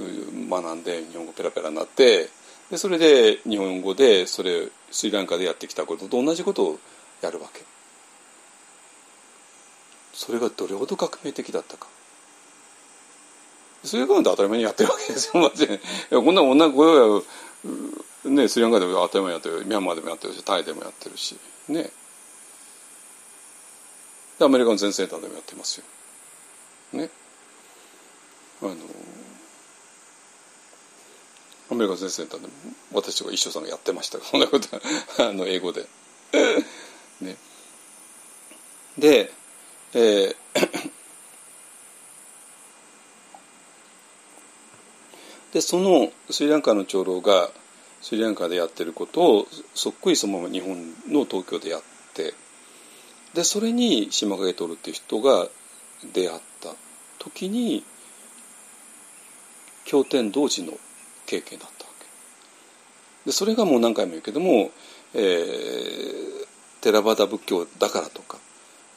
[0.00, 2.30] 学んで日本語ペラペラになって
[2.70, 6.78] でそれで日本語でそれスリランカでやってきたことと同じことを
[7.22, 7.62] やるわけ。
[10.12, 11.86] それがどれほど革命的だったか。
[13.84, 15.42] それが当たり前にやってるわけですよ。
[15.48, 15.80] マジで。
[16.10, 17.22] こんなこんなこれは
[18.24, 19.64] ねスリランカでも当たり前にやってる。
[19.64, 21.36] ミャンマーでもやってるしタイでもやってるし。
[21.68, 21.90] ね。
[24.38, 25.84] でアメリカの全センターでもやってますよ。
[26.92, 27.10] ね。
[28.62, 28.76] あの
[31.70, 32.52] アメリカの全センターでも
[32.92, 34.18] 私とか一生さんがやってました。
[34.20, 34.68] そんなこと
[35.18, 35.86] あの英語で。
[37.20, 37.36] ね。
[38.96, 39.32] で
[39.94, 40.36] えー
[45.52, 47.50] でそのスリランカの長老が
[48.02, 51.82] スリランカでやってることをそっくりそのまま日本の東京でやっ
[52.14, 52.34] て
[53.34, 55.48] でそれに島影徹っていう人が
[56.12, 56.74] 出会った
[57.18, 57.82] 時に
[59.84, 60.74] 経典同時の
[61.28, 62.06] 経験だったわけ
[63.26, 64.70] でそれがもう何回も言うけども、
[65.14, 66.46] えー、
[66.80, 68.38] テラバダ仏教だからとか、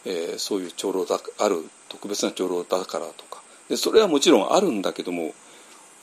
[0.06, 1.58] えー、そういう長老だある
[1.90, 5.34] 特別な長老だからとかでそれはもちろんあるんだけども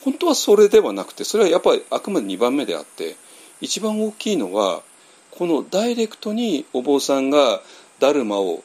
[0.05, 3.17] 本当はそれではなくてそれはやっぱりあくまで2番目であって
[3.63, 4.83] 一番大きいのは
[5.31, 7.63] このダイレクトにお坊さんが
[7.99, 8.63] ダルマを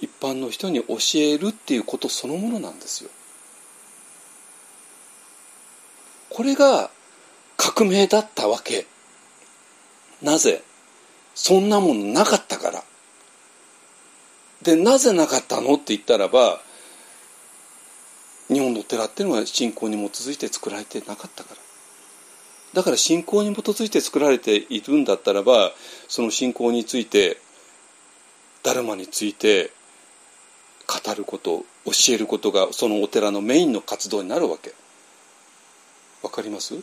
[0.00, 3.10] 一般の人に教えるっていうことそのものなんですよ。
[6.30, 6.90] これが
[7.56, 8.86] 革命だったわけ。
[10.22, 10.62] なぜ？
[11.34, 12.84] そんなものなかったから。
[14.62, 16.60] でなぜなかったのって言ったらば
[18.48, 21.56] 日本の寺っていうのは信仰に基づいて作られてなかったから
[22.74, 25.70] だから信仰に基づいて作られているんだったらば
[26.08, 27.38] その信仰について
[28.64, 29.70] ダルマについて
[30.88, 34.74] 語ること教えることがそのお寺のメインの活動になるわけ
[36.22, 36.74] わかります？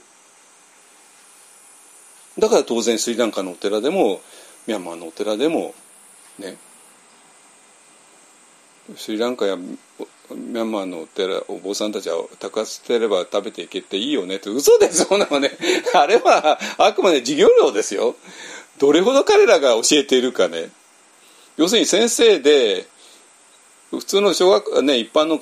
[2.38, 4.22] だから当然スリランカのお寺でも
[4.68, 5.74] ミャンマーのお寺でも
[6.40, 6.58] ね。
[8.98, 15.06] スリランカやミャンマーのお寺お坊さんたちは高く捨てれば食べていけていいよねって嘘です。
[15.06, 15.52] そんなのね。
[15.96, 18.16] あれはあくまで授業料ですよ。
[18.78, 20.70] どれほど彼らが教えているかね。
[21.58, 22.86] 要するに先生で
[23.92, 25.40] 普通の小学ね一般の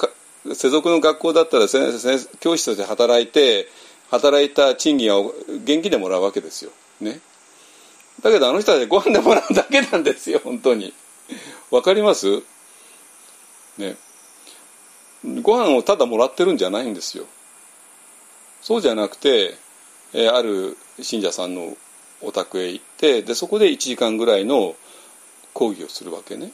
[0.53, 3.68] 世俗の学校だったら先生教師として働いて
[4.14, 6.72] 働いた賃金を現金でもらうわけですよ。
[7.02, 7.19] ね。
[8.22, 10.94] だけどあの人たちご飯でもらうだけなんですよ本当に。
[11.72, 12.44] わかります？
[13.80, 13.95] ね。
[15.41, 17.26] ご飯をただもらってるんじゃないんですよ。
[18.61, 19.57] そうじゃなくて、
[20.14, 21.76] え、ある信者さんの
[22.22, 24.76] お宅へ行ってでそこで1時間ぐらいの
[25.53, 26.52] 講義をするわけね。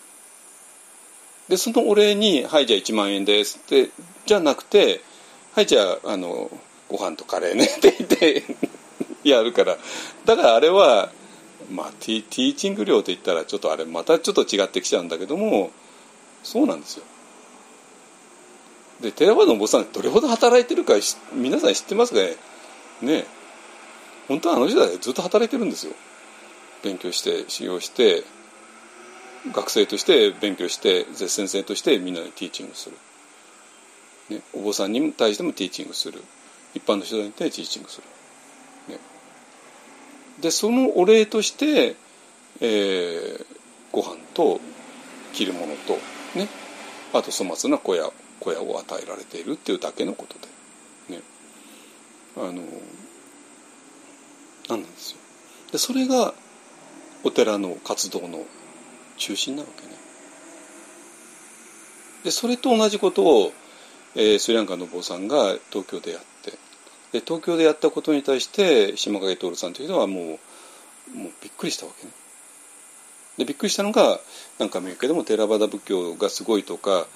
[1.50, 3.90] でそのお礼に「はいじゃあ1万円です」って
[4.26, 5.02] じゃなくて
[5.56, 6.50] 「はいじゃああの
[6.90, 8.44] ご飯とカレーね」って言って
[9.24, 9.78] やるから。
[10.26, 11.12] だからあれは
[11.72, 15.72] まあティティーチング料って言ったらちょっとあれまたちょっと違ってきちゃうんだけども
[16.44, 17.04] そうなんですよ。
[19.02, 20.96] で寺場のお坊さんどれほど働いてるか
[21.34, 22.36] 皆さん知ってますかね？
[23.02, 23.26] ね。
[24.28, 25.94] 本当はあの時代ずっと働いてるんですよ。
[26.84, 28.24] 勉強して修行して
[29.54, 32.98] 学生として勉強して絶先生としてみんなにティーチングする、
[34.30, 36.22] ね、お坊さんに対してもティーチングする。
[36.74, 39.00] 一般の人に対してティーチングする、ね、
[40.42, 41.96] でそのお礼として、
[42.62, 43.46] えー、
[43.92, 44.60] ご飯と
[45.34, 45.98] 着るものと
[46.38, 46.48] ね。
[47.12, 50.36] あと粗末な小屋小屋を与えられているっていうだけのこと
[51.08, 51.18] で。
[51.18, 51.24] ね。
[52.38, 52.54] あの
[54.70, 55.18] なんなんですよ。
[55.72, 56.34] でそれが
[57.24, 58.46] お寺の活動の
[59.18, 59.94] 中心なわけね。
[62.24, 63.54] でそれと同じことを、
[64.16, 66.52] えー、スリランカの坊さんが東京でやって
[67.12, 72.12] で東京でやったことに対して島影徹さんというのはもうもうびっくりしたわけね。
[73.38, 74.20] でびっくりしたのが
[74.60, 77.08] 何回も言うけどもテラバダ仏教がすごいとか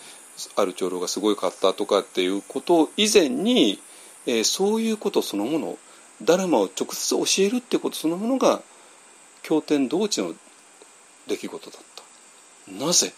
[0.55, 3.79] ある長老がすごいかったとかっていうこと以前に、
[4.25, 5.77] えー、そういうことそのもの
[6.23, 8.61] ダルマを直接教えるってことそのものが
[9.43, 10.33] 経典同地の
[11.27, 12.85] 出来事だった。
[12.85, 13.13] なぜ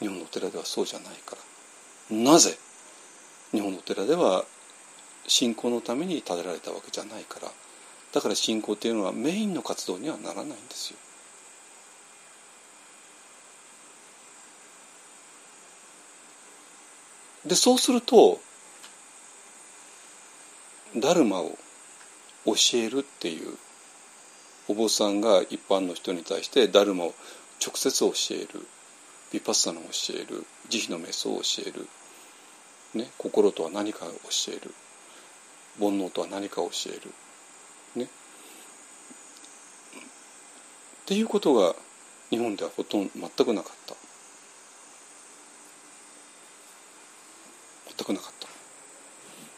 [0.00, 1.53] 日本のお寺ではそうじゃないから。
[2.14, 2.56] なぜ
[3.52, 4.44] 日本のお寺では
[5.26, 7.50] 信仰のために建てられたわけじゃないから。
[8.12, 10.98] だから信仰っていうのはメインの活動にはならないんですよ。
[17.46, 18.40] でそうすると
[20.96, 21.58] ダルマを
[22.46, 23.56] 教えるっていう
[24.68, 27.14] お坊さんが一般の人に対してダルマを
[27.60, 28.66] 直接教える
[29.32, 31.88] ヴィパッサナを教える慈悲の瞑想を教える、
[32.94, 34.74] ね、心とは何かを教える
[35.80, 37.12] 煩悩とは何かを教える。
[37.96, 38.04] ね。
[38.04, 38.08] っ
[41.06, 41.74] ていうことが
[42.30, 43.94] 日本ではほとんど全くなかった。
[47.96, 48.48] 全くなかった。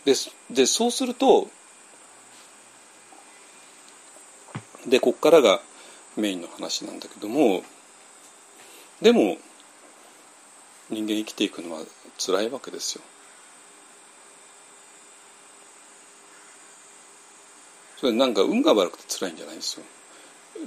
[0.04, 0.14] で
[0.50, 1.48] でそうすると
[4.86, 5.60] でこっからが
[6.16, 7.62] メインの話なんだけども
[9.02, 9.36] でも
[10.90, 11.80] 人間生きていくのは
[12.18, 13.02] 辛いわけですよ。
[18.06, 19.84] それなんか運が悪くて辛いんじゃないんですよ。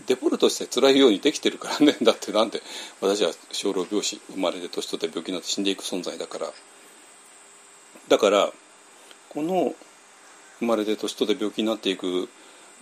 [0.08, 1.96] デフォルトして辛いようにできてるからね。
[2.04, 2.62] だってなんて
[3.00, 6.52] 私は小老病死生まれて年取って病気になって死んでいく存在だから。
[8.10, 8.52] だから
[9.30, 9.74] この
[10.60, 12.28] 生まれて年取って病気になっていく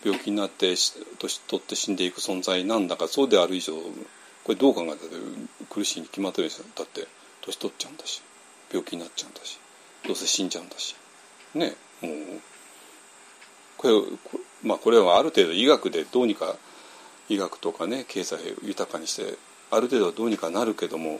[0.03, 0.73] 病気になって
[1.19, 3.75] 年取って死んでいく存在なんだかそうである以上
[4.43, 5.05] これどう考えたって
[5.69, 7.07] 苦しいに決まってるでしょだって
[7.41, 8.23] 年取っちゃうんだし
[8.71, 9.59] 病気になっちゃうんだし
[10.07, 10.95] どうせ死んじゃうんだし。
[11.53, 12.13] ねもう。
[13.77, 13.93] これ
[14.63, 16.55] まあこれはある程度医学でどうにか
[17.29, 19.37] 医学とかね経済を豊かにして
[19.71, 21.19] ある程度はどうにかなるけども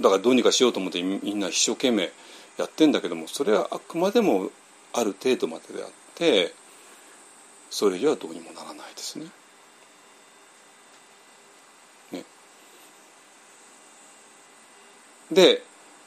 [0.00, 2.10] だからどうにかしようと思ってみんな一生懸命
[2.56, 4.50] やってんだけどもそれはあくまでも
[4.92, 6.54] ある程度までであって
[7.70, 9.26] それ以上はどうにもならないですね。
[12.12, 12.24] ね
[15.30, 15.62] で、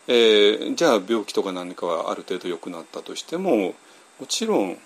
[0.08, 3.76] えー、じゃあ病気とか何かはある程度良くなったとしても
[4.20, 4.78] もちろん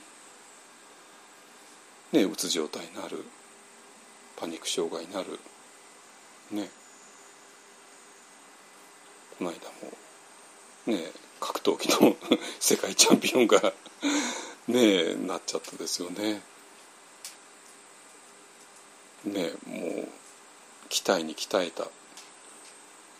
[2.12, 3.24] ねうつ状態になる。
[4.38, 5.40] パニック障害になる。
[6.52, 6.70] ね。
[9.38, 9.58] この間
[10.92, 12.16] もね格闘技の
[12.60, 13.74] 世界チャンピオンが
[14.68, 16.42] ねなっちゃったですよね。
[19.26, 20.10] ねもう
[20.90, 21.88] 鍛えに鍛えた。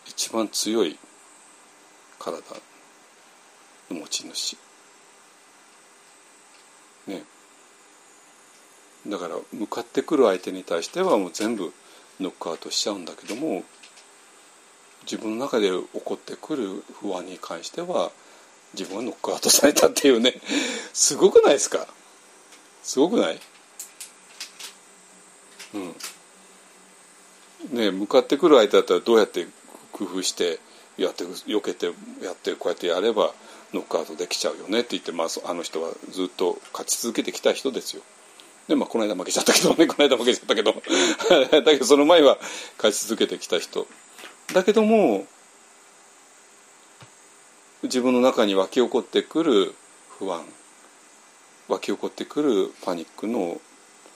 [0.06, 0.98] 一番強い
[2.18, 2.42] 体
[3.90, 4.56] の持ち主
[7.06, 7.22] ね
[9.08, 11.72] だから向かってくる相手に対してはもう全部
[12.20, 13.62] ノックアウトしちゃうんだけども
[15.02, 18.10] 自分の中で起こってくる不安に関しては
[18.74, 20.34] 自分はノックアウトされたっていうね。
[20.92, 21.86] すごくないですか？
[22.82, 23.40] すごくない？
[25.74, 25.94] うん。
[27.70, 29.46] ね向かってくる相手だったらどうやって
[29.92, 30.58] 工夫して
[30.96, 31.86] やって避けて
[32.22, 33.32] やってこうやってやれば
[33.72, 38.02] ノックアウトできちゃうよねって言って、まあ、あの人はずっと勝ち続けてきた人ですよ。
[38.68, 40.72] でまあこの間負けちゃったけどね この間負けちゃったけど。
[41.50, 42.38] だけどその前は
[42.78, 43.86] 勝ち続けてきた人。
[44.52, 45.26] だけども
[47.82, 49.74] 自分の中に湧き起こってくる
[50.18, 50.44] 不安。
[51.68, 53.60] 湧き起こってくるパニックの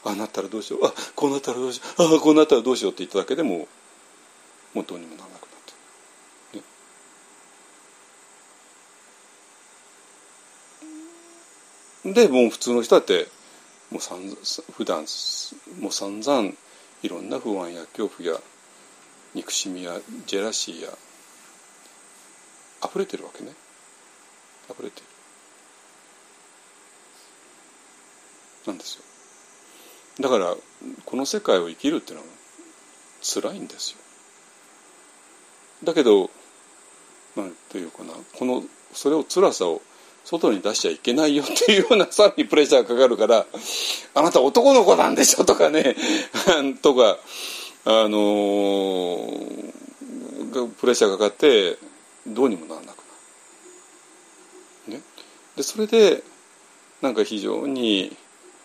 [0.04, 0.86] ああなったらどうしよう。
[0.86, 2.02] あこうなったらどうしよう。
[2.02, 3.68] ああこうなったらどうしようって言っただけでも
[4.74, 5.50] もうどうにもならなくなっ
[12.04, 12.08] て。
[12.08, 12.12] ね。
[12.14, 13.28] でもう普通の人だって
[13.90, 14.20] もうさん
[14.72, 15.04] 普段
[15.80, 16.52] もう散々
[17.02, 18.40] いろんな不安や恐怖や
[19.34, 20.90] 憎しみやジェラシーや
[22.84, 23.52] 溢れてるわけね。
[24.70, 25.06] 溢れてる。
[28.66, 29.02] なんですよ。
[30.20, 30.54] だから
[31.04, 32.28] この世界を生きるっていうのは
[33.22, 33.98] 辛いんですよ。
[35.84, 36.30] だけど
[37.36, 38.62] なんていうかなこの
[38.92, 39.80] それを辛さを
[40.24, 43.46] 外に出しちゃいけないよっていうようなさらにプレッシャーがかかるから
[44.14, 45.96] 「あなた男の子なんでしょ」とかね
[46.82, 47.18] とか
[47.84, 49.72] あのー、
[50.78, 51.78] プレッシャーがかかって
[52.26, 53.02] どうにもならなくな
[54.88, 54.94] る。
[54.94, 55.02] ね、
[55.56, 56.22] でそれで
[57.00, 58.16] なんか非常に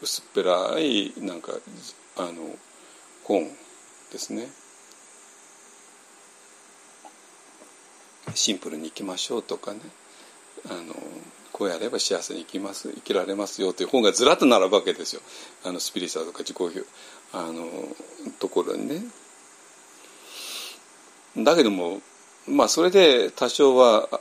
[0.02, 1.53] 薄っぺらいなんか
[2.18, 2.57] あの
[3.23, 3.49] 本
[4.11, 4.49] ですね。
[8.34, 9.80] シンプルにいきましょうとかね。
[10.69, 10.95] あの
[11.56, 15.22] こうやれば幸せに生きます生きられますよという本がずらっと並ぶわけですよ
[15.64, 16.82] あのスピリチュアルとか自己表
[17.32, 17.65] あの
[18.40, 19.03] ところにね。
[21.38, 22.02] だけども
[22.45, 24.19] まあそれで多少は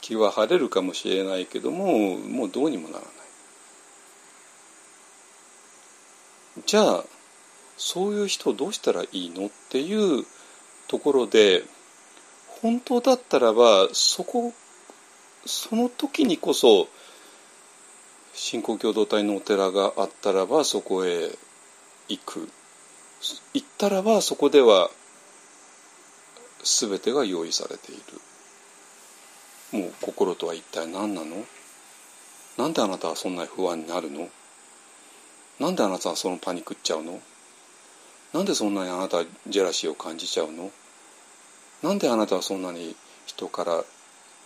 [0.00, 3.12] 気は晴れるかもしれないけどももうどうにもならない。
[6.66, 7.04] じゃあ
[7.76, 10.26] そういう人をどうしたらいいのっていう
[10.88, 11.62] ところで
[12.60, 14.52] 本当だったらばそこ
[15.46, 16.88] その時にこそ
[18.34, 21.30] 信仰共同体のお寺があったらばそこへ
[22.08, 22.48] 行く。
[23.54, 24.90] 行ったらばそこでは
[26.64, 27.96] 全てが用意されてい
[29.72, 29.80] る。
[29.80, 31.44] もう心とは一体何なの？
[32.58, 34.28] なんであなたはそんなに不安になるの？
[35.60, 37.20] なんであなたはそのパニックっちゃうの？
[38.32, 40.70] なんでそんなにあなたはジェラシーを感じちゃうの？
[41.82, 42.96] なんであなたはそんなに
[43.26, 43.84] 人から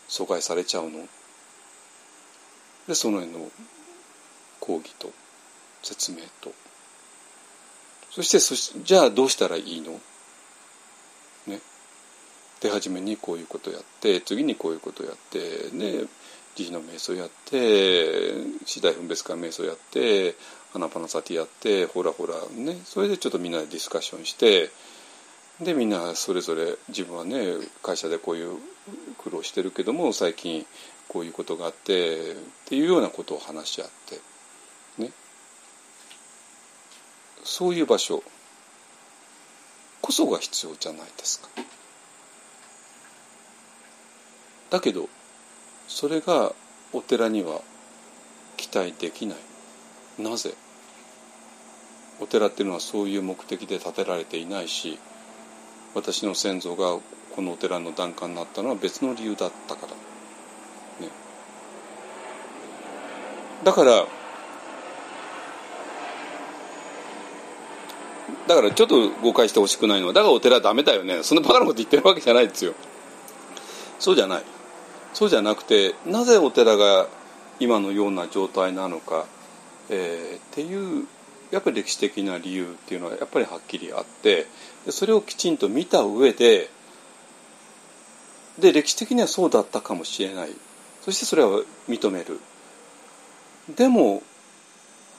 [0.08, 1.06] 阻害されちゃうの？
[2.88, 3.50] でその辺の
[4.60, 5.12] 講義と
[5.82, 6.52] 説明と。
[8.10, 9.92] そしてそしじゃあどうしたらいいの？
[11.46, 11.60] ね。
[12.60, 16.04] で初めにこういうことやって次にこういうことやってね。
[16.54, 18.32] 慈悲の瞑想やって
[18.64, 20.34] 次第分別化瞑想やって
[20.72, 22.80] 花パナサティやってほらほらね。
[22.86, 24.70] それでちょっとみんなでディスカッションして
[25.60, 28.58] でみんなそれぞれ自分はね会社でこういう
[29.18, 30.66] 苦労してるけども最近
[31.08, 33.88] こういうことがあってっていうようなことを話し合っ
[34.98, 35.10] てね。
[37.42, 38.22] そういう場所
[40.02, 41.48] こそが必要じゃないですか。
[44.68, 45.08] だけど
[45.88, 46.52] それが
[46.92, 47.62] お寺には
[48.56, 50.22] 期待できない。
[50.22, 50.54] なぜ？
[52.20, 54.98] お寺っていうのはそういう目的で建てられていないし
[55.96, 56.98] 私の先祖が
[57.34, 59.92] このお寺の檀家になったのは別の理由だったから、
[61.06, 61.10] ね、
[63.64, 64.04] だから
[68.46, 71.22] だからちょっと誤解してほしくないのはだからお寺はダメだよね。
[71.22, 72.74] そんなバカなこと言ってるわけじゃないですよ。
[73.98, 74.42] そうじゃない。
[75.14, 77.08] そうじゃなくてなぜお寺が
[77.58, 79.24] 今のような状態なのか、
[79.88, 81.06] えー、っていう
[81.50, 84.46] やっぱり歴史的な理由っていうのはやっぱりはっきりあって
[84.90, 86.68] それをきちんと見た上で
[88.58, 90.48] で歴史的にはそうだったかもしれない。
[91.02, 92.40] そしてそれは認める。
[93.76, 94.22] でも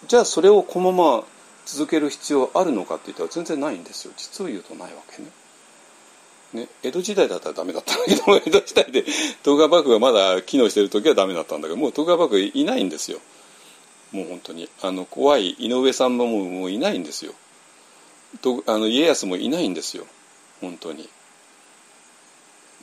[0.07, 1.23] じゃあそれをこのまま
[1.65, 4.13] 続ける必要あるのかって言ったら全然ないんですよ。
[4.17, 5.29] 実を言うとないわけね。
[6.53, 9.03] ね、江戸時代だったらダメだったんだけど江戸時代で
[9.43, 13.19] 徳川幕府がまだ機能してる時はダメだったんだけどもう徳川幕府いないんですよ。
[14.11, 14.69] もう本当に。
[14.81, 17.33] あの怖い井上さんももういないんですよ。
[18.41, 20.05] とあの家康もいないんですよ。
[20.61, 21.09] 本当に。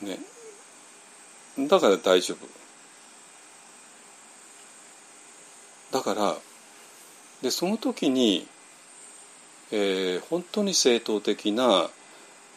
[0.01, 0.19] ね。
[1.67, 2.47] だから大丈夫。
[5.91, 6.35] だから
[7.41, 8.47] でその時に、
[9.71, 11.89] えー、本当に正統的な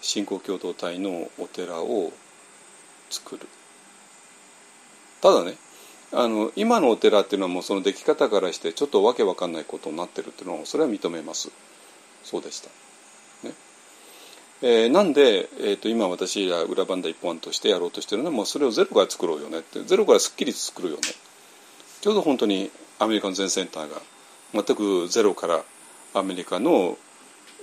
[0.01, 2.13] 信仰共同体のお寺を
[3.11, 3.47] 作る。
[5.21, 5.57] ただね
[6.13, 11.51] あの今のお寺っていうのはもうその出来方からしてちょっとわけわかんないことになってるっていうのはそれは認めます。
[12.25, 12.69] そうでした、
[13.47, 13.55] ね。
[14.63, 19.83] えー、なんで、えーと、今私ら裏番台一本としてやろうとしてるのはもうそれをゼロから作ろうよねって。
[19.85, 21.03] ゼロからすっきり作るよね。
[22.01, 24.01] ちょうど本当にアメリカの全センターが
[24.55, 25.63] 全くゼロから
[26.15, 26.97] アメリカの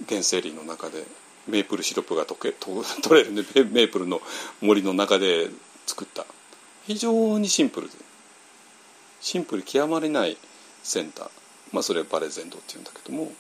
[0.08, 1.04] 原生林の中で
[1.48, 4.22] メープルシロップが溶け取れるんでメープルの
[4.62, 5.50] 森の中で
[5.88, 6.26] 作った。
[6.86, 8.05] 非常にシンプルで。
[9.22, 10.38] シンプル極まりない
[10.84, 11.30] センター。
[11.72, 13.32] まあそれはバレゼンドっていうんだけども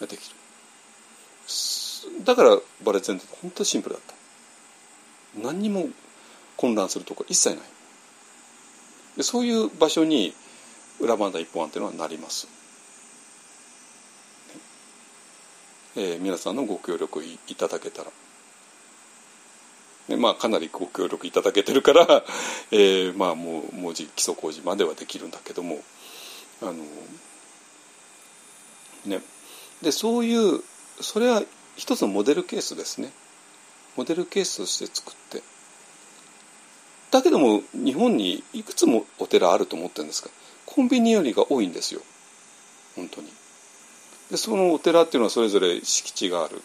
[0.00, 2.24] ができる。
[2.24, 4.14] だからバレゼンドって本当にシンプルだった。
[5.42, 5.88] 何にも
[6.56, 7.64] 混乱するとこ一切ない。
[9.16, 10.34] でそういう場所に
[11.00, 12.48] 裏バンダ一本案っていうのはなります。
[15.96, 18.10] えー、皆さんのご協力いただけたら。
[20.08, 22.24] ね、まあかなりご協力いただけてるから、
[22.70, 25.82] えー、まあもう文字基礎工事まではできるんだけども
[26.62, 26.74] あの
[29.04, 29.20] ね
[29.82, 30.62] でそういう
[31.00, 31.42] それは
[31.76, 33.12] 一つのモデルケースですね。
[33.96, 35.42] モデルケースとして作って。
[37.10, 40.30] だけども日本にいくつもお寺あると思ってるんですか。
[40.64, 42.00] コンビニよりが多いんですよ。
[42.94, 43.32] 本当に。
[44.30, 46.62] でそのお寺っていうのはそれぞれ敷地がある。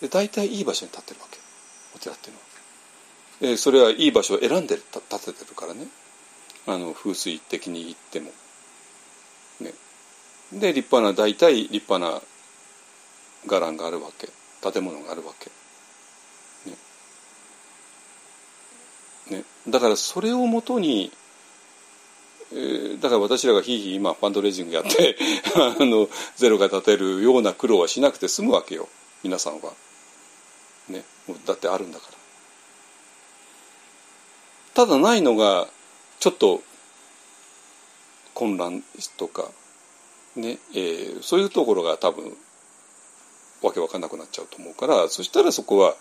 [0.00, 1.38] で大体いい場所に建ってるわけ。
[1.96, 2.47] お寺っていうのは。
[3.40, 5.86] えそれはいい場所を選んで建ててるからね
[6.66, 8.30] あの風水的に言っても。
[9.60, 9.72] ね、
[10.52, 12.22] で立派な大体立派な
[13.46, 14.28] 伽藍があるわけ
[14.70, 15.50] 建物があるわけ。
[16.70, 16.76] ね
[19.38, 21.12] ね、だからそれをもとに
[22.52, 25.16] えだから私らがひいひい今ファンドレイジングやって
[25.54, 28.88] あのゼロが立てるような苦労はしなくて済むわけよ
[29.22, 29.72] 皆さんは。
[30.88, 31.04] ね、
[31.44, 32.18] だってあるんだから。
[34.78, 35.66] ただないのが
[36.20, 36.62] ちょっと
[38.32, 38.84] 混乱
[39.16, 39.50] とか
[40.36, 42.32] ね、えー、そういうところが多分
[43.60, 45.94] わけわかんなくなっちゃうと思うからそしたらそこは、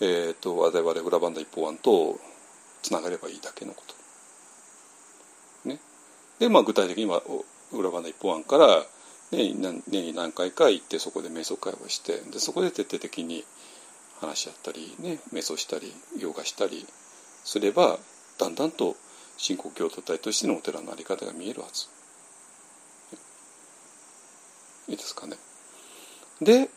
[0.00, 2.20] えーと、我々裏バンダ一方案と
[2.80, 3.82] つながればいいだけのこ
[5.64, 5.68] と。
[5.68, 5.80] ね
[6.38, 7.24] で、まあ、具体的には
[7.72, 8.84] 裏花一本案から
[9.32, 13.44] 年に何回か行ってそこで瞑想会話してでそこで徹底的に
[14.20, 16.86] 話し合ったり、ね、瞑想したりヨガしたり
[17.46, 17.98] すれば
[18.38, 18.96] だんだんと
[19.36, 21.86] 信仰共同体としてのお寺の在り方が見えるはず。
[24.88, 25.36] いいですかね。
[26.42, 26.68] で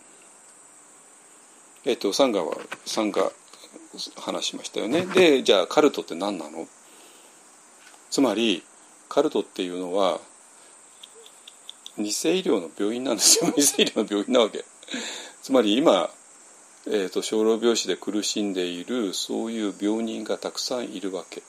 [1.86, 2.56] えっ、とサンガは
[2.86, 3.32] サンガ
[4.18, 5.06] 話しましたよね。
[5.08, 6.68] でじゃあカルトって何なの？
[8.12, 8.64] つまり
[9.08, 10.20] カルトっていうのは
[11.98, 12.10] 偽医
[12.44, 13.52] 療の病院なんですよ。
[13.56, 14.64] 偽医療の病院なわけ。
[15.42, 16.10] つまり今、
[16.88, 21.44] えーと、小老病死で苦しんでいるそういう病人がたくさんいるわけ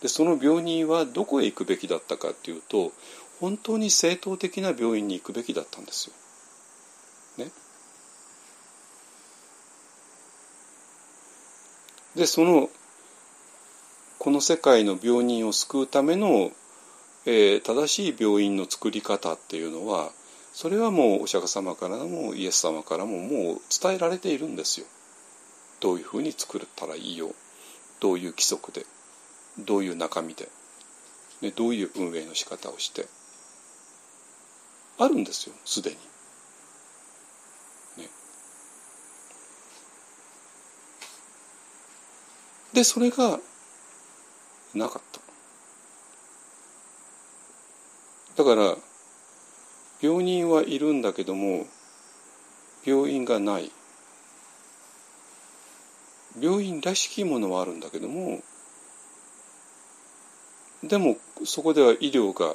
[0.00, 2.92] でその病人はどこへ行くべきだったかっていうと
[3.40, 6.14] 本当に正当的な病院に行くべきだったんですよ。
[7.44, 7.50] ね、
[12.14, 12.70] でその
[14.18, 16.52] この世界の病人を救うための、
[17.26, 20.12] えー、正しい病院の作り方っていうのは
[20.54, 24.86] それはもうお釈迦様からもイエス様からももう伝えられているんですよ。
[25.80, 27.34] どういうふうに作ったらいいよ。
[28.00, 28.86] どういう規則で。
[29.58, 30.48] どういう中身で、
[31.42, 33.06] ね、どういう運営の仕方をして。
[34.96, 35.54] あるんですよ。
[35.64, 35.96] すでに。
[37.96, 38.08] ね、
[42.72, 43.40] でそれが
[44.72, 45.02] なかっ
[48.36, 48.42] た。
[48.42, 48.76] だから
[50.04, 51.64] 病人はいるんだけども
[52.84, 53.72] 病院がない。
[56.38, 58.40] 病院らしきものはあるんだけども
[60.82, 62.54] でもそこでは医療が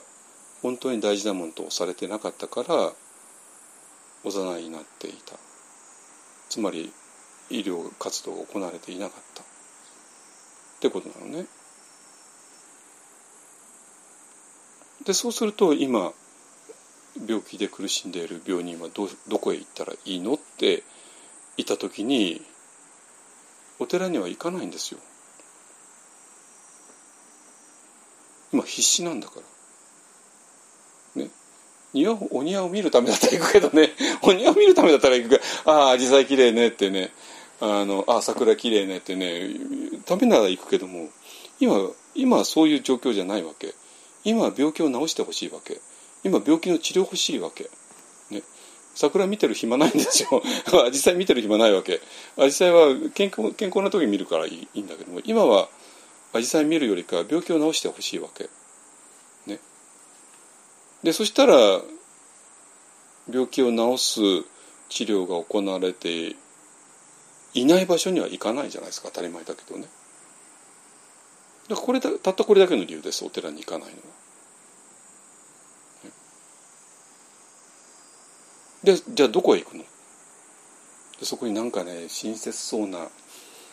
[0.61, 2.91] 本当に大事なものとされてなかったから
[4.23, 5.35] おざなりになっていた。
[6.49, 6.91] つまり
[7.49, 9.41] 医療活動が行われていなかった。
[9.41, 9.45] っ
[10.81, 11.45] てことなのね。
[15.05, 16.11] でそうすると今
[17.27, 20.83] 病気で苦しんでいる病人はどどこへ行ったらいいのって
[21.57, 22.41] 言った時に
[23.79, 24.99] お寺には行かないんですよ。
[28.51, 29.41] 今必死なんだか
[31.15, 31.23] ら。
[31.23, 31.29] ね。
[31.93, 33.91] 庭お庭を見るためだったら行くけどね
[34.21, 37.11] お庭を見るためだったら行くけどああ紫陽花きれいねってね
[37.59, 39.51] あのあ桜きれいねってね
[40.05, 41.09] ためなら行くけども
[41.59, 43.73] 今今はそういう状況じゃないわけ。
[44.23, 45.79] 今は病気を治してほしいわけ
[46.23, 47.69] 今病気の治療欲しいわけ、
[48.29, 48.43] ね、
[48.95, 50.41] 桜見てる暇ないんですよ。
[50.91, 52.01] 実際見てる暇ないわけ。
[52.37, 55.21] 実際は健康健康な時に見るからいいいいんだけども。
[55.23, 55.69] 今は
[56.35, 58.49] 実際見るよりか病気を治してほしいわけ。
[59.45, 59.59] ね。
[61.03, 61.81] でそしたら
[63.31, 64.19] 病気を治す
[64.89, 66.35] 治療が行われて
[67.53, 69.09] いない場所には行かないじゃないですか。
[69.09, 69.87] 当たり前だけどね。
[71.69, 73.23] だからこれだたったこれだけの理由です。
[73.23, 74.28] お寺に行かないのは。
[78.83, 79.83] でじゃあどこへ行くの？
[81.19, 83.07] でそこになんかね親切そうな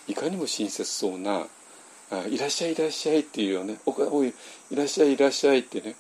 [0.09, 1.47] いかにも親切そうな
[2.11, 4.35] 「あいらっしゃいいらっしゃい」っていうよね「おおい
[4.71, 5.95] いらっしゃいいらっしゃい」ってね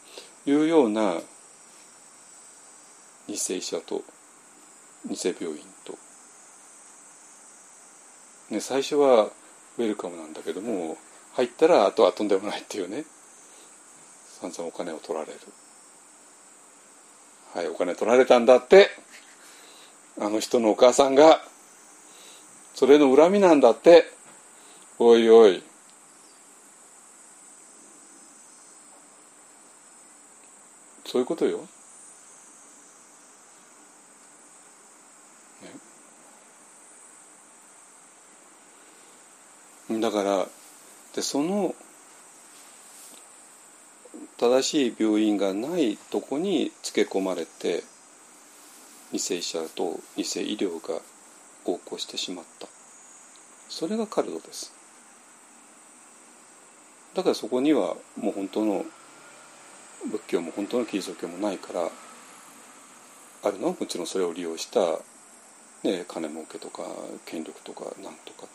[0.45, 1.21] いうような
[3.29, 4.03] 二世医者と
[5.05, 5.99] 二世病院と、
[8.51, 10.97] ね、最初はウェルカムなんだけども
[11.35, 13.05] 入ったらあとはとんでもないっていうね
[14.41, 15.39] 散々お金を取られる。
[17.57, 18.91] はいお金取られたんだって
[20.21, 21.41] あの人のお母さんが
[22.75, 24.05] それの恨みなんだって
[24.99, 25.63] おいおい。
[31.07, 31.67] そういうことよ、
[39.89, 40.47] ね、だから
[41.15, 41.75] でその
[44.39, 47.85] 正しい病院がないとこにつけ込まれて
[49.13, 51.01] 偽医者と偽医療が
[51.67, 52.69] 横行してしまった。
[53.69, 54.73] それがカルドです。
[57.15, 58.85] だからそこにはもう本当の
[60.11, 61.89] 仏教も本当のキリスト教もないから
[63.43, 64.81] あるのはもちろんそれを利用した、
[65.83, 66.83] ね、金儲けとか
[67.25, 68.47] 権力とかなんとか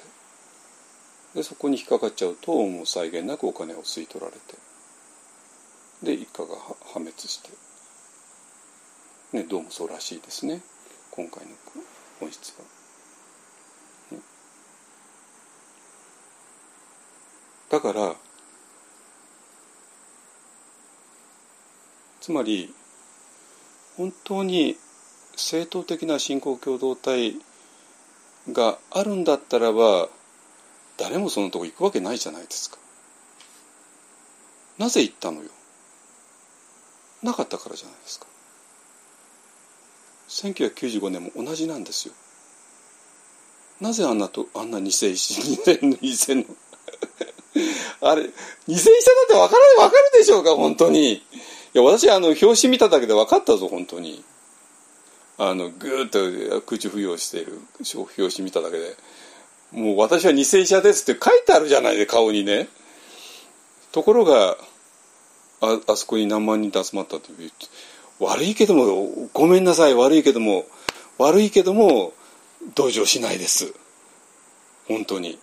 [1.34, 1.42] で。
[1.42, 4.71] でそこに引っかかっちゃうともう際限なくお金を吸い取られて。
[6.04, 7.50] で一家が破滅して、
[9.38, 10.62] ね、どうもそうらしいですね。
[11.12, 11.52] 今回の
[12.20, 12.66] 本質は。
[17.70, 18.16] だから
[22.20, 22.74] つまり
[23.96, 24.76] 本当に
[25.36, 27.36] 正当的な信仰共同体
[28.52, 30.10] があるんだったらば
[30.98, 32.78] 誰もそのとこ行くわけないじゃないですか。
[34.78, 35.50] なぜ行ったのよ？
[37.24, 38.26] なかったからじゃないですか。
[40.30, 42.14] 1995年も同じなんですよ。
[43.82, 45.58] なぜあんなとあんな偽医者偽
[46.00, 46.46] 偽の
[48.02, 48.24] あれ
[48.68, 48.92] 偽医者だ
[49.26, 51.14] って分から分かるでしょうか本当に。
[51.14, 51.22] い
[51.74, 54.24] や私あの表紙見ただけで分かったぞ本当に。
[55.38, 57.60] あのぐーっと口浮揚している
[57.96, 58.96] 表紙見ただけで。
[59.72, 62.68] もう私は偽医者ですって書いてあるじゃないで顔にね。
[63.92, 64.58] ところが
[65.62, 67.52] ああそこに何万人と集まったという。
[68.20, 69.94] 悪いけどもごめんなさい。
[69.94, 70.66] 悪いけども
[71.18, 72.14] 悪いけども
[72.76, 73.74] 同情しないです。
[74.88, 75.40] 本当に。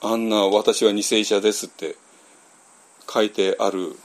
[0.00, 1.96] あんな私は偽医者ですって
[3.12, 3.96] 書いてある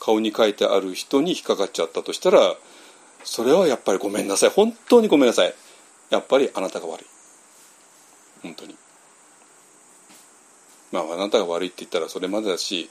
[0.00, 2.54] 顔に書いてある人に引っかかっちゃったとしたら
[3.24, 4.50] それはやっぱりごめんなさい。
[4.50, 5.54] 本当にごめんなさい。
[6.10, 7.06] やっぱりあなたが悪い。
[8.42, 8.76] 本当に。
[10.92, 12.90] まああなたが悪いって言ったらそれまでだし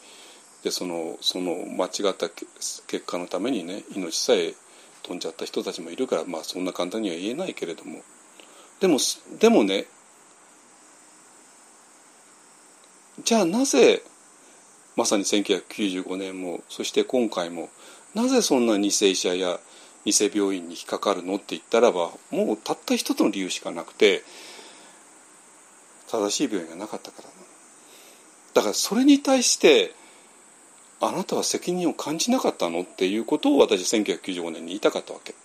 [0.64, 4.54] でそのその間違った結果のためにね命さえ
[5.04, 8.02] 飛んじゃった人たちもいるからまあそんな簡単には言えないけれども。
[8.80, 8.98] でも
[9.40, 9.86] でもね
[13.24, 14.04] じゃあなぜ
[14.96, 17.70] まさに1995年もそして今回も
[18.14, 19.60] なぜそんな偽医者や
[20.06, 24.24] 偽病院に引っかかるのって言ったらばもうたった一つの理由しかなくて
[26.10, 27.30] 正しい病院がなかったから。
[28.54, 29.94] だからそれに対して
[31.00, 32.82] あなたは責任を感じなかったの？
[32.82, 35.36] っていうことを私1995年に言いたかったわけ。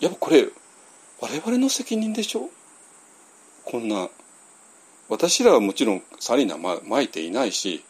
[0.00, 0.48] やっぱこれ
[1.20, 2.50] 我々の責任でしょ？
[3.64, 4.08] こんな
[5.08, 7.84] 私らはもちろんサリナままいていないし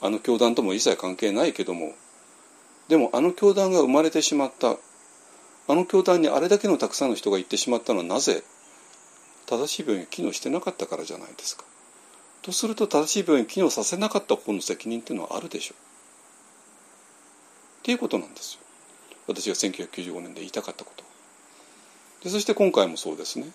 [0.00, 1.92] あの教団とも一切関係ないけども
[2.88, 4.76] でもあの教団が生まれてしまった
[5.68, 8.42] あの教団にあれだけのたくさんの人が行ってしまったのはなぜ
[9.46, 11.64] 正しい病院が機能してなかったからじゃないですか。
[12.42, 15.80] とすると正しい病院機能させなかった方の責任っていうのはあるでしょう。
[17.80, 18.60] っていうことなんですよ。
[19.26, 21.04] 私が1995年で言いたかったこと
[22.24, 23.46] でそして今回もそうですね。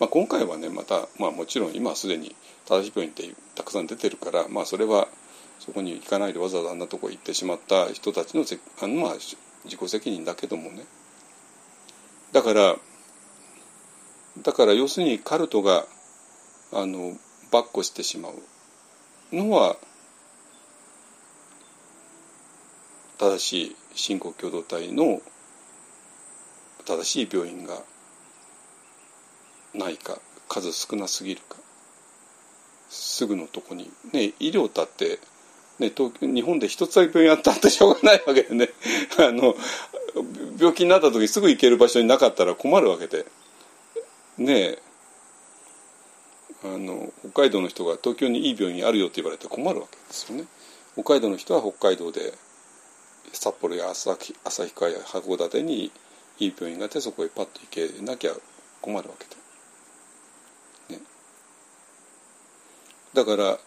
[0.00, 2.34] まあ、今回はねまた、まあ、もちろん今すでに
[2.66, 3.22] 正しい病院って
[3.54, 5.06] たくさん出てるから、まあ、それは
[5.60, 8.44] そこに行かないでわざわざあんなとこ行ってしまった人たちの
[8.80, 9.36] あの、まあ、自
[9.76, 10.84] 己責任だけどもね
[12.32, 12.76] だから
[14.42, 15.86] だから要するにカルトが
[16.72, 17.16] あの
[17.50, 18.34] ばっこしてしまう。
[19.32, 19.76] のは
[23.18, 25.20] 正しい信仰共同体の
[26.84, 27.82] 正しい病院が
[29.74, 30.18] ないか
[30.48, 31.56] 数少なすぎるか。
[32.88, 33.90] すぐのとこに。
[34.12, 35.18] ね医療だって
[35.78, 38.70] ね、東京日本で一つだけ病院あったってしょうがないわけでね。
[39.18, 39.56] あの
[40.58, 43.26] 病気になった時すぐ行ける場所になかったら困るわけで。
[44.38, 44.82] ねえ
[46.64, 50.44] あの北海道の人が東京にいい病院あるよって言われて困るわけですよね。
[50.94, 52.34] 北海道の人は北海道で
[53.32, 55.90] 札幌や旭旭川や函館に
[56.38, 57.66] いい病院があってそこへパッと行
[57.98, 58.32] けなきゃ
[58.80, 59.26] 困るわけ
[60.94, 61.04] で、ね、
[63.14, 63.58] だから、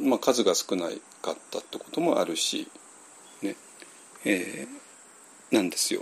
[0.00, 2.68] まあ、数が少ないかったってこともあるし
[3.42, 3.56] ね。
[4.24, 6.00] えー、なんですよ。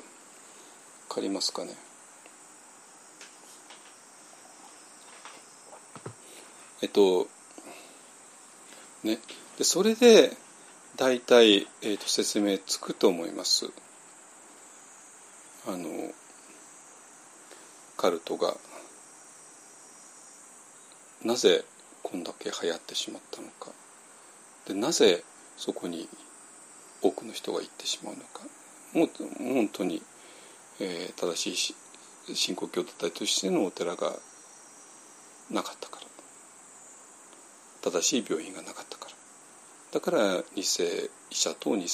[1.09, 1.75] わかりますかね？
[6.83, 7.29] えっと
[9.03, 9.19] ね
[9.59, 10.37] でそれで
[10.97, 13.71] 大体、えーと、説明つくと思います。
[15.67, 15.89] あの
[17.97, 18.55] カルトが。
[21.23, 21.65] なぜ
[22.03, 23.71] こんだけ流行ってしまったのか。
[24.67, 25.23] でなぜ
[25.57, 26.09] そこに
[27.03, 28.41] 多くの人が行ってしまうのか。
[28.93, 29.09] もう
[29.39, 30.03] 本当に、
[30.81, 31.75] えー、正し
[32.31, 34.17] い信仰共同体としてのお寺が
[35.51, 36.10] なかったから。
[37.83, 39.13] 正しい病院がなかったから。
[39.93, 40.65] だから偽医
[41.31, 41.87] 者と偽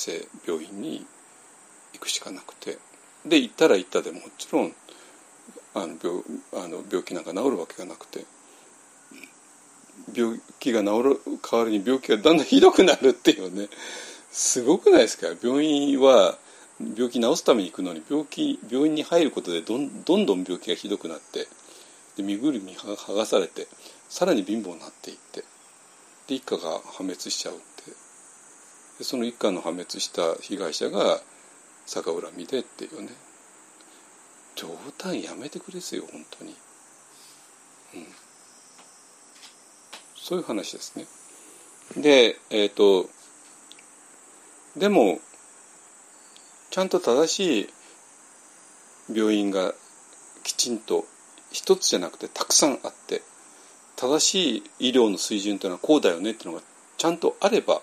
[0.47, 1.07] 病院に
[1.95, 2.79] 行くしかなくて。
[3.25, 4.75] で行ったら行ったでもちろん
[5.75, 6.23] あの病
[6.65, 8.25] あの病気なんか治るわけがなくて。
[10.15, 13.69] 病気が治る代わりに病気がだんだんひどくなるっていうね。
[14.31, 15.27] すごくないですか？
[15.43, 16.39] 病院は
[16.79, 21.49] 病気治すために行くのに病気病院に入ることでどんどんどん病気がひどくなって
[22.17, 23.67] で身ぐるみ剥がされて
[24.09, 25.43] さらに貧乏になっていって。
[26.27, 27.91] で一家が破滅しちゃうって
[28.99, 31.21] でその一家の破滅した被害者が
[31.87, 33.09] 逆恨みでっていうね
[34.55, 36.57] 冗談やめてくれですよ本当に。
[37.95, 38.07] うん
[40.27, 41.07] そういう話ですね。
[42.03, 43.09] で、えっ、ー、と、
[44.77, 45.21] でも、
[46.71, 47.69] ちゃんと正しい
[49.15, 49.73] 病院が
[50.43, 51.05] きちんと
[51.53, 53.23] 一つじゃなくてたくさんあって
[53.97, 56.63] 正しい医療の水準というのはこうだよねっていうのが
[56.97, 57.81] ちゃんとあれば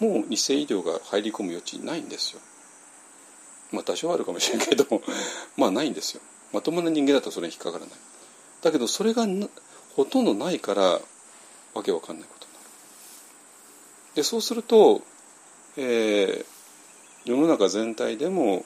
[0.00, 2.40] もう偽医療が入り込む余地ないんですよ。
[3.72, 5.02] まあ多少あるかもしれんけども
[5.56, 6.20] まあないんですよ。
[6.52, 7.98] まともな人間だとそれに引っかからない。
[8.62, 9.26] だけどそれが
[9.94, 11.00] ほとんどないから
[11.74, 12.64] わけわかんないことになる。
[14.14, 15.02] でそうすると、
[15.76, 16.46] えー、
[17.24, 18.64] 世の中全体でも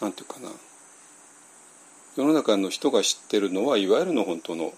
[0.00, 0.50] なんていうかな
[2.16, 4.72] 世の中の人が知ってるのはいわゆるの本当の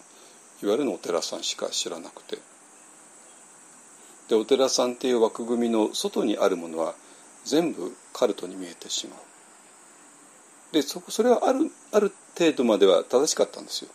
[0.62, 2.38] いわゆるのお寺さんしか知らなくて。
[4.28, 6.94] でお寺さんっていう枠組みの外にあるものは
[7.44, 9.18] 全部カルトに見えてしまう。
[10.72, 13.90] でそそれはあるある程度までは正しかったんですよ。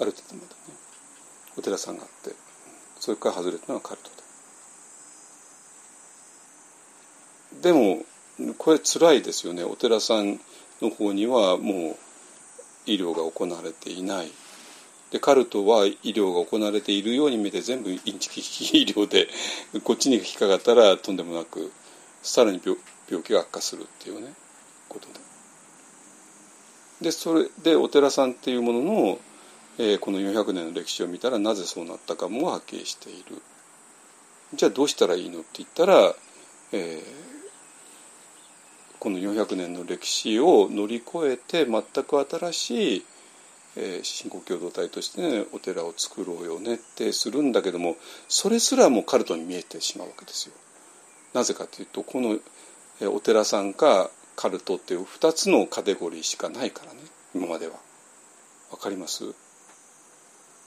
[0.00, 0.52] ある程度までね。
[1.56, 2.34] お寺さんがあって。
[3.00, 4.10] それから外れたのはカルト
[7.60, 8.04] ででも
[8.56, 9.62] これ辛いですよね。
[9.64, 10.40] お寺さん
[10.80, 11.96] の方にはもう
[12.86, 14.30] 医療が行われていない
[15.10, 19.28] でカルトは医療が行われているように見て全部インチキ医療で
[19.84, 21.70] こっちに引っかかったらとんでもなく
[22.22, 22.78] さらに病
[23.08, 24.32] 病気が悪化するっていうね
[24.88, 25.14] ことで。
[27.02, 29.18] でそれでお寺さんっていうものの、
[29.78, 33.42] えー、この400年の歴史を見たらなぜそうなったかもはっきりしている。
[34.54, 36.14] じゃあどうしたらいいのって言ったら、
[36.72, 37.33] えー
[39.04, 43.04] この400年の歴史を乗り越えて全く新しい、
[43.76, 47.96] えー、信仰共同体として、ね、お寺を作ろうよねってするんだけども
[48.28, 50.54] それすらもカルトに見えてしまうわけですよ。
[51.34, 52.38] なぜかというとこの、
[53.12, 57.00] お寺さんかカルトっていう2つのカテゴリーしかないからね
[57.34, 57.74] 今までは。
[58.70, 59.24] わかります？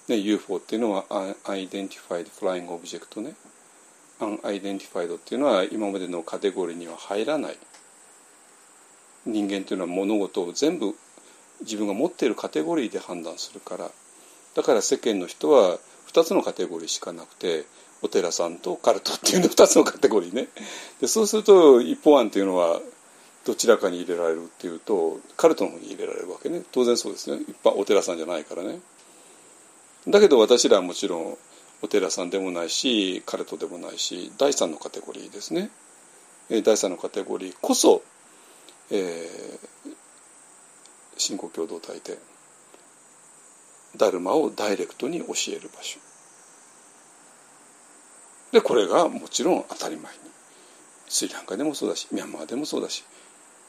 [0.09, 3.33] ね、UFO っていうのは Unidentified Flying Object ね
[4.19, 7.57] Unidentified っていうのは今までのカテゴリーには入らない
[9.27, 10.95] 人間というのは物事を全部
[11.61, 13.91] 自分が持っているカテゴリーで判断するから。
[14.55, 15.77] だから世間の人は
[16.07, 17.65] 2つのカテゴリーしかなくて
[18.01, 20.47] お寺さんとカルトっていうの2つのカテゴリーね。
[21.01, 22.79] でそうすると一方案っていうのは
[23.45, 26.63] どちらかに入れられるっていうとカルトの方に入れられるわけね。
[26.71, 27.41] 当然そうですね。
[27.47, 28.79] 一般お寺さんじゃないからね。
[30.07, 31.37] だけど私らはもちろん
[31.81, 35.69] お寺さんでもないしカルトでもないし第三のカテゴリーですね。
[36.63, 38.01] 第三のカテゴリーこそ
[38.89, 39.95] えー、
[41.17, 42.17] 信仰共同体で
[43.97, 45.99] ダルマをダイレクトに教える場所。
[48.51, 50.19] でこれがもちろん当たり前に。
[51.09, 53.05] スリランカでもそうだしミャンマーでもそうだし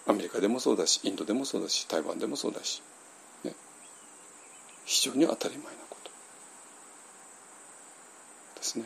[0.09, 2.83] アメリカでもそうだしインドでもそうだし台湾でもそうだし、
[3.45, 3.53] ね、
[4.85, 6.11] 非常に当たり前なこと。
[8.57, 8.85] ですね。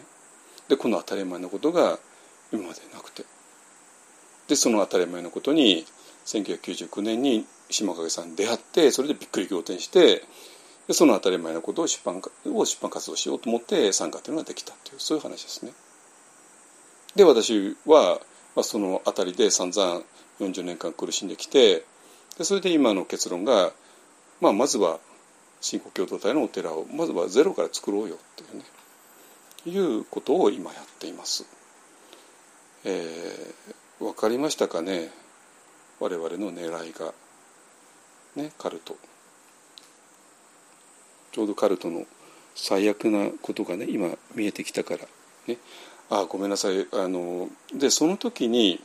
[0.69, 1.99] でこの当たり前のことが
[2.53, 3.25] 今までなくて。
[4.49, 5.87] でその当たり前のことに
[6.27, 10.23] 1999年に島影さんに出会ってそれでびっくり仰天して
[10.87, 12.21] でその当たり前のことを出版
[12.55, 15.73] を出版活動しようと思って参加というのができたというそういう話ですね。
[17.15, 18.21] で私は、
[18.57, 20.03] まあ、その辺りで散々
[20.41, 21.85] 40年間苦しんできて
[22.39, 23.73] でそれで今の結論が、
[24.41, 24.99] まあ、まずは
[25.61, 28.65] 新興共同体のお寺をまずはゼロから作ろうよっていうね
[29.65, 31.47] いうことを今やっています。
[32.85, 35.11] えー、分かりましたかね？
[36.03, 37.15] 我々の狙いが
[38.35, 38.97] ねカルト。
[41.31, 42.07] ちょうどカルトの
[42.57, 45.05] 最悪なことがね今見えてきたから
[45.47, 45.59] ね。
[46.11, 46.89] ああごめんなさい。
[46.93, 48.83] あのでその時に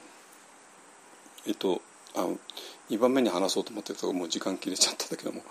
[1.47, 1.81] えっと
[2.15, 2.27] あ
[2.91, 5.41] 2番目に話そうと思ってたもう時間切れちゃったんだけども。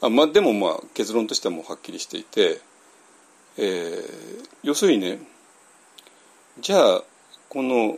[0.00, 2.60] あ、まあ、でもまあ結論としてはもうはっきりしていて、
[3.58, 5.20] えー、要するにね
[6.58, 7.02] じゃあ
[7.48, 7.96] この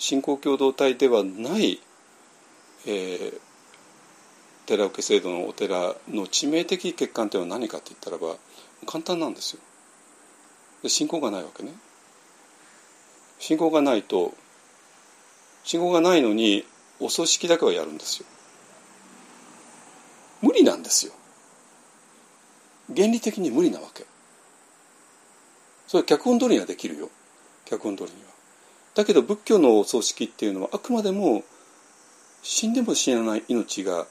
[0.00, 1.78] 信仰共同体ではない、
[2.86, 3.40] えー、
[4.64, 8.36] 寺受制度のお寺の致命的欠陥というのは何かって言ったらば
[8.86, 10.88] 簡単なんですよ。
[10.88, 11.74] 信仰がないわけね。
[13.38, 14.32] 信仰がないと
[15.64, 16.64] 信仰がないのに
[16.98, 18.26] お葬式だけはやるんですよ。
[20.40, 21.12] 無理なんですよ。
[22.96, 24.06] 原理的に無理なわけ。
[25.86, 27.10] それは脚本通りにはできるよ。
[27.66, 28.29] 脚本通りには。
[28.94, 31.44] だけど仏教のお葬式っていうのはあくまでも
[32.42, 34.06] 死んでも死なない命が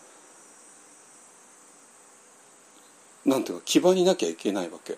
[3.25, 4.97] なんていうか基盤になきゃいけないわけ。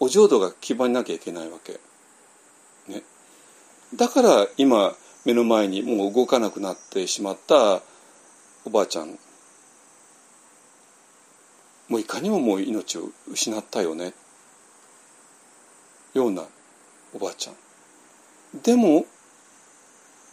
[0.00, 1.78] お浄土が基盤になきゃいけないわけ。
[2.88, 3.02] ね。
[3.94, 4.94] だから今
[5.24, 7.82] 目の前にもう動かなくなってしまった
[8.64, 9.18] おばあちゃん。
[11.88, 14.14] もういかにももう命を失ったよね。
[16.14, 16.44] ような
[17.14, 17.54] おばあちゃん。
[18.54, 19.06] でも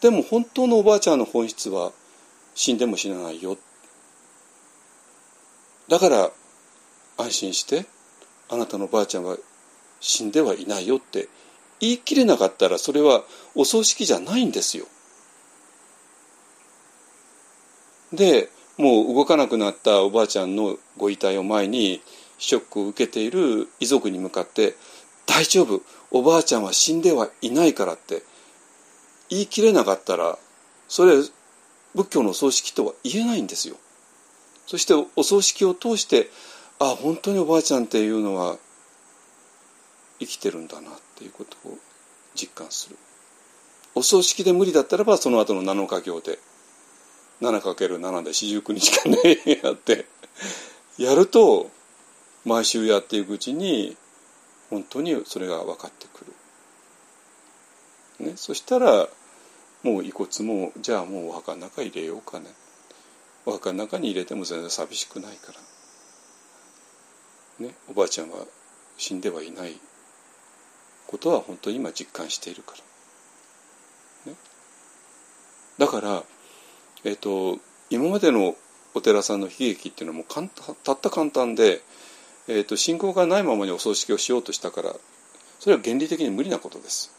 [0.02, 1.92] でも本当のおばあちゃんの本質は
[2.56, 3.58] 死んでも死なないよ
[5.88, 6.32] だから
[7.18, 7.86] 安心して
[8.50, 9.38] あなたのおばあちゃんは
[10.00, 11.30] 死んではいないよって
[11.80, 13.24] 言い切れなかったらそれは
[13.56, 14.86] お葬式じゃないんですよ。
[18.14, 22.02] でもう動かなくなったおばあちゃんのご遺体を前に
[22.38, 24.76] ショックを受けている遺族に向かって
[25.28, 28.24] 「大丈夫おばあちゃんは死んではいないから」って
[29.30, 30.40] 言い切れなかったら
[30.88, 31.22] それ
[31.94, 33.76] 仏教の葬式とは言えないんですよ。
[34.66, 36.30] そしてお葬式を通して
[36.80, 38.58] あ本当におばあちゃんっていうのは
[40.20, 41.78] 生きてるんだなっていうことを
[42.36, 42.98] 実感する。
[43.96, 46.38] お葬式で無理だったらばその後の7日行で
[47.42, 50.06] 7×7 で四十九日間ね やって
[50.98, 51.72] やると
[52.46, 53.98] 毎週やっていくうちに
[54.70, 56.26] 本当にそれが分かってく
[58.20, 58.28] る。
[58.28, 59.08] ね、そしたら
[59.84, 62.48] もう遺骨もじゃあもうお墓の中入れようかね。
[63.46, 65.54] お墓の中に入れても全然寂しくないか
[67.60, 68.40] ら、ね、おばあちゃんは
[68.98, 69.80] 死んではいない
[71.08, 72.74] ことは本当に今実感しているか
[74.26, 74.38] ら、ね、
[75.78, 76.24] だから
[77.06, 78.56] えっ、ー、と今までの
[78.94, 80.50] お寺さんの悲劇っていうのはもう
[80.84, 81.82] たった簡単で、
[82.48, 84.96] えーと、信仰がないままにお葬式をしようとしたから
[85.60, 87.12] それは原理的に無理なことです。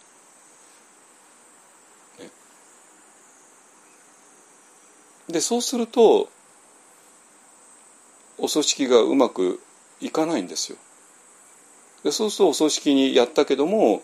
[2.19, 2.31] ね、
[5.29, 6.29] でそうすると
[8.39, 9.61] お葬式がうまく
[10.01, 10.79] いかないんですよ。
[12.05, 14.03] でそうするとお葬式にやったけども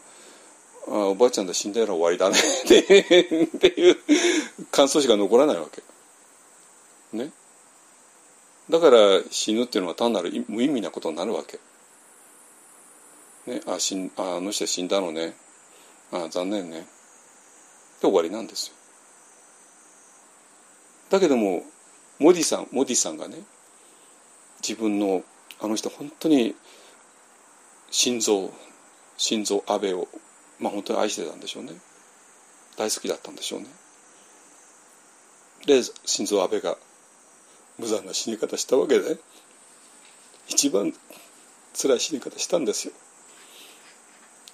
[0.89, 3.97] あおばあちゃんだ死んだら終わりだねっていう
[4.71, 5.83] 感想しか残らないわけ。
[7.17, 7.31] ね。
[8.70, 8.99] だから
[9.31, 11.59] 死ぬっていうのは単なる無意味なことになるわけ。
[13.47, 15.35] ね、あ死んああの人は死んだのね
[16.12, 16.86] あ残念ねで
[18.03, 18.74] 終わりなんですよ。
[21.11, 21.62] だけども
[22.19, 23.39] モディさんモディさんがね
[24.66, 25.23] 自分の
[25.61, 26.55] あの人本当に
[27.91, 28.51] 心臓
[29.19, 30.09] 心臓安倍を
[30.59, 31.73] まあ本当に愛してたんでしょうね
[32.77, 33.66] 大好きだったんでしょうね
[35.66, 36.77] で心臓安倍が
[37.79, 39.19] 無残な死に方したわけで
[40.49, 40.93] 一番
[41.75, 42.95] 辛い死に方したんですよ。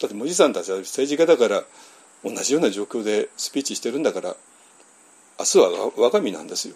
[0.01, 1.65] だっておじさんたちは政治家だから
[2.25, 4.37] 同じような状況でスピーチしてるんだから
[5.39, 6.75] 明日は我が身なんですよ。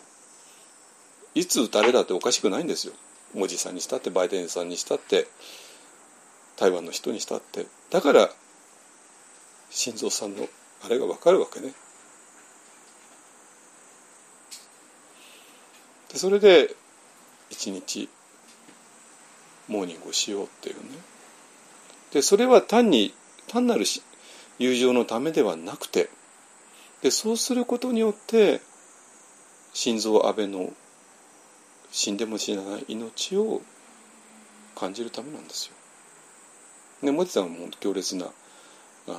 [1.34, 2.92] いつ誰だっておかしくないんですよ。
[3.36, 5.26] おじさんにしたってバイデンさんにしたって
[6.56, 7.66] 台湾の人にしたって。
[7.90, 8.30] だから
[9.70, 10.46] 心臓さんの
[10.84, 11.72] あれが分かるわけね。
[16.14, 16.74] でそれで
[17.50, 18.08] 一日
[19.68, 20.82] モーニングをしようっていうね
[22.12, 23.12] でそれは単に
[23.48, 23.84] 単なる
[24.60, 26.08] 友情のためではなくて
[27.02, 28.60] でそうすることによって
[29.72, 30.72] 心臓安倍の
[31.90, 33.60] 死んでも死なない命を
[34.76, 35.74] 感じるためなんですよ。
[37.02, 38.30] でモディさんはもう強烈なあ
[39.08, 39.16] の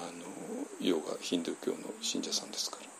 [0.80, 2.95] ヨガヒンドゥー教の信者さんですから。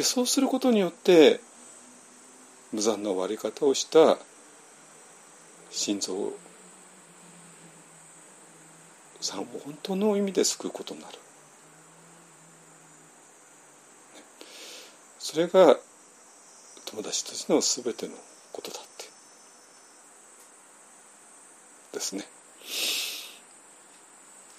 [0.00, 1.40] でそうすることによって
[2.72, 4.16] 無残な終わり方をした
[5.68, 6.32] 心臓
[9.20, 11.18] さんを本当の意味で救うことになる。
[15.18, 15.76] それが
[16.86, 18.14] 友達たちの全ての
[18.54, 19.04] ことだって
[21.92, 22.24] ですね。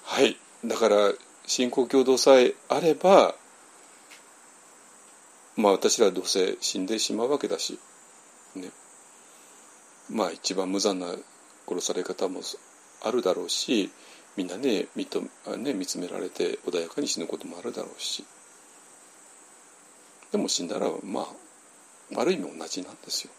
[0.04, 1.12] はいだから
[1.48, 3.34] 信仰共同さえあれば
[5.58, 7.80] まあ私らどうせ死んでしまうわけだし、
[8.56, 8.70] ね、
[10.10, 11.08] まあ一番無残な
[11.68, 12.42] 殺され方も
[13.04, 13.92] あるだろうし
[14.38, 15.22] みんなね見と
[15.58, 18.24] ね見つめられて穏やかに死ぬこともあるだろうし。
[20.32, 21.22] でも死んだらま
[22.16, 23.32] あある意味同じなんですよ。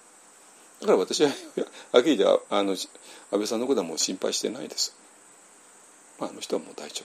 [0.82, 1.28] だから私は
[1.92, 2.88] はっきり言ってあの安
[3.30, 4.94] 倍さんのことはもう心配してないです、
[6.18, 7.04] まあ、あの人はもう大丈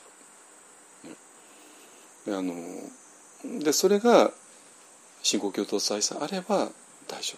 [2.25, 4.31] 夫、ね、あのでそれが
[5.23, 6.69] 信仰共同体さえあれば
[7.07, 7.35] 大丈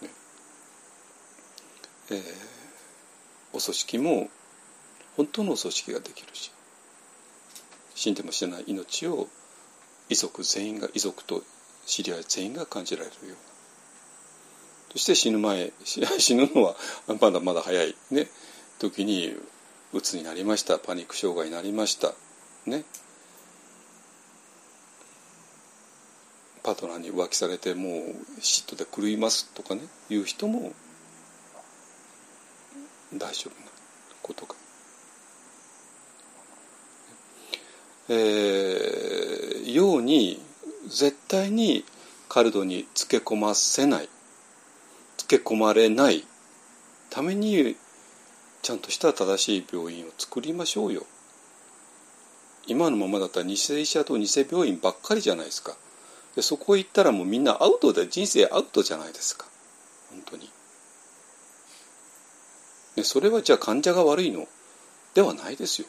[0.00, 0.12] 夫、ね。
[2.10, 2.22] えー、
[3.52, 4.28] お組織も
[5.16, 6.50] 本当のお組織ができるし
[7.94, 9.28] 死んでも死なない命を
[10.08, 11.42] 遺族全員が遺族と
[11.86, 13.36] 知り合い全員が感じられるような。
[14.92, 16.76] そして死ぬ前 死ぬのは
[17.20, 18.30] まだまだ早いね。
[18.78, 19.34] 時に
[19.92, 20.78] うつになりました。
[20.78, 22.12] パニック障害になりました。
[22.66, 22.84] ね。
[26.66, 27.92] パートナーに浮気されてもう
[28.40, 30.72] 嫉妬で狂いますとかねいう人も
[33.14, 33.70] 大丈夫な
[34.20, 34.56] ことか。
[38.08, 40.42] えー、ように
[40.88, 41.84] 絶対に
[42.28, 44.08] カルドにつけ込ませない
[45.16, 46.24] つけ込まれない
[47.10, 47.76] ために
[48.62, 51.04] ちゃんとした正しい病院を作りましょうよ
[52.66, 55.76] 今のままだったら偽医者と偽病院ばっかりじゃないですか
[56.36, 59.46] でそこ行ったらもうみんなアウトで人生アウトじゃないですか。
[60.10, 60.50] 本当に。
[62.94, 64.46] でそれはじゃあ患者が悪いの
[65.14, 65.88] ではないですよ。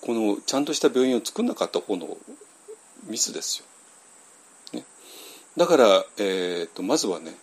[0.00, 2.16] このちゃんとした病院を作んなかった方の
[3.06, 3.62] ミスです
[4.72, 4.84] よ、ね、
[5.56, 7.34] だから、えーと、まずはね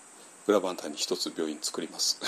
[0.46, 2.20] グラバンタに一つ病院作ります、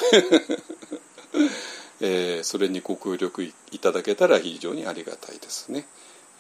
[2.02, 5.88] えー、それにご協力いただけたら非常にありがたいですね、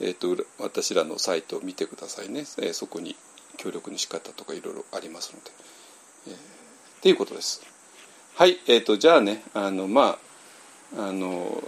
[0.01, 3.15] えーと、私らのサイトを見てくださいね、えー、そこに
[3.57, 5.51] 協力の仕方とかいろいろありますので、
[6.27, 6.37] えー、っ
[7.01, 7.61] ていうことです。
[8.35, 10.17] はいえーと、じゃあねあのま
[10.97, 11.61] ああの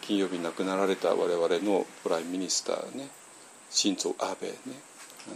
[0.00, 3.08] 金曜日亡くなられた我々の Prime Minister ね
[3.70, 4.56] 晋三安倍ね
[5.28, 5.30] あ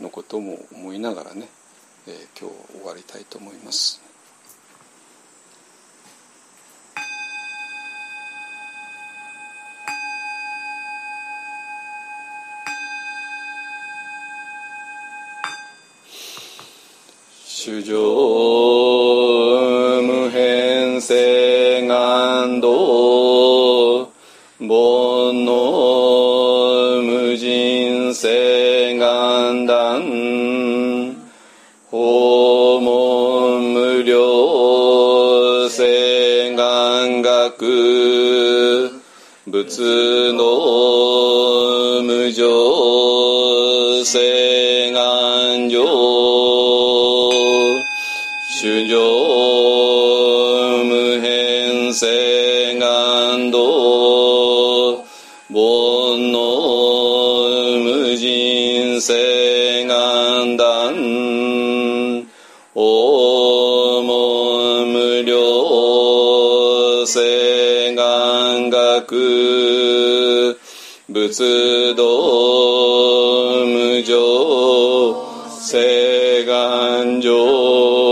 [0.00, 1.48] ののことも思いながらね、
[2.08, 4.09] えー、今日終わりたいと思います。
[17.62, 17.94] 主上
[20.02, 24.10] 無変性願道
[24.58, 30.00] 煩悩無人性願断
[31.90, 38.90] 訪問無料性願学
[39.44, 44.89] 仏の無常性
[51.90, 53.58] 変性願道
[55.50, 56.36] 煩悩
[57.82, 60.94] 無人性願断
[62.74, 70.56] 訪問無料性願学。
[71.08, 72.04] 仏道
[73.66, 74.14] 無常
[75.58, 78.09] 性願上。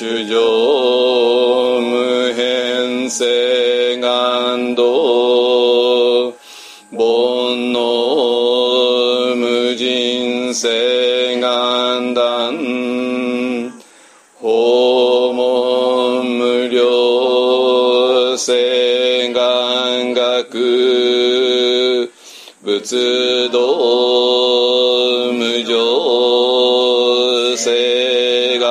[0.00, 0.34] 主上
[1.82, 6.32] 無変性願道
[6.90, 12.56] 煩悩無人性願断
[14.40, 22.08] 訪問無料性願学。
[22.64, 23.58] 仏道
[25.34, 28.69] 無常性願。